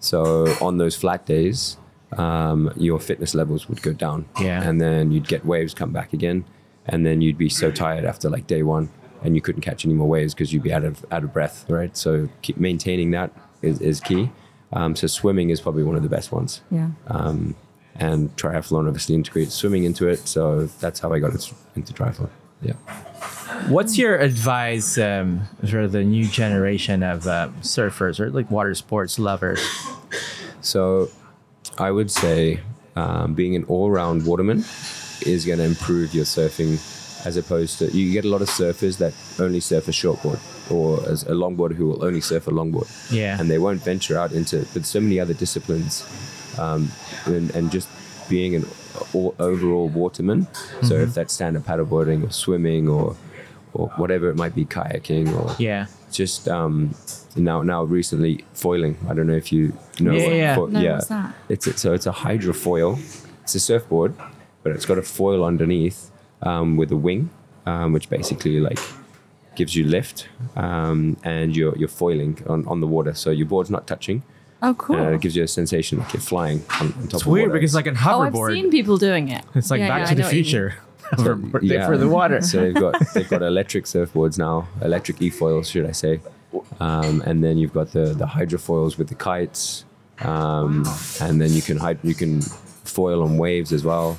so 0.00 0.46
on 0.60 0.78
those 0.78 0.96
flat 0.96 1.26
days, 1.26 1.76
um, 2.16 2.72
your 2.76 3.00
fitness 3.00 3.34
levels 3.34 3.68
would 3.68 3.82
go 3.82 3.92
down. 3.92 4.26
Yeah. 4.40 4.62
and 4.62 4.80
then 4.80 5.10
you'd 5.12 5.28
get 5.28 5.44
waves 5.44 5.74
come 5.74 5.92
back 5.92 6.12
again, 6.12 6.44
and 6.86 7.04
then 7.04 7.20
you'd 7.20 7.38
be 7.38 7.48
so 7.48 7.70
tired 7.70 8.04
after 8.04 8.28
like 8.30 8.46
day 8.46 8.62
one. 8.62 8.90
And 9.20 9.34
you 9.34 9.42
couldn't 9.42 9.62
catch 9.62 9.84
any 9.84 9.94
more 9.94 10.06
waves 10.06 10.32
because 10.32 10.52
you'd 10.52 10.62
be 10.62 10.72
out 10.72 10.84
of 10.84 11.04
out 11.10 11.24
of 11.24 11.32
breath, 11.32 11.64
right? 11.68 11.96
So 11.96 12.28
keep 12.40 12.56
maintaining 12.56 13.10
that 13.10 13.32
is, 13.62 13.80
is 13.80 13.98
key. 14.00 14.30
Um, 14.72 14.94
so 14.94 15.08
swimming 15.08 15.50
is 15.50 15.60
probably 15.60 15.82
one 15.82 15.96
of 15.96 16.04
the 16.04 16.08
best 16.08 16.30
ones 16.30 16.60
Yeah. 16.70 16.90
um, 17.08 17.56
and 17.96 18.36
triathlon 18.36 18.86
obviously 18.86 19.16
integrates 19.16 19.54
swimming 19.54 19.82
into 19.82 20.06
it. 20.06 20.20
So 20.28 20.66
that's 20.66 21.00
how 21.00 21.12
I 21.12 21.18
got 21.18 21.32
into, 21.32 21.52
into 21.74 21.92
triathlon. 21.92 22.28
Yeah. 22.62 22.74
What's 23.68 23.98
your 23.98 24.16
advice 24.16 24.98
um, 24.98 25.42
for 25.68 25.86
the 25.88 26.02
new 26.04 26.26
generation 26.26 27.02
of 27.02 27.26
uh, 27.26 27.48
surfers 27.60 28.20
or 28.20 28.30
like 28.30 28.50
water 28.50 28.74
sports 28.74 29.18
lovers? 29.18 29.60
So 30.60 31.08
I 31.78 31.90
would 31.90 32.10
say 32.10 32.60
um, 32.96 33.34
being 33.34 33.54
an 33.56 33.64
all-round 33.64 34.26
waterman 34.26 34.64
is 35.22 35.44
going 35.44 35.58
to 35.58 35.64
improve 35.64 36.14
your 36.14 36.24
surfing 36.24 36.78
as 37.26 37.36
opposed 37.36 37.78
to 37.80 37.86
you 37.90 38.12
get 38.12 38.24
a 38.24 38.28
lot 38.28 38.42
of 38.42 38.48
surfers 38.48 38.98
that 38.98 39.12
only 39.42 39.58
surf 39.60 39.88
a 39.88 39.90
shortboard 39.90 40.38
or 40.70 41.02
as 41.08 41.24
a 41.24 41.32
longboarder 41.32 41.74
who 41.74 41.86
will 41.88 42.04
only 42.04 42.20
surf 42.20 42.46
a 42.46 42.50
longboard 42.50 42.88
Yeah. 43.12 43.36
and 43.40 43.50
they 43.50 43.58
won't 43.58 43.82
venture 43.82 44.16
out 44.16 44.30
into 44.32 44.58
with 44.72 44.86
so 44.86 45.00
many 45.00 45.18
other 45.18 45.34
disciplines 45.34 46.06
um, 46.58 46.90
and, 47.26 47.50
and 47.56 47.72
just 47.72 47.88
being 48.28 48.54
an 48.54 48.64
overall 49.38 49.88
waterman 49.88 50.46
so 50.82 50.94
if 50.94 51.14
that's 51.14 51.32
stand-up 51.34 51.64
paddleboarding 51.64 52.26
or 52.26 52.30
swimming 52.30 52.88
or 52.88 53.16
or 53.74 53.88
whatever 53.96 54.30
it 54.30 54.36
might 54.36 54.54
be 54.54 54.64
kayaking 54.64 55.26
or 55.38 55.54
Yeah. 55.58 55.86
just 56.10 56.48
um, 56.48 56.94
now 57.36 57.62
now 57.62 57.84
recently 57.84 58.44
foiling. 58.54 58.96
I 59.08 59.12
don't 59.14 59.26
know 59.26 59.36
if 59.36 59.52
you 59.52 59.72
know. 60.00 60.12
Yeah, 60.12 60.26
what 60.26 60.36
yeah. 60.36 60.54
fo- 60.56 60.66
No, 60.66 60.92
what's 60.94 61.06
that? 61.08 61.34
It's 61.50 61.66
a, 61.66 61.72
so 61.76 61.92
it's 61.92 62.06
a 62.06 62.12
hydrofoil. 62.12 62.98
It's 63.42 63.54
a 63.54 63.60
surfboard, 63.60 64.14
but 64.62 64.72
it's 64.72 64.86
got 64.86 64.96
a 64.98 65.02
foil 65.02 65.44
underneath 65.44 66.10
um, 66.42 66.76
with 66.78 66.90
a 66.92 66.96
wing, 66.96 67.28
um, 67.66 67.92
which 67.92 68.08
basically 68.08 68.58
like 68.58 68.80
gives 69.54 69.76
you 69.76 69.84
lift, 69.84 70.28
um, 70.56 71.16
and 71.22 71.54
you're 71.54 71.76
you're 71.76 71.88
foiling 72.02 72.42
on, 72.48 72.66
on 72.66 72.80
the 72.80 72.86
water, 72.86 73.12
so 73.14 73.30
your 73.30 73.46
board's 73.46 73.70
not 73.70 73.86
touching. 73.86 74.22
Oh, 74.62 74.74
cool. 74.74 74.96
Uh, 74.96 75.10
it 75.12 75.20
gives 75.20 75.36
you 75.36 75.44
a 75.44 75.48
sensation 75.48 75.98
like 75.98 76.12
you're 76.12 76.20
flying 76.20 76.64
on, 76.80 76.86
on 76.88 76.92
top 76.92 77.04
It's 77.04 77.22
of 77.22 77.26
weird 77.28 77.48
water. 77.48 77.60
because 77.60 77.74
like 77.74 77.86
an 77.86 77.96
oh, 78.04 78.20
I've 78.22 78.32
hoverboard, 78.32 78.54
seen 78.54 78.70
people 78.70 78.96
doing 78.96 79.28
it. 79.28 79.44
it's 79.54 79.70
like 79.70 79.78
Yeah, 79.80 79.88
Back 79.88 79.98
yeah, 80.00 80.04
to 80.06 80.10
I 80.10 80.14
the 80.14 80.20
know 80.22 80.26
what 80.26 80.32
you 80.34 80.38
mean. 80.38 80.44
Future 80.44 80.74
for, 81.16 81.86
for 81.90 81.96
the 81.98 82.08
water. 82.08 82.40
So 82.42 82.60
they've 82.62 82.74
got 82.74 82.94
they've 83.14 83.28
got 83.28 83.42
electric 83.42 83.84
surfboards 83.84 84.36
now, 84.36 84.66
electric 84.82 85.22
e-foils, 85.22 85.70
should 85.70 85.86
I 85.86 85.92
say? 85.92 86.20
Um, 86.80 87.22
and 87.24 87.42
then 87.44 87.56
you've 87.58 87.72
got 87.72 87.92
the 87.92 88.06
the 88.14 88.26
hydrofoils 88.26 88.98
with 88.98 89.08
the 89.08 89.14
kites, 89.14 89.84
um, 90.20 90.84
and 91.20 91.40
then 91.40 91.52
you 91.52 91.62
can 91.62 91.78
hyd- 91.78 92.02
you 92.02 92.14
can 92.14 92.40
foil 92.42 93.22
on 93.22 93.38
waves 93.38 93.72
as 93.72 93.84
well. 93.84 94.18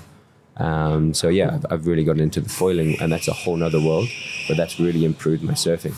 Um, 0.58 1.14
so 1.14 1.30
yeah, 1.30 1.54
I've, 1.56 1.66
I've 1.72 1.88
really 1.88 2.04
gotten 2.04 2.22
into 2.22 2.42
the 2.42 2.50
foiling, 2.50 3.00
and 3.02 3.12
that's 3.12 3.28
a 3.28 3.34
whole 3.34 3.56
nother 3.58 3.82
world. 3.82 4.08
But 4.48 4.58
that's 4.58 4.80
really 4.80 5.06
improved 5.06 5.44
my 5.44 5.54
surfing 5.54 5.94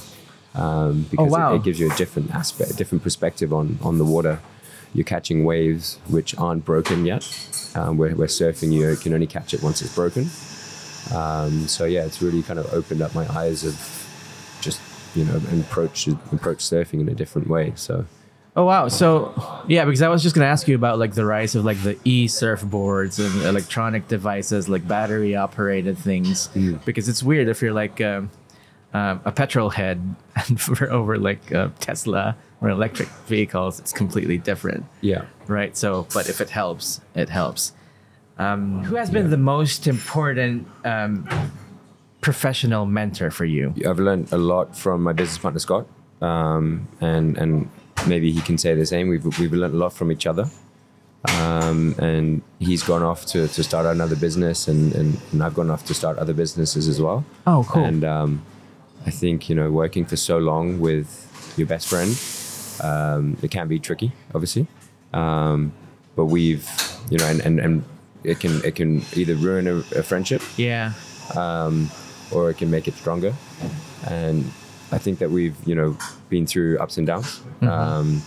um, 0.55 1.05
because 1.09 1.31
wow. 1.31 1.53
it, 1.53 1.57
it 1.57 1.63
gives 1.63 1.79
you 1.79 1.91
a 1.91 1.95
different 1.95 2.31
aspect, 2.31 2.71
a 2.71 2.75
different 2.75 3.03
perspective 3.03 3.53
on 3.53 3.77
on 3.81 3.97
the 3.97 4.05
water. 4.05 4.39
You're 4.93 5.05
catching 5.05 5.45
waves 5.45 5.99
which 6.09 6.37
aren't 6.37 6.65
broken 6.65 7.05
yet. 7.05 7.23
Um, 7.73 7.97
where, 7.97 8.11
where 8.11 8.27
surfing, 8.27 8.73
you 8.73 8.97
can 8.97 9.13
only 9.13 9.27
catch 9.27 9.53
it 9.53 9.63
once 9.63 9.81
it's 9.81 9.95
broken. 9.95 10.23
Um, 11.15 11.67
so 11.69 11.85
yeah, 11.85 12.03
it's 12.03 12.21
really 12.21 12.43
kind 12.43 12.59
of 12.59 12.73
opened 12.73 13.01
up 13.01 13.15
my 13.15 13.25
eyes 13.29 13.63
of 13.63 13.75
just 14.61 14.81
you 15.15 15.23
know 15.25 15.41
approach 15.59 16.07
approach 16.07 16.59
surfing 16.59 16.99
in 16.99 17.09
a 17.09 17.15
different 17.15 17.47
way. 17.47 17.73
So 17.75 18.05
Oh 18.53 18.65
wow! 18.65 18.89
So 18.89 19.33
yeah, 19.67 19.85
because 19.85 20.01
I 20.01 20.09
was 20.09 20.21
just 20.21 20.35
gonna 20.35 20.47
ask 20.47 20.67
you 20.67 20.75
about 20.75 20.99
like 20.99 21.13
the 21.13 21.25
rise 21.25 21.55
of 21.55 21.63
like 21.63 21.81
the 21.83 21.97
e 22.03 22.27
surfboards 22.27 23.17
and 23.17 23.45
electronic 23.45 24.09
devices, 24.09 24.67
like 24.67 24.85
battery 24.85 25.37
operated 25.37 25.97
things. 25.97 26.49
Because 26.83 27.07
it's 27.07 27.23
weird 27.23 27.47
if 27.47 27.61
you're 27.61 27.71
like 27.71 28.01
um, 28.01 28.29
um, 28.93 29.21
a 29.25 29.31
petrol 29.31 29.69
head 29.69 30.15
and 30.35 30.59
for 30.65 30.89
over 30.91 31.17
like 31.17 31.53
uh, 31.53 31.69
Tesla 31.79 32.35
or 32.61 32.69
electric 32.69 33.07
vehicles, 33.27 33.79
it's 33.79 33.93
completely 33.93 34.37
different, 34.37 34.85
yeah, 35.01 35.25
right? 35.47 35.75
So, 35.75 36.07
but 36.13 36.29
if 36.29 36.41
it 36.41 36.49
helps, 36.49 37.01
it 37.15 37.29
helps. 37.29 37.73
Um, 38.37 38.83
who 38.83 38.95
has 38.95 39.09
been 39.09 39.29
the 39.29 39.37
most 39.37 39.87
important 39.87 40.67
um, 40.85 41.27
professional 42.21 42.85
mentor 42.85 43.31
for 43.31 43.45
you? 43.45 43.73
I've 43.87 43.99
learned 43.99 44.31
a 44.31 44.37
lot 44.37 44.75
from 44.75 45.03
my 45.03 45.13
business 45.13 45.37
partner 45.37 45.59
Scott, 45.59 45.87
um, 46.21 46.87
and 46.99 47.37
and 47.37 47.69
maybe 48.07 48.31
he 48.31 48.41
can 48.41 48.57
say 48.57 48.75
the 48.75 48.85
same. 48.85 49.07
We've 49.09 49.25
we've 49.39 49.53
learned 49.53 49.73
a 49.73 49.77
lot 49.77 49.93
from 49.93 50.11
each 50.11 50.27
other. 50.27 50.49
Um, 51.37 51.93
and 51.99 52.41
he's 52.57 52.81
gone 52.81 53.03
off 53.03 53.27
to, 53.27 53.47
to 53.47 53.63
start 53.63 53.85
another 53.85 54.15
business, 54.15 54.67
and, 54.67 54.91
and, 54.95 55.21
and 55.31 55.43
I've 55.43 55.53
gone 55.53 55.69
off 55.69 55.85
to 55.85 55.93
start 55.93 56.17
other 56.17 56.33
businesses 56.33 56.87
as 56.87 56.99
well. 56.99 57.23
Oh, 57.45 57.63
cool. 57.69 57.83
And 57.83 58.03
um, 58.03 58.41
I 59.05 59.09
think 59.11 59.49
you 59.49 59.55
know 59.55 59.71
working 59.71 60.05
for 60.05 60.15
so 60.15 60.37
long 60.37 60.79
with 60.79 61.07
your 61.57 61.67
best 61.67 61.87
friend, 61.87 62.11
um, 62.83 63.37
it 63.41 63.51
can 63.51 63.67
be 63.67 63.79
tricky, 63.79 64.11
obviously. 64.33 64.67
Um, 65.13 65.71
but 66.15 66.25
we've 66.25 66.67
you 67.09 67.17
know 67.17 67.25
and, 67.25 67.41
and, 67.41 67.59
and 67.59 67.83
it 68.23 68.39
can 68.39 68.63
it 68.63 68.75
can 68.75 69.01
either 69.15 69.35
ruin 69.35 69.67
a, 69.67 69.75
a 69.97 70.03
friendship 70.03 70.41
Yeah. 70.57 70.93
or 72.31 72.49
it 72.49 72.57
can 72.57 72.69
make 72.71 72.87
it 72.87 72.93
stronger. 72.93 73.33
And 74.07 74.45
I 74.91 74.97
think 74.97 75.19
that 75.19 75.29
we've, 75.31 75.55
you 75.65 75.75
know, 75.75 75.97
been 76.29 76.45
through 76.45 76.77
ups 76.79 76.97
and 76.97 77.07
downs. 77.07 77.41
Um, 77.61 78.21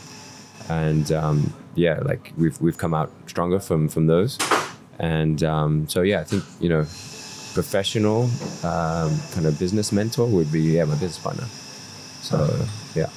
and 0.68 1.10
um, 1.12 1.52
yeah, 1.74 1.98
like 2.02 2.32
we've 2.36 2.60
we've 2.60 2.78
come 2.78 2.94
out 2.94 3.10
stronger 3.26 3.60
from 3.60 3.88
from 3.88 4.06
those. 4.06 4.38
And 4.98 5.42
um, 5.42 5.88
so 5.88 6.02
yeah, 6.02 6.20
I 6.20 6.24
think 6.24 6.44
you 6.60 6.68
know, 6.68 6.84
professional 7.54 8.24
um, 8.64 9.16
kind 9.32 9.46
of 9.46 9.58
business 9.58 9.92
mentor 9.92 10.26
would 10.26 10.50
be 10.52 10.60
yeah 10.60 10.84
my 10.84 10.94
business 10.94 11.18
partner. 11.18 11.44
So 12.20 12.66
yeah. 12.94 13.08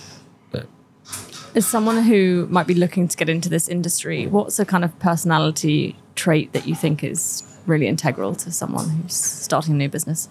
As 1.56 1.66
someone 1.66 2.04
who 2.04 2.46
might 2.52 2.68
be 2.68 2.76
looking 2.76 3.08
to 3.08 3.18
get 3.18 3.30
into 3.30 3.50
this 3.50 3.68
industry, 3.68 4.28
what's 4.28 4.60
a 4.60 4.66
kind 4.66 4.84
of 4.84 4.98
personality 5.00 5.96
trait 6.14 6.54
that 6.54 6.68
you 6.68 6.76
think 6.76 7.04
is 7.04 7.44
really 7.66 7.88
integral 7.88 8.36
to 8.36 8.52
someone 8.52 8.88
who's 8.90 9.16
starting 9.16 9.74
a 9.74 9.78
new 9.78 9.90
business? 9.90 10.30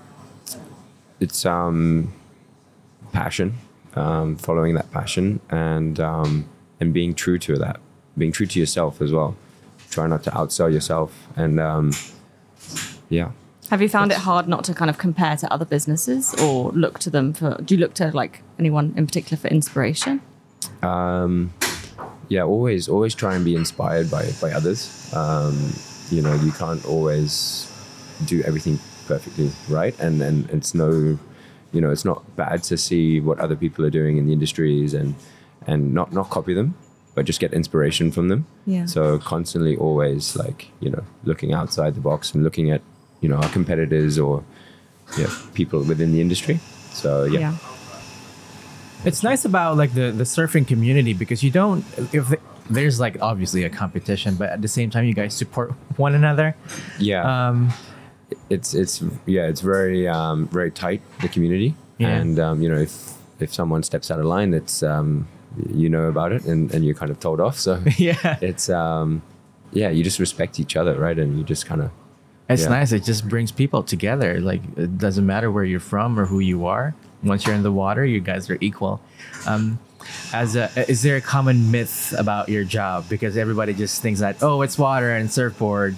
it's 1.20 1.46
um, 1.46 2.12
passion, 3.12 3.54
um, 3.94 4.36
following 4.36 4.74
that 4.74 4.90
passion, 4.90 5.40
and 5.50 5.98
um, 6.00 6.48
and 6.80 6.92
being 6.92 7.14
true 7.14 7.38
to 7.38 7.56
that, 7.58 7.80
being 8.16 8.32
true 8.32 8.46
to 8.46 8.60
yourself 8.60 9.00
as 9.00 9.12
well. 9.12 9.36
Try 9.90 10.06
not 10.06 10.22
to 10.24 10.30
outsell 10.30 10.72
yourself, 10.72 11.26
and 11.36 11.58
um, 11.58 11.92
yeah, 13.08 13.30
Have 13.70 13.82
you 13.82 13.88
found 13.88 14.12
it 14.12 14.18
hard 14.18 14.46
not 14.46 14.64
to 14.64 14.74
kind 14.74 14.88
of 14.88 14.98
compare 14.98 15.36
to 15.36 15.52
other 15.52 15.64
businesses 15.64 16.34
or 16.34 16.70
look 16.70 16.98
to 17.00 17.10
them 17.10 17.32
for? 17.32 17.60
Do 17.62 17.74
you 17.74 17.80
look 17.80 17.94
to 17.94 18.10
like 18.12 18.42
anyone 18.58 18.94
in 18.96 19.06
particular 19.06 19.36
for 19.40 19.48
inspiration? 19.48 20.20
Um, 20.82 21.52
yeah. 22.28 22.42
Always, 22.42 22.88
always 22.88 23.14
try 23.14 23.34
and 23.34 23.44
be 23.44 23.56
inspired 23.56 24.10
by 24.10 24.30
by 24.40 24.52
others. 24.52 25.12
Um, 25.14 25.72
you 26.10 26.22
know, 26.22 26.34
you 26.34 26.52
can't 26.52 26.84
always 26.86 27.72
do 28.24 28.42
everything 28.42 28.78
perfectly 29.06 29.50
right, 29.68 29.98
and 29.98 30.22
and 30.22 30.48
it's 30.50 30.74
no, 30.74 31.18
you 31.72 31.80
know, 31.80 31.90
it's 31.90 32.04
not 32.04 32.36
bad 32.36 32.62
to 32.64 32.76
see 32.76 33.20
what 33.20 33.40
other 33.40 33.56
people 33.56 33.84
are 33.84 33.90
doing 33.90 34.16
in 34.16 34.26
the 34.26 34.32
industries 34.32 34.94
and 34.94 35.14
and 35.66 35.92
not 35.92 36.12
not 36.12 36.30
copy 36.30 36.54
them, 36.54 36.76
but 37.16 37.24
just 37.24 37.40
get 37.40 37.52
inspiration 37.52 38.12
from 38.12 38.28
them. 38.28 38.46
Yeah. 38.64 38.86
So 38.86 39.18
constantly, 39.18 39.76
always 39.76 40.36
like 40.36 40.70
you 40.78 40.90
know, 40.90 41.02
looking 41.24 41.52
outside 41.52 41.96
the 41.96 42.00
box 42.00 42.32
and 42.32 42.44
looking 42.44 42.70
at 42.70 42.82
you 43.26 43.32
know 43.34 43.42
our 43.42 43.48
competitors 43.50 44.18
or 44.18 44.44
yeah, 45.18 45.26
people 45.54 45.82
within 45.82 46.12
the 46.12 46.20
industry. 46.20 46.60
So 46.92 47.24
yeah, 47.24 47.54
It's 49.04 49.22
nice 49.22 49.44
about 49.44 49.76
like 49.76 49.94
the 49.94 50.10
the 50.12 50.24
surfing 50.24 50.66
community 50.66 51.12
because 51.12 51.42
you 51.42 51.50
don't 51.50 51.84
if 52.12 52.28
the, 52.28 52.38
there's 52.70 52.98
like 52.98 53.20
obviously 53.22 53.64
a 53.64 53.70
competition, 53.70 54.34
but 54.36 54.50
at 54.50 54.62
the 54.62 54.68
same 54.68 54.90
time 54.90 55.04
you 55.04 55.14
guys 55.14 55.34
support 55.34 55.70
one 55.96 56.14
another. 56.14 56.54
yeah. 56.98 57.22
Um, 57.48 57.72
it's 58.50 58.74
it's 58.74 59.02
yeah, 59.26 59.46
it's 59.50 59.60
very 59.60 60.08
um, 60.08 60.46
very 60.48 60.70
tight 60.70 61.00
the 61.22 61.28
community, 61.28 61.74
Yeah. 61.98 62.08
and 62.18 62.38
um, 62.38 62.62
you 62.62 62.68
know 62.68 62.78
if 62.78 63.14
if 63.40 63.52
someone 63.52 63.82
steps 63.82 64.10
out 64.10 64.18
of 64.18 64.26
line, 64.26 64.54
it's 64.54 64.82
um, 64.82 65.26
you 65.72 65.88
know 65.88 66.04
about 66.08 66.32
it 66.32 66.44
and, 66.44 66.72
and 66.74 66.84
you're 66.84 66.94
kind 66.94 67.10
of 67.10 67.18
told 67.20 67.40
off. 67.40 67.58
So 67.58 67.82
yeah, 67.98 68.38
it's 68.40 68.68
um, 68.70 69.22
yeah, 69.72 69.90
you 69.90 70.02
just 70.02 70.18
respect 70.18 70.58
each 70.58 70.74
other, 70.76 70.94
right? 70.98 71.18
And 71.18 71.38
you 71.38 71.44
just 71.44 71.66
kind 71.66 71.82
of 71.82 71.90
it's 72.48 72.62
yeah. 72.62 72.68
nice. 72.68 72.92
It 72.92 73.04
just 73.04 73.28
brings 73.28 73.50
people 73.50 73.82
together. 73.82 74.40
Like 74.40 74.62
it 74.76 74.98
doesn't 74.98 75.26
matter 75.26 75.50
where 75.50 75.64
you're 75.64 75.80
from 75.80 76.18
or 76.18 76.26
who 76.26 76.40
you 76.40 76.66
are. 76.66 76.94
Once 77.22 77.46
you're 77.46 77.54
in 77.54 77.62
the 77.62 77.72
water, 77.72 78.04
you 78.04 78.20
guys 78.20 78.48
are 78.50 78.58
equal. 78.60 79.00
Um, 79.46 79.78
as 80.32 80.54
a, 80.54 80.70
is 80.88 81.02
there 81.02 81.16
a 81.16 81.20
common 81.20 81.70
myth 81.70 82.14
about 82.16 82.48
your 82.48 82.64
job? 82.64 83.08
Because 83.08 83.36
everybody 83.36 83.74
just 83.74 84.02
thinks 84.02 84.20
that 84.20 84.42
oh, 84.42 84.62
it's 84.62 84.78
water 84.78 85.10
and 85.10 85.30
surfboard, 85.30 85.96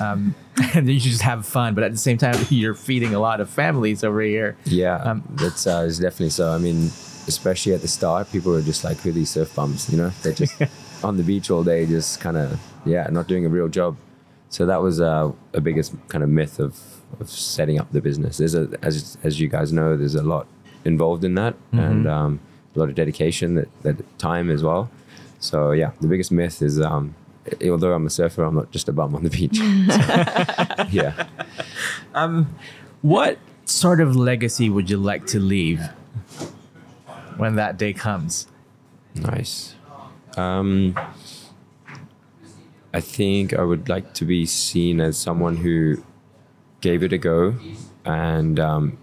um, 0.00 0.34
and 0.74 0.88
you 0.88 0.98
just 0.98 1.22
have 1.22 1.44
fun. 1.46 1.74
But 1.74 1.84
at 1.84 1.92
the 1.92 1.98
same 1.98 2.18
time, 2.18 2.46
you're 2.50 2.74
feeding 2.74 3.14
a 3.14 3.20
lot 3.20 3.40
of 3.40 3.50
families 3.50 4.02
over 4.04 4.22
here. 4.22 4.56
Yeah, 4.64 4.96
Um, 4.96 5.22
that's 5.32 5.66
uh, 5.66 5.84
it's 5.86 5.98
definitely 5.98 6.30
so. 6.30 6.52
I 6.52 6.58
mean, 6.58 6.86
especially 7.26 7.74
at 7.74 7.82
the 7.82 7.88
start, 7.88 8.30
people 8.32 8.52
were 8.52 8.62
just 8.62 8.84
like, 8.84 8.98
"Who 8.98 9.10
are 9.10 9.12
these 9.12 9.30
surf 9.30 9.54
bums?" 9.54 9.90
You 9.90 9.98
know, 9.98 10.10
they're 10.22 10.32
just 10.32 10.54
on 11.04 11.16
the 11.16 11.22
beach 11.22 11.50
all 11.50 11.64
day, 11.64 11.86
just 11.86 12.20
kind 12.20 12.36
of 12.36 12.58
yeah, 12.84 13.06
not 13.10 13.26
doing 13.26 13.44
a 13.44 13.48
real 13.48 13.68
job. 13.68 13.96
So 14.50 14.66
that 14.66 14.82
was 14.82 15.00
uh, 15.00 15.32
a 15.54 15.60
biggest 15.60 15.94
kind 16.08 16.22
of 16.22 16.30
myth 16.30 16.58
of, 16.58 16.78
of 17.20 17.30
setting 17.30 17.78
up 17.78 17.90
the 17.92 18.00
business. 18.00 18.36
There's 18.36 18.54
a 18.54 18.68
as 18.82 19.16
as 19.22 19.40
you 19.40 19.48
guys 19.48 19.72
know, 19.72 19.96
there's 19.96 20.16
a 20.16 20.22
lot 20.22 20.46
involved 20.84 21.24
in 21.24 21.34
that, 21.36 21.54
and 21.72 22.06
um, 22.08 22.40
a 22.74 22.78
lot 22.78 22.88
of 22.88 22.94
dedication, 22.94 23.54
that, 23.54 23.68
that 23.82 24.18
time 24.18 24.50
as 24.50 24.62
well. 24.62 24.90
So 25.38 25.70
yeah, 25.72 25.92
the 26.00 26.08
biggest 26.08 26.30
myth 26.32 26.60
is. 26.62 26.80
Um, 26.80 27.14
Although 27.64 27.94
I'm 27.94 28.06
a 28.06 28.10
surfer, 28.10 28.44
I'm 28.44 28.54
not 28.54 28.70
just 28.70 28.88
a 28.88 28.92
bum 28.92 29.14
on 29.14 29.24
the 29.24 29.30
beach. 29.30 29.56
So, 29.56 29.64
yeah. 30.90 31.26
What 33.02 33.38
sort 33.64 34.00
of 34.00 34.14
legacy 34.14 34.68
would 34.68 34.90
you 34.90 34.98
like 34.98 35.26
to 35.28 35.40
leave 35.40 35.80
when 37.38 37.56
that 37.56 37.78
day 37.78 37.92
comes? 37.94 38.46
Nice. 39.14 39.74
Um, 40.36 40.94
I 42.92 43.00
think 43.00 43.54
I 43.54 43.62
would 43.62 43.88
like 43.88 44.14
to 44.14 44.24
be 44.24 44.46
seen 44.46 45.00
as 45.00 45.16
someone 45.16 45.56
who 45.56 46.02
gave 46.80 47.02
it 47.02 47.12
a 47.12 47.18
go, 47.18 47.54
and 48.04 48.58
um, 48.58 48.98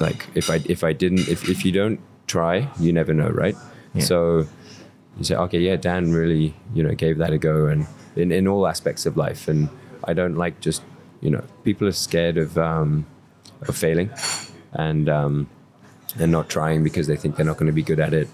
like 0.00 0.26
if 0.34 0.50
I 0.50 0.60
if 0.66 0.84
I 0.84 0.92
didn't 0.92 1.28
if 1.28 1.48
if 1.48 1.64
you 1.64 1.72
don't 1.72 2.00
try, 2.26 2.68
you 2.78 2.92
never 2.92 3.14
know, 3.14 3.28
right? 3.28 3.56
Yeah. 3.94 4.02
So 4.02 4.46
you 5.16 5.24
say, 5.24 5.36
okay, 5.36 5.60
yeah, 5.60 5.76
Dan 5.76 6.12
really 6.12 6.54
you 6.74 6.82
know 6.82 6.94
gave 6.94 7.18
that 7.18 7.32
a 7.32 7.38
go, 7.38 7.66
and 7.66 7.86
in 8.16 8.32
in 8.32 8.46
all 8.46 8.66
aspects 8.66 9.06
of 9.06 9.16
life, 9.16 9.48
and 9.48 9.68
I 10.04 10.12
don't 10.12 10.36
like 10.36 10.60
just 10.60 10.82
you 11.20 11.30
know 11.30 11.44
people 11.64 11.88
are 11.88 11.92
scared 11.92 12.36
of 12.36 12.58
um, 12.58 13.06
of 13.62 13.76
failing, 13.76 14.10
and 14.72 15.08
um, 15.08 15.48
and 16.18 16.30
not 16.30 16.48
trying 16.48 16.84
because 16.84 17.06
they 17.06 17.16
think 17.16 17.36
they're 17.36 17.46
not 17.46 17.56
going 17.56 17.66
to 17.66 17.72
be 17.72 17.82
good 17.82 18.00
at 18.00 18.12
it. 18.12 18.28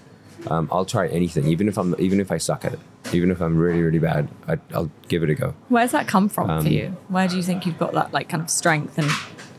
Um, 0.47 0.67
I'll 0.71 0.85
try 0.85 1.07
anything, 1.07 1.47
even 1.47 1.67
if 1.67 1.77
I'm 1.77 1.95
even 1.99 2.19
if 2.19 2.31
I 2.31 2.37
suck 2.37 2.65
at 2.65 2.73
it, 2.73 2.79
even 3.13 3.31
if 3.31 3.41
I'm 3.41 3.57
really 3.57 3.81
really 3.81 3.99
bad, 3.99 4.27
I, 4.47 4.57
I'll 4.73 4.91
give 5.07 5.23
it 5.23 5.29
a 5.29 5.35
go. 5.35 5.53
Where's 5.69 5.91
that 5.91 6.07
come 6.07 6.29
from 6.29 6.49
Um, 6.49 6.63
for 6.63 6.69
you? 6.69 6.95
Where 7.07 7.27
do 7.27 7.37
you 7.37 7.43
think 7.43 7.65
you've 7.65 7.79
got 7.79 7.93
that 7.93 8.13
like 8.13 8.29
kind 8.29 8.43
of 8.43 8.49
strength 8.49 8.97
and 8.97 9.09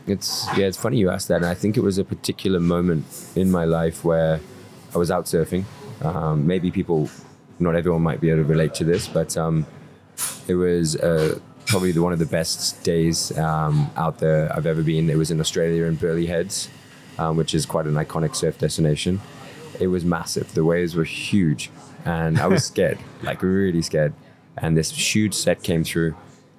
It's 0.07 0.45
yeah, 0.57 0.67
it's 0.67 0.77
funny 0.77 0.97
you 0.97 1.09
asked 1.09 1.27
that, 1.29 1.37
and 1.37 1.45
I 1.45 1.55
think 1.55 1.77
it 1.77 1.81
was 1.81 1.97
a 1.97 2.03
particular 2.03 2.59
moment 2.59 3.05
in 3.35 3.49
my 3.49 3.65
life 3.65 4.03
where 4.05 4.39
I 4.93 4.97
was 4.97 5.09
out 5.09 5.25
surfing. 5.25 5.63
Um, 6.03 6.45
maybe 6.45 6.69
people, 6.71 7.09
not 7.59 7.75
everyone 7.75 8.03
might 8.03 8.21
be 8.21 8.29
able 8.29 8.43
to 8.43 8.49
relate 8.49 8.75
to 8.75 8.83
this, 8.83 9.07
but 9.07 9.35
um, 9.37 9.65
it 10.47 10.53
was 10.55 10.95
uh, 10.97 11.39
probably 11.65 11.91
the, 11.91 12.03
one 12.03 12.13
of 12.13 12.19
the 12.19 12.25
best 12.27 12.83
days 12.83 13.35
um, 13.37 13.89
out 13.97 14.19
there 14.19 14.55
I've 14.55 14.67
ever 14.67 14.83
been. 14.83 15.09
It 15.09 15.17
was 15.17 15.31
in 15.31 15.39
Australia 15.39 15.85
in 15.85 15.95
Burleigh 15.95 16.27
Heads, 16.27 16.69
um, 17.17 17.37
which 17.37 17.55
is 17.55 17.65
quite 17.65 17.87
an 17.87 17.95
iconic 17.95 18.35
surf 18.35 18.57
destination. 18.59 19.19
It 19.79 19.87
was 19.87 20.05
massive. 20.05 20.53
The 20.53 20.63
waves 20.63 20.95
were 20.95 21.03
huge, 21.03 21.69
and 22.05 22.39
I 22.39 22.47
was 22.47 22.65
scared, 22.71 22.99
like 23.23 23.41
really 23.41 23.81
scared. 23.81 24.13
And 24.57 24.77
this 24.77 24.91
huge 24.91 25.33
set 25.33 25.63
came 25.63 25.83
through, 25.83 26.15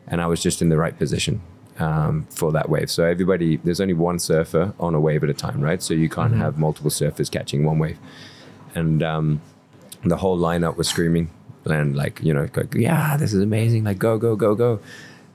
and 0.07 0.21
I 0.21 0.27
was 0.27 0.43
just 0.43 0.61
in 0.61 0.69
the 0.69 0.77
right 0.77 0.97
position 0.99 1.41
um, 1.79 2.27
for 2.31 2.53
that 2.53 2.69
wave. 2.69 2.91
So 2.91 3.05
everybody, 3.05 3.57
there's 3.57 3.81
only 3.81 3.95
one 3.95 4.19
surfer 4.19 4.75
on 4.79 4.95
a 4.95 5.01
wave 5.01 5.25
at 5.25 5.31
a 5.31 5.35
time, 5.35 5.61
right? 5.61 5.83
So 5.83 5.95
you 5.95 6.09
can't 6.09 6.35
have 6.35 6.59
multiple 6.59 6.91
surfers 6.91 7.31
catching 7.31 7.65
one 7.65 7.79
wave. 7.79 7.99
And 8.75 9.03
um, 9.03 9.41
the 10.05 10.19
whole 10.19 10.39
lineup 10.39 10.77
was 10.77 10.89
screaming 10.89 11.31
and 11.71 11.97
like 11.97 12.21
you 12.23 12.33
know, 12.33 12.47
go, 12.47 12.63
yeah, 12.75 13.17
this 13.17 13.33
is 13.33 13.43
amazing! 13.43 13.85
Like 13.85 13.99
go, 13.99 14.19
go, 14.19 14.37
go, 14.37 14.55
go! 14.55 14.81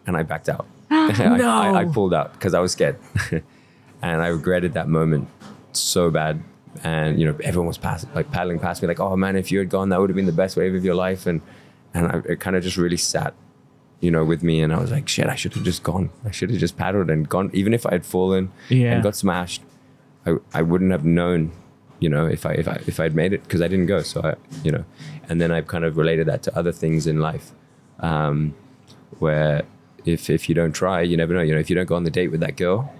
And 0.07 0.15
I 0.17 0.23
backed 0.23 0.49
out. 0.49 0.65
I, 0.89 1.37
No. 1.37 1.49
I, 1.49 1.81
I 1.81 1.85
pulled 1.85 2.13
out 2.13 2.33
because 2.33 2.53
I 2.53 2.59
was 2.59 2.71
scared, 2.71 2.97
and 4.01 4.21
I 4.21 4.27
regretted 4.27 4.73
that 4.73 4.87
moment 4.87 5.27
so 5.73 6.09
bad. 6.09 6.43
And 6.83 7.19
you 7.19 7.25
know, 7.25 7.35
everyone 7.43 7.67
was 7.67 7.77
pass, 7.77 8.05
like 8.15 8.31
paddling 8.31 8.59
past 8.59 8.81
me, 8.81 8.87
like, 8.87 8.99
"Oh 8.99 9.15
man, 9.17 9.35
if 9.35 9.51
you 9.51 9.59
had 9.59 9.69
gone, 9.69 9.89
that 9.89 9.99
would 9.99 10.09
have 10.09 10.15
been 10.15 10.25
the 10.25 10.31
best 10.31 10.55
wave 10.55 10.73
of 10.73 10.85
your 10.85 10.95
life." 10.95 11.25
And 11.27 11.41
and 11.93 12.07
I, 12.07 12.21
it 12.31 12.39
kind 12.39 12.55
of 12.55 12.63
just 12.63 12.77
really 12.77 12.97
sat 12.97 13.33
you 13.99 14.09
know, 14.09 14.25
with 14.25 14.41
me, 14.41 14.61
and 14.63 14.73
I 14.73 14.79
was 14.79 14.89
like, 14.89 15.07
shit, 15.07 15.27
I 15.27 15.35
should 15.35 15.53
have 15.53 15.63
just 15.63 15.83
gone. 15.83 16.09
I 16.25 16.31
should 16.31 16.49
have 16.49 16.57
just 16.59 16.75
paddled 16.75 17.11
and 17.11 17.29
gone. 17.29 17.51
Even 17.53 17.71
if 17.71 17.85
I 17.85 17.91
had 17.91 18.03
fallen 18.03 18.51
Yeah. 18.67 18.93
and 18.93 19.03
got 19.03 19.15
smashed, 19.15 19.61
I, 20.25 20.37
I 20.55 20.63
wouldn't 20.63 20.89
have 20.91 21.05
known, 21.05 21.51
you 21.99 22.09
know, 22.09 22.25
if 22.25 22.43
I 22.47 22.53
if 22.53 22.67
I 22.67 22.81
if 22.87 22.99
I'd 22.99 23.13
made 23.13 23.31
it 23.31 23.43
because 23.43 23.61
I 23.61 23.67
didn't 23.67 23.85
go. 23.85 24.01
So 24.01 24.21
I, 24.23 24.33
you 24.63 24.71
know, 24.71 24.85
and 25.29 25.39
then 25.39 25.51
I've 25.51 25.67
kind 25.67 25.85
of 25.85 25.97
related 25.97 26.25
that 26.29 26.41
to 26.43 26.57
other 26.57 26.71
things 26.71 27.05
in 27.05 27.19
life, 27.19 27.51
um, 27.99 28.55
where 29.19 29.61
if 30.05 30.31
if 30.31 30.49
you 30.49 30.55
don't 30.55 30.73
try, 30.73 31.01
you 31.03 31.15
never 31.15 31.35
know. 31.35 31.41
You 31.41 31.53
know, 31.53 31.59
if 31.59 31.69
you 31.69 31.75
don't 31.75 31.85
go 31.87 31.95
on 31.95 32.03
the 32.03 32.09
date 32.09 32.29
with 32.31 32.39
that 32.39 32.55
girl, 32.57 32.91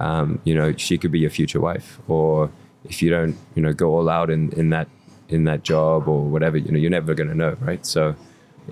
um, 0.00 0.40
you 0.44 0.54
know, 0.54 0.72
she 0.76 0.96
could 0.96 1.12
be 1.12 1.18
your 1.18 1.28
future 1.30 1.60
wife, 1.60 2.00
or 2.08 2.50
if 2.88 3.02
you 3.02 3.10
don't, 3.10 3.36
you 3.54 3.62
know, 3.62 3.72
go 3.72 3.94
all 3.96 4.08
out 4.08 4.30
in 4.30 4.52
in 4.52 4.70
that 4.70 4.88
in 5.28 5.44
that 5.44 5.62
job 5.62 6.08
or 6.08 6.22
whatever, 6.24 6.56
you 6.56 6.70
know, 6.70 6.78
you're 6.78 6.90
never 6.90 7.14
gonna 7.14 7.34
know, 7.34 7.56
right? 7.60 7.84
So 7.84 8.14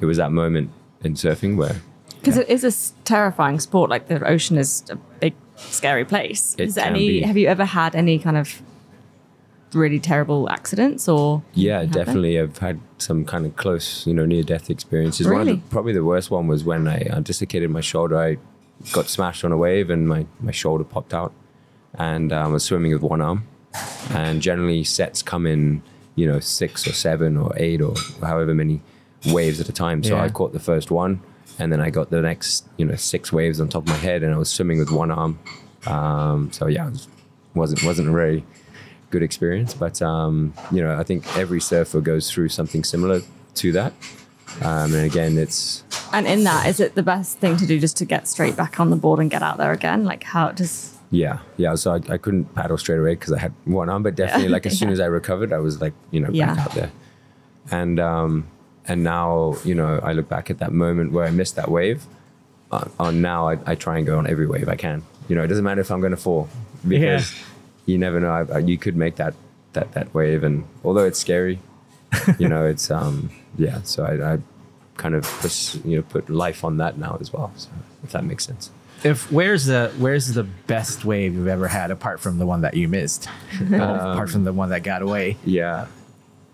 it 0.00 0.04
was 0.06 0.16
that 0.18 0.32
moment 0.32 0.70
in 1.02 1.14
surfing 1.14 1.56
where 1.56 1.76
because 2.20 2.38
it 2.38 2.48
is 2.48 2.64
a 2.64 3.04
terrifying 3.04 3.60
sport. 3.60 3.90
Like 3.90 4.08
the 4.08 4.24
ocean 4.26 4.56
is 4.56 4.82
a 4.90 4.96
big, 5.20 5.34
scary 5.56 6.04
place. 6.04 6.54
It 6.58 6.68
is 6.68 6.74
there 6.76 6.86
any? 6.86 7.08
be. 7.08 7.20
Have 7.22 7.36
you 7.36 7.48
ever 7.48 7.64
had 7.66 7.94
any 7.94 8.18
kind 8.18 8.36
of 8.38 8.62
really 9.74 9.98
terrible 9.98 10.48
accidents 10.48 11.08
or 11.08 11.42
Yeah, 11.52 11.80
happen? 11.80 11.90
definitely. 11.92 12.38
I've 12.40 12.58
had 12.58 12.78
some 12.98 13.24
kind 13.24 13.44
of 13.44 13.56
close, 13.56 14.06
you 14.06 14.14
know, 14.14 14.24
near 14.24 14.42
death 14.44 14.70
experiences. 14.70 15.26
One 15.26 15.34
of 15.40 15.46
Really? 15.46 15.56
the, 15.58 15.68
probably 15.68 15.92
the 15.92 16.04
worst 16.04 16.30
one 16.30 16.46
was 16.46 16.62
when 16.64 16.86
I 16.86 17.02
uh, 17.10 17.20
dislocated 17.20 17.70
my 17.70 17.80
shoulder. 17.80 18.16
I 18.18 18.38
got 18.92 19.08
smashed 19.08 19.44
on 19.44 19.50
a 19.52 19.56
wave 19.56 19.90
and 19.90 20.08
my, 20.08 20.26
my 20.40 20.52
shoulder 20.52 20.84
popped 20.84 21.12
out. 21.12 21.32
And 21.94 22.32
um, 22.32 22.50
I 22.50 22.52
was 22.54 22.64
swimming 22.64 22.92
with 22.92 23.02
one 23.02 23.20
arm. 23.20 23.46
And 24.10 24.40
generally, 24.42 24.84
sets 24.84 25.22
come 25.22 25.46
in, 25.46 25.82
you 26.14 26.26
know, 26.26 26.40
six 26.40 26.86
or 26.86 26.92
seven 26.92 27.36
or 27.36 27.52
eight 27.56 27.80
or 27.80 27.94
however 28.20 28.54
many 28.54 28.80
waves 29.26 29.60
at 29.60 29.68
a 29.68 29.72
time. 29.72 30.02
So 30.02 30.16
Yeah. 30.16 30.22
I 30.22 30.28
caught 30.28 30.52
the 30.52 30.60
first 30.60 30.90
one. 30.90 31.20
And 31.58 31.72
then 31.72 31.80
I 31.80 31.90
got 31.90 32.10
the 32.10 32.20
next, 32.20 32.66
you 32.78 32.84
know, 32.84 32.96
six 32.96 33.32
waves 33.32 33.60
on 33.60 33.68
top 33.68 33.84
of 33.84 33.88
my 33.88 33.96
head. 33.96 34.22
And 34.22 34.34
I 34.34 34.38
was 34.38 34.48
swimming 34.50 34.78
with 34.78 34.90
one 34.90 35.10
arm. 35.10 35.38
Um, 35.86 36.50
so 36.52 36.66
yeah, 36.66 36.88
it 36.88 36.90
was, 36.90 37.08
wasn't 37.54 37.84
wasn't 37.84 38.08
a 38.08 38.12
very 38.12 38.44
good 39.10 39.22
experience. 39.22 39.72
But 39.74 40.02
um, 40.02 40.52
you 40.72 40.82
know, 40.82 40.98
I 40.98 41.04
think 41.04 41.24
every 41.36 41.60
surfer 41.60 42.00
goes 42.00 42.30
through 42.30 42.48
something 42.48 42.82
similar 42.84 43.20
to 43.56 43.72
that. 43.72 43.92
Um, 44.62 44.94
and 44.94 45.04
again, 45.04 45.36
it's 45.38 45.84
And 46.12 46.26
in 46.26 46.44
that, 46.44 46.66
is 46.66 46.80
it 46.80 46.94
the 46.94 47.02
best 47.02 47.38
thing 47.38 47.56
to 47.56 47.66
do 47.66 47.78
just 47.78 47.96
to 47.98 48.04
get 48.04 48.26
straight 48.28 48.56
back 48.56 48.78
on 48.80 48.90
the 48.90 48.96
board 48.96 49.20
and 49.20 49.30
get 49.30 49.42
out 49.42 49.56
there 49.58 49.72
again? 49.72 50.04
Like 50.04 50.24
how 50.24 50.50
does 50.50 50.93
yeah, 51.10 51.38
yeah. 51.56 51.74
So 51.76 51.92
I, 51.92 52.00
I 52.08 52.18
couldn't 52.18 52.54
paddle 52.54 52.76
straight 52.78 52.98
away 52.98 53.14
because 53.14 53.32
I 53.32 53.38
had 53.38 53.52
one 53.64 53.88
arm. 53.88 54.02
But 54.02 54.14
definitely, 54.16 54.48
like 54.48 54.66
as 54.66 54.78
soon 54.78 54.90
as 54.90 55.00
I 55.00 55.06
recovered, 55.06 55.52
I 55.52 55.58
was 55.58 55.80
like, 55.80 55.92
you 56.10 56.20
know, 56.20 56.30
Yeah. 56.32 56.54
back 56.54 56.58
out 56.66 56.72
there. 56.74 56.90
And 57.70 57.98
um, 58.00 58.46
and 58.86 59.02
now, 59.04 59.56
you 59.64 59.74
know, 59.74 59.98
I 60.02 60.12
look 60.12 60.28
back 60.28 60.50
at 60.50 60.58
that 60.58 60.72
moment 60.72 61.12
where 61.12 61.24
I 61.24 61.30
missed 61.30 61.56
that 61.56 61.70
wave. 61.70 62.04
Uh, 62.70 62.88
on 62.98 63.22
now, 63.22 63.48
I, 63.48 63.58
I 63.66 63.74
try 63.76 63.98
and 63.98 64.06
go 64.06 64.18
on 64.18 64.26
every 64.26 64.46
wave 64.46 64.68
I 64.68 64.74
can. 64.76 65.02
You 65.28 65.36
know, 65.36 65.42
it 65.44 65.46
doesn't 65.48 65.64
matter 65.64 65.80
if 65.80 65.90
I'm 65.90 66.00
going 66.00 66.10
to 66.10 66.16
fall 66.18 66.48
because 66.86 67.32
you 67.86 67.96
never 67.98 68.18
know. 68.20 68.30
I, 68.30 68.56
I, 68.56 68.58
you 68.58 68.76
could 68.76 68.96
make 68.96 69.16
that 69.16 69.34
that 69.74 69.92
that 69.92 70.12
wave, 70.14 70.42
and 70.44 70.64
although 70.84 71.04
it's 71.04 71.18
scary, 71.18 71.60
you 72.38 72.48
know, 72.48 72.64
it's 72.66 72.90
um 72.90 73.30
yeah. 73.56 73.80
So 73.82 74.04
I, 74.04 74.34
I 74.34 74.38
kind 74.96 75.14
of 75.14 75.24
put, 75.40 75.80
you 75.84 75.96
know 75.96 76.02
put 76.02 76.28
life 76.28 76.64
on 76.64 76.76
that 76.78 76.98
now 76.98 77.16
as 77.20 77.32
well. 77.32 77.52
So 77.56 77.68
if 78.02 78.12
that 78.12 78.24
makes 78.24 78.44
sense. 78.44 78.70
If 79.04 79.30
where's 79.30 79.66
the 79.66 79.92
where's 79.98 80.32
the 80.32 80.44
best 80.44 81.04
wave 81.04 81.34
you've 81.34 81.46
ever 81.48 81.68
had 81.68 81.90
apart 81.90 82.20
from 82.20 82.38
the 82.38 82.46
one 82.46 82.62
that 82.62 82.74
you 82.74 82.88
missed, 82.88 83.28
Um, 83.60 83.74
apart 83.74 84.30
from 84.30 84.44
the 84.44 84.52
one 84.52 84.70
that 84.70 84.82
got 84.82 85.02
away? 85.02 85.36
Yeah, 85.44 85.86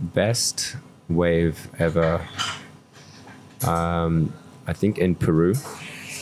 best 0.01 0.77
wave 1.09 1.69
ever. 1.79 2.21
Um, 3.67 4.33
I 4.67 4.73
think 4.73 4.99
in 4.99 5.15
Peru, 5.15 5.55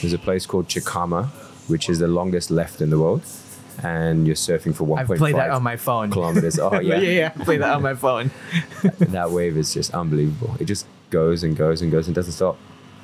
there's 0.00 0.12
a 0.12 0.18
place 0.18 0.44
called 0.46 0.68
Chicama, 0.68 1.26
which 1.68 1.88
is 1.88 1.98
the 1.98 2.08
longest 2.08 2.50
left 2.50 2.80
in 2.80 2.90
the 2.90 2.98
world, 2.98 3.22
and 3.82 4.26
you're 4.26 4.36
surfing 4.36 4.74
for 4.74 4.84
1.5 4.84 4.98
I've 4.98 5.18
played 5.18 5.36
that 5.36 5.50
on 5.50 5.62
my 5.62 5.76
phone. 5.76 6.10
kilometers. 6.10 6.58
Oh 6.58 6.78
yeah, 6.80 6.96
yeah, 6.98 7.10
yeah. 7.10 7.32
I 7.38 7.44
played 7.44 7.62
that 7.62 7.74
on 7.74 7.82
my 7.82 7.94
phone. 7.94 8.30
that 8.98 9.30
wave 9.30 9.56
is 9.56 9.72
just 9.72 9.94
unbelievable. 9.94 10.56
It 10.60 10.64
just 10.66 10.86
goes 11.10 11.42
and 11.42 11.56
goes 11.56 11.80
and 11.80 11.90
goes 11.90 12.06
and 12.06 12.14
doesn't 12.14 12.32
stop. 12.32 12.58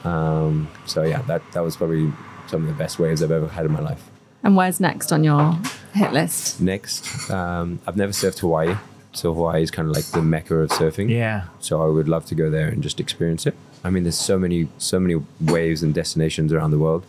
Um, 0.04 0.68
so 0.84 1.04
yeah, 1.04 1.22
that 1.22 1.40
that 1.52 1.60
was 1.60 1.76
probably 1.76 2.12
some 2.48 2.62
of 2.62 2.68
the 2.68 2.74
best 2.74 2.98
waves 2.98 3.22
I've 3.22 3.30
ever 3.30 3.48
had 3.48 3.64
in 3.66 3.72
my 3.72 3.80
life. 3.80 4.02
and 4.42 4.56
where's 4.56 4.78
next 4.80 5.12
on 5.12 5.24
your 5.24 5.56
hit 5.94 6.12
list? 6.12 6.60
Next, 6.60 7.30
um, 7.30 7.78
I've 7.86 7.96
never 7.96 8.12
surfed 8.12 8.40
Hawaii, 8.40 8.76
so 9.12 9.32
Hawaii 9.32 9.62
is 9.62 9.70
kind 9.70 9.88
of 9.88 9.94
like 9.94 10.04
the 10.06 10.22
mecca 10.22 10.56
of 10.56 10.70
surfing. 10.70 11.08
Yeah. 11.10 11.44
So 11.60 11.82
I 11.82 11.86
would 11.86 12.08
love 12.08 12.26
to 12.26 12.34
go 12.34 12.50
there 12.50 12.68
and 12.68 12.82
just 12.82 13.00
experience 13.00 13.46
it. 13.46 13.54
I 13.82 13.90
mean, 13.90 14.02
there's 14.04 14.18
so 14.18 14.38
many, 14.38 14.68
so 14.78 14.98
many 15.00 15.22
waves 15.40 15.82
and 15.82 15.94
destinations 15.94 16.52
around 16.52 16.70
the 16.72 16.78
world. 16.78 17.04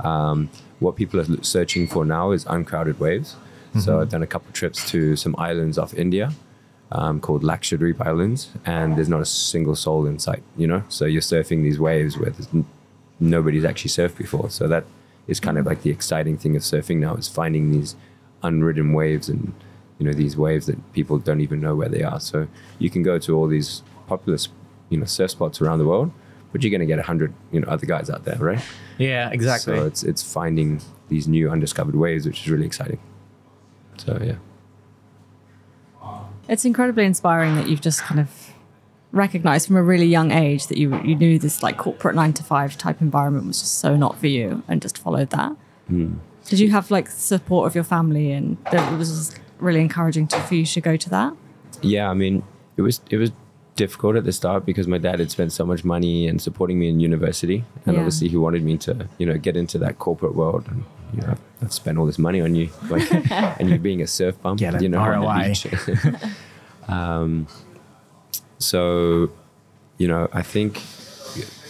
Um, 0.00 0.48
what 0.80 0.96
people 0.96 1.20
are 1.20 1.42
searching 1.42 1.86
for 1.86 2.04
now 2.04 2.32
is 2.32 2.44
uncrowded 2.46 2.98
waves. 3.00 3.36
So 3.80 4.00
I've 4.00 4.08
done 4.10 4.22
a 4.22 4.26
couple 4.28 4.52
trips 4.52 4.88
to 4.92 5.16
some 5.16 5.34
islands 5.36 5.78
off 5.78 5.94
India 5.94 6.32
um, 6.92 7.18
called 7.20 7.42
Lakshadweep 7.42 8.00
Islands, 8.00 8.50
and 8.64 8.94
there's 8.96 9.08
not 9.08 9.20
a 9.20 9.24
single 9.24 9.74
soul 9.74 10.06
in 10.06 10.20
sight. 10.20 10.44
You 10.56 10.68
know, 10.68 10.84
so 10.88 11.06
you're 11.06 11.22
surfing 11.22 11.64
these 11.64 11.80
waves 11.80 12.16
where 12.16 12.30
there's 12.30 12.46
n- 12.54 12.66
nobody's 13.20 13.64
actually 13.64 13.90
surfed 13.90 14.16
before. 14.16 14.50
So 14.50 14.68
that 14.68 14.84
is 15.26 15.40
kind 15.40 15.58
of 15.58 15.66
like 15.66 15.82
the 15.82 15.90
exciting 15.90 16.36
thing 16.36 16.56
of 16.56 16.62
surfing 16.62 16.98
now 16.98 17.14
is 17.14 17.28
finding 17.28 17.70
these 17.70 17.96
unridden 18.42 18.92
waves 18.92 19.28
and 19.28 19.54
you 19.98 20.06
know 20.06 20.12
these 20.12 20.36
waves 20.36 20.66
that 20.66 20.92
people 20.92 21.18
don't 21.18 21.40
even 21.40 21.60
know 21.60 21.74
where 21.74 21.88
they 21.88 22.02
are. 22.02 22.20
So 22.20 22.48
you 22.78 22.90
can 22.90 23.02
go 23.02 23.18
to 23.18 23.36
all 23.36 23.46
these 23.46 23.82
popular 24.06 24.38
you 24.90 24.98
know 24.98 25.04
surf 25.04 25.30
spots 25.30 25.60
around 25.60 25.78
the 25.78 25.86
world, 25.86 26.12
but 26.52 26.62
you're 26.62 26.70
going 26.70 26.80
to 26.80 26.86
get 26.86 26.98
a 26.98 27.02
hundred 27.02 27.32
you 27.52 27.60
know 27.60 27.68
other 27.68 27.86
guys 27.86 28.10
out 28.10 28.24
there, 28.24 28.36
right? 28.38 28.60
Yeah, 28.98 29.30
exactly. 29.30 29.76
So 29.76 29.86
it's 29.86 30.02
it's 30.02 30.22
finding 30.22 30.80
these 31.08 31.28
new 31.28 31.50
undiscovered 31.50 31.94
waves, 31.94 32.26
which 32.26 32.42
is 32.42 32.50
really 32.50 32.66
exciting. 32.66 32.98
So 33.98 34.20
yeah. 34.22 34.36
It's 36.46 36.66
incredibly 36.66 37.06
inspiring 37.06 37.54
that 37.54 37.68
you've 37.68 37.80
just 37.80 38.02
kind 38.02 38.20
of 38.20 38.43
recognized 39.14 39.66
from 39.68 39.76
a 39.76 39.82
really 39.82 40.06
young 40.06 40.30
age 40.32 40.66
that 40.66 40.76
you 40.78 40.94
you 41.02 41.14
knew 41.16 41.38
this 41.38 41.62
like 41.62 41.76
corporate 41.78 42.14
nine 42.16 42.32
to 42.34 42.42
five 42.42 42.76
type 42.76 43.00
environment 43.00 43.46
was 43.46 43.60
just 43.60 43.78
so 43.78 43.96
not 43.96 44.18
for 44.18 44.26
you 44.26 44.62
and 44.68 44.82
just 44.82 44.98
followed 44.98 45.30
that. 45.30 45.52
Did 45.88 46.58
you 46.60 46.70
have 46.70 46.90
like 46.90 47.08
support 47.10 47.66
of 47.66 47.74
your 47.74 47.84
family 47.84 48.32
and 48.32 48.56
that 48.72 48.92
it 48.92 48.96
was 48.96 49.34
really 49.58 49.80
encouraging 49.80 50.26
to, 50.28 50.40
for 50.40 50.54
you 50.54 50.66
to 50.66 50.80
go 50.80 50.96
to 50.96 51.08
that? 51.10 51.32
Yeah, 51.80 52.10
I 52.10 52.14
mean, 52.14 52.42
it 52.76 52.82
was 52.82 53.00
it 53.10 53.16
was 53.16 53.30
difficult 53.76 54.16
at 54.16 54.24
the 54.24 54.32
start 54.32 54.64
because 54.66 54.86
my 54.86 54.98
dad 54.98 55.18
had 55.20 55.30
spent 55.30 55.52
so 55.52 55.64
much 55.66 55.84
money 55.84 56.28
and 56.28 56.40
supporting 56.40 56.78
me 56.78 56.88
in 56.88 57.00
university, 57.00 57.64
and 57.86 57.94
Yeah. 57.94 58.00
obviously 58.00 58.28
he 58.28 58.36
wanted 58.36 58.62
me 58.62 58.76
to, 58.78 59.08
you 59.18 59.26
know, 59.26 59.36
get 59.38 59.56
into 59.56 59.78
that 59.78 59.98
corporate 59.98 60.34
world. 60.34 60.64
And 60.68 60.84
you 61.14 61.20
know, 61.22 61.34
I've 61.62 61.72
spent 61.72 61.98
all 61.98 62.06
this 62.06 62.18
money 62.18 62.40
on 62.40 62.54
you, 62.54 62.68
like, 62.90 63.10
and 63.60 63.70
you 63.70 63.78
being 63.78 64.02
a 64.02 64.06
surf 64.06 64.40
bum, 64.42 64.56
Get 64.56 64.80
you 64.82 64.88
know, 64.88 64.98
on 65.00 65.20
the 65.20 65.26
ROI. 65.26 65.48
beach. 65.48 65.66
um, 66.88 67.46
so, 68.64 69.30
you 69.98 70.08
know, 70.08 70.28
I 70.32 70.42
think 70.42 70.80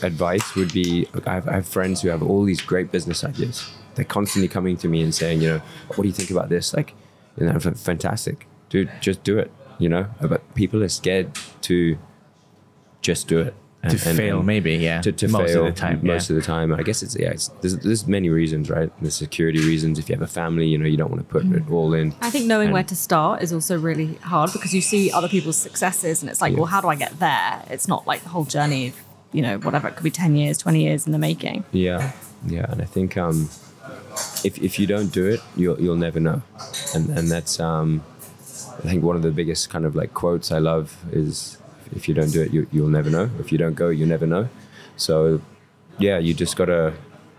advice 0.02 0.54
would 0.54 0.72
be 0.72 1.08
I 1.26 1.34
have, 1.34 1.48
I 1.48 1.52
have 1.54 1.66
friends 1.66 2.02
who 2.02 2.08
have 2.08 2.22
all 2.22 2.44
these 2.44 2.60
great 2.60 2.92
business 2.92 3.24
ideas. 3.24 3.70
They're 3.94 4.04
constantly 4.04 4.48
coming 4.48 4.76
to 4.78 4.88
me 4.88 5.02
and 5.02 5.14
saying, 5.14 5.42
you 5.42 5.48
know, 5.48 5.62
what 5.88 6.02
do 6.02 6.08
you 6.08 6.12
think 6.12 6.30
about 6.30 6.48
this? 6.48 6.74
Like, 6.74 6.94
you 7.38 7.46
know, 7.46 7.58
fantastic, 7.58 8.46
dude, 8.68 8.90
just 9.00 9.22
do 9.24 9.38
it. 9.38 9.50
You 9.78 9.88
know, 9.88 10.06
but 10.20 10.54
people 10.54 10.82
are 10.84 10.88
scared 10.88 11.36
to 11.62 11.98
just 13.02 13.26
do 13.26 13.40
it. 13.40 13.54
To 13.90 13.98
fail, 13.98 14.42
maybe. 14.42 14.76
Yeah. 14.76 15.00
To, 15.02 15.12
to 15.12 15.28
most 15.28 15.52
fail 15.52 15.66
of 15.66 15.74
the 15.74 15.80
time. 15.80 16.00
most 16.02 16.30
yeah. 16.30 16.36
of 16.36 16.42
the 16.42 16.46
time. 16.46 16.72
I 16.72 16.82
guess 16.82 17.02
it's 17.02 17.16
yeah. 17.18 17.30
It's, 17.30 17.48
there's 17.60 17.76
there's 17.78 18.06
many 18.06 18.28
reasons, 18.28 18.70
right? 18.70 18.90
There's 19.00 19.16
security 19.16 19.60
reasons. 19.60 19.98
If 19.98 20.08
you 20.08 20.14
have 20.14 20.22
a 20.22 20.26
family, 20.26 20.66
you 20.66 20.78
know, 20.78 20.86
you 20.86 20.96
don't 20.96 21.10
want 21.10 21.26
to 21.26 21.32
put 21.32 21.44
it 21.46 21.70
all 21.70 21.94
in. 21.94 22.14
I 22.20 22.30
think 22.30 22.46
knowing 22.46 22.66
And- 22.68 22.74
where 22.74 22.82
to 22.84 22.96
start 22.96 23.42
is 23.42 23.52
also 23.52 23.78
really 23.78 24.14
hard 24.16 24.52
because 24.52 24.74
you 24.74 24.80
see 24.80 25.10
other 25.12 25.28
people's 25.28 25.56
successes 25.56 26.22
and 26.22 26.30
it's 26.30 26.40
like, 26.40 26.52
Yeah. 26.52 26.58
well, 26.58 26.66
how 26.66 26.80
do 26.80 26.88
I 26.88 26.96
get 26.96 27.18
there? 27.18 27.62
It's 27.70 27.88
not 27.88 28.06
like 28.06 28.22
the 28.22 28.28
whole 28.30 28.44
journey 28.44 28.88
of, 28.88 29.00
you 29.32 29.42
know, 29.42 29.58
whatever, 29.58 29.88
it 29.88 29.96
could 29.96 30.04
be 30.04 30.10
10 30.10 30.36
years, 30.36 30.58
20 30.58 30.82
years 30.82 31.06
in 31.06 31.12
the 31.12 31.18
making. 31.18 31.64
Yeah, 31.72 32.12
yeah, 32.46 32.66
and 32.70 32.80
I 32.82 32.84
think 32.84 33.16
um, 33.16 33.48
if 34.44 34.58
if 34.62 34.78
you 34.78 34.86
don't 34.86 35.12
do 35.12 35.26
it, 35.26 35.40
you'll 35.56 35.80
you'll 35.80 35.96
never 35.96 36.20
know, 36.20 36.42
and 36.94 37.08
and 37.18 37.30
that's 37.30 37.58
um, 37.58 38.02
I 38.78 38.88
think 38.88 39.02
one 39.02 39.16
of 39.16 39.22
the 39.22 39.30
biggest 39.30 39.70
kind 39.70 39.84
of 39.84 39.96
like 39.96 40.14
quotes 40.14 40.52
I 40.52 40.58
love 40.58 40.96
is 41.10 41.58
if 41.94 42.08
you 42.08 42.14
don't 42.14 42.32
do 42.32 42.42
it, 42.42 42.52
you 42.52 42.66
you'll 42.72 42.88
never 42.88 43.10
know. 43.10 43.30
If 43.38 43.52
you 43.52 43.58
don't 43.58 43.74
go, 43.74 43.88
you 43.88 44.06
never 44.06 44.26
know. 44.26 44.48
So 44.96 45.40
yeah, 45.98 46.18
you 46.18 46.34
just 46.34 46.56
gotta 46.56 46.92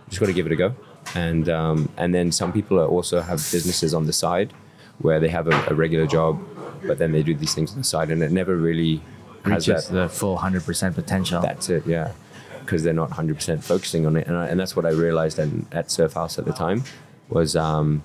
just 0.10 0.20
gotta 0.20 0.34
give 0.34 0.46
it 0.46 0.52
a 0.52 0.56
go, 0.56 0.76
and 1.14 1.50
um, 1.50 1.90
and 1.98 2.14
then 2.14 2.32
some 2.32 2.52
people 2.52 2.80
are 2.80 2.88
also 2.88 3.22
have 3.22 3.38
businesses 3.52 3.94
on 3.94 4.06
the 4.06 4.14
side 4.14 4.54
where 5.00 5.20
they 5.20 5.28
have 5.28 5.48
a, 5.48 5.66
a 5.68 5.74
regular 5.74 6.08
job, 6.08 6.40
but 6.88 6.98
then 6.98 7.12
they 7.12 7.22
do 7.22 7.36
these 7.36 7.54
things 7.54 7.72
on 7.72 7.78
the 7.78 7.84
side, 7.84 8.10
and 8.10 8.24
it 8.24 8.32
never 8.32 8.56
really 8.56 9.02
has 9.46 9.68
Reaches 9.68 9.88
that 9.90 9.94
the 9.94 10.10
full 10.10 10.38
100% 10.38 10.96
potential. 10.96 11.42
that's 11.42 11.70
it, 11.70 11.86
yeah. 11.86 12.12
Because 12.60 12.84
they're 12.84 12.94
not 12.94 13.12
100% 13.12 13.64
focusing 13.64 14.06
on 14.06 14.16
it. 14.16 14.28
And, 14.28 14.36
I, 14.36 14.48
and 14.48 14.60
that's 14.60 14.76
what 14.76 14.86
I 14.86 14.90
realized 14.90 15.38
in, 15.38 15.68
at 15.72 15.92
Surf 15.92 16.14
House 16.14 16.40
at 16.40 16.46
the 16.46 16.54
time 16.54 16.84
was 17.30 17.56
um, 17.56 18.04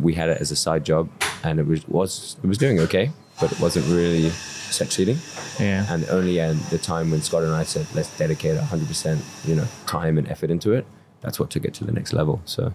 we 0.00 0.14
had 0.14 0.30
it 0.30 0.40
as 0.40 0.50
a 0.50 0.56
side 0.56 0.84
job 0.84 1.10
and 1.44 1.60
it 1.60 1.66
was, 1.66 1.86
was, 1.88 2.36
it 2.42 2.46
was 2.46 2.58
doing 2.58 2.80
okay, 2.80 3.10
but 3.40 3.52
it 3.52 3.60
wasn't 3.60 3.86
really 3.86 4.30
succeeding. 4.30 5.18
yeah. 5.58 5.86
And 5.88 6.08
only 6.10 6.40
at 6.40 6.56
the 6.70 6.78
time 6.78 7.10
when 7.10 7.22
Scott 7.22 7.42
and 7.42 7.52
I 7.54 7.62
said, 7.64 7.86
let's 7.94 8.16
dedicate 8.16 8.56
100%, 8.56 9.48
you 9.48 9.54
know, 9.54 9.66
time 9.86 10.18
and 10.18 10.28
effort 10.28 10.50
into 10.50 10.72
it, 10.72 10.86
that's 11.20 11.40
what 11.40 11.50
took 11.50 11.64
it 11.64 11.74
to 11.74 11.84
the 11.84 11.92
next 11.92 12.12
level. 12.12 12.40
So, 12.44 12.72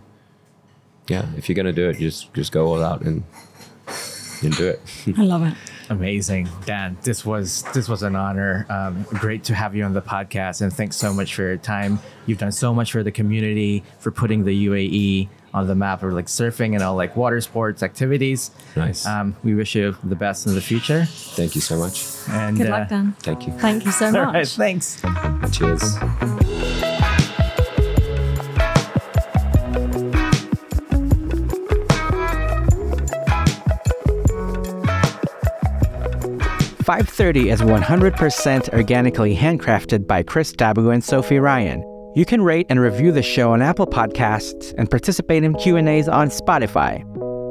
yeah, 1.07 1.25
if 1.37 1.47
you're 1.47 1.55
going 1.55 1.65
to 1.65 1.73
do 1.73 1.89
it, 1.89 1.97
just, 1.97 2.33
just 2.33 2.51
go 2.51 2.67
all 2.67 2.83
out 2.83 3.01
and, 3.01 3.23
and 4.41 4.55
do 4.55 4.67
it. 4.67 4.81
I 5.17 5.23
love 5.23 5.43
it. 5.43 5.53
Amazing, 5.89 6.49
Dan. 6.65 6.97
This 7.03 7.25
was 7.25 7.63
this 7.73 7.89
was 7.89 8.03
an 8.03 8.15
honor. 8.15 8.65
Um, 8.69 9.03
great 9.09 9.43
to 9.45 9.53
have 9.53 9.75
you 9.75 9.83
on 9.83 9.91
the 9.93 10.01
podcast, 10.01 10.61
and 10.61 10.71
thanks 10.71 10.95
so 10.95 11.13
much 11.13 11.35
for 11.35 11.41
your 11.41 11.57
time. 11.57 11.99
You've 12.25 12.37
done 12.37 12.53
so 12.53 12.73
much 12.73 12.93
for 12.93 13.03
the 13.03 13.11
community, 13.11 13.83
for 13.99 14.09
putting 14.09 14.45
the 14.45 14.67
UAE 14.67 15.27
on 15.53 15.67
the 15.67 15.75
map 15.75 16.03
of 16.03 16.13
like 16.13 16.25
surfing 16.25 16.73
and 16.73 16.81
all 16.81 16.95
like 16.95 17.15
water 17.15 17.39
sports 17.41 17.83
activities. 17.83 18.51
Nice. 18.75 19.05
Um, 19.05 19.35
we 19.43 19.53
wish 19.53 19.75
you 19.75 19.95
the 20.03 20.15
best 20.15 20.47
in 20.47 20.55
the 20.55 20.61
future. 20.61 21.05
Thank 21.05 21.55
you 21.55 21.61
so 21.61 21.77
much. 21.77 22.05
And 22.29 22.57
Good 22.57 22.67
uh, 22.67 22.71
luck, 22.71 22.89
Dan. 22.89 23.15
Thank 23.19 23.47
you. 23.47 23.53
Thank 23.53 23.85
you 23.85 23.91
so 23.91 24.11
much. 24.11 24.33
right, 24.33 24.47
thanks. 24.47 25.01
Cheers. 25.51 25.97
530 36.83 37.49
is 37.49 37.61
100% 37.61 38.73
organically 38.73 39.35
handcrafted 39.35 40.05
by 40.05 40.21
Chris 40.21 40.51
Tabu 40.51 40.89
and 40.89 41.01
Sophie 41.01 41.39
Ryan. 41.39 41.92
You 42.15 42.25
can 42.25 42.43
rate 42.43 42.67
and 42.69 42.79
review 42.79 43.11
the 43.11 43.23
show 43.23 43.53
on 43.53 43.63
Apple 43.63 43.87
Podcasts 43.87 44.71
and 44.77 44.87
participate 44.87 45.43
in 45.43 45.55
Q&As 45.55 46.07
on 46.07 46.29
Spotify. 46.29 47.01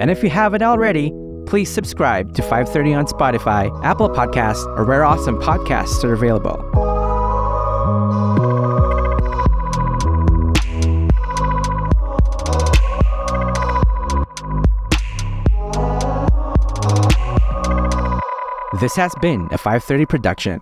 And 0.01 0.09
if 0.09 0.23
you 0.23 0.31
haven't 0.31 0.63
already, 0.63 1.13
please 1.47 1.69
subscribe 1.69 2.33
to 2.35 2.43
530 2.43 2.95
on 2.95 3.07
Spotify, 3.07 3.85
Apple 3.85 4.09
Podcasts, 4.09 4.65
or 4.79 4.85
where 4.85 5.05
awesome 5.05 5.41
podcasts 5.41 6.05
are 6.05 6.13
available. 6.13 6.63
This 18.81 18.95
has 18.95 19.13
been 19.21 19.49
a 19.51 19.59
530 19.59 20.07
production. 20.07 20.61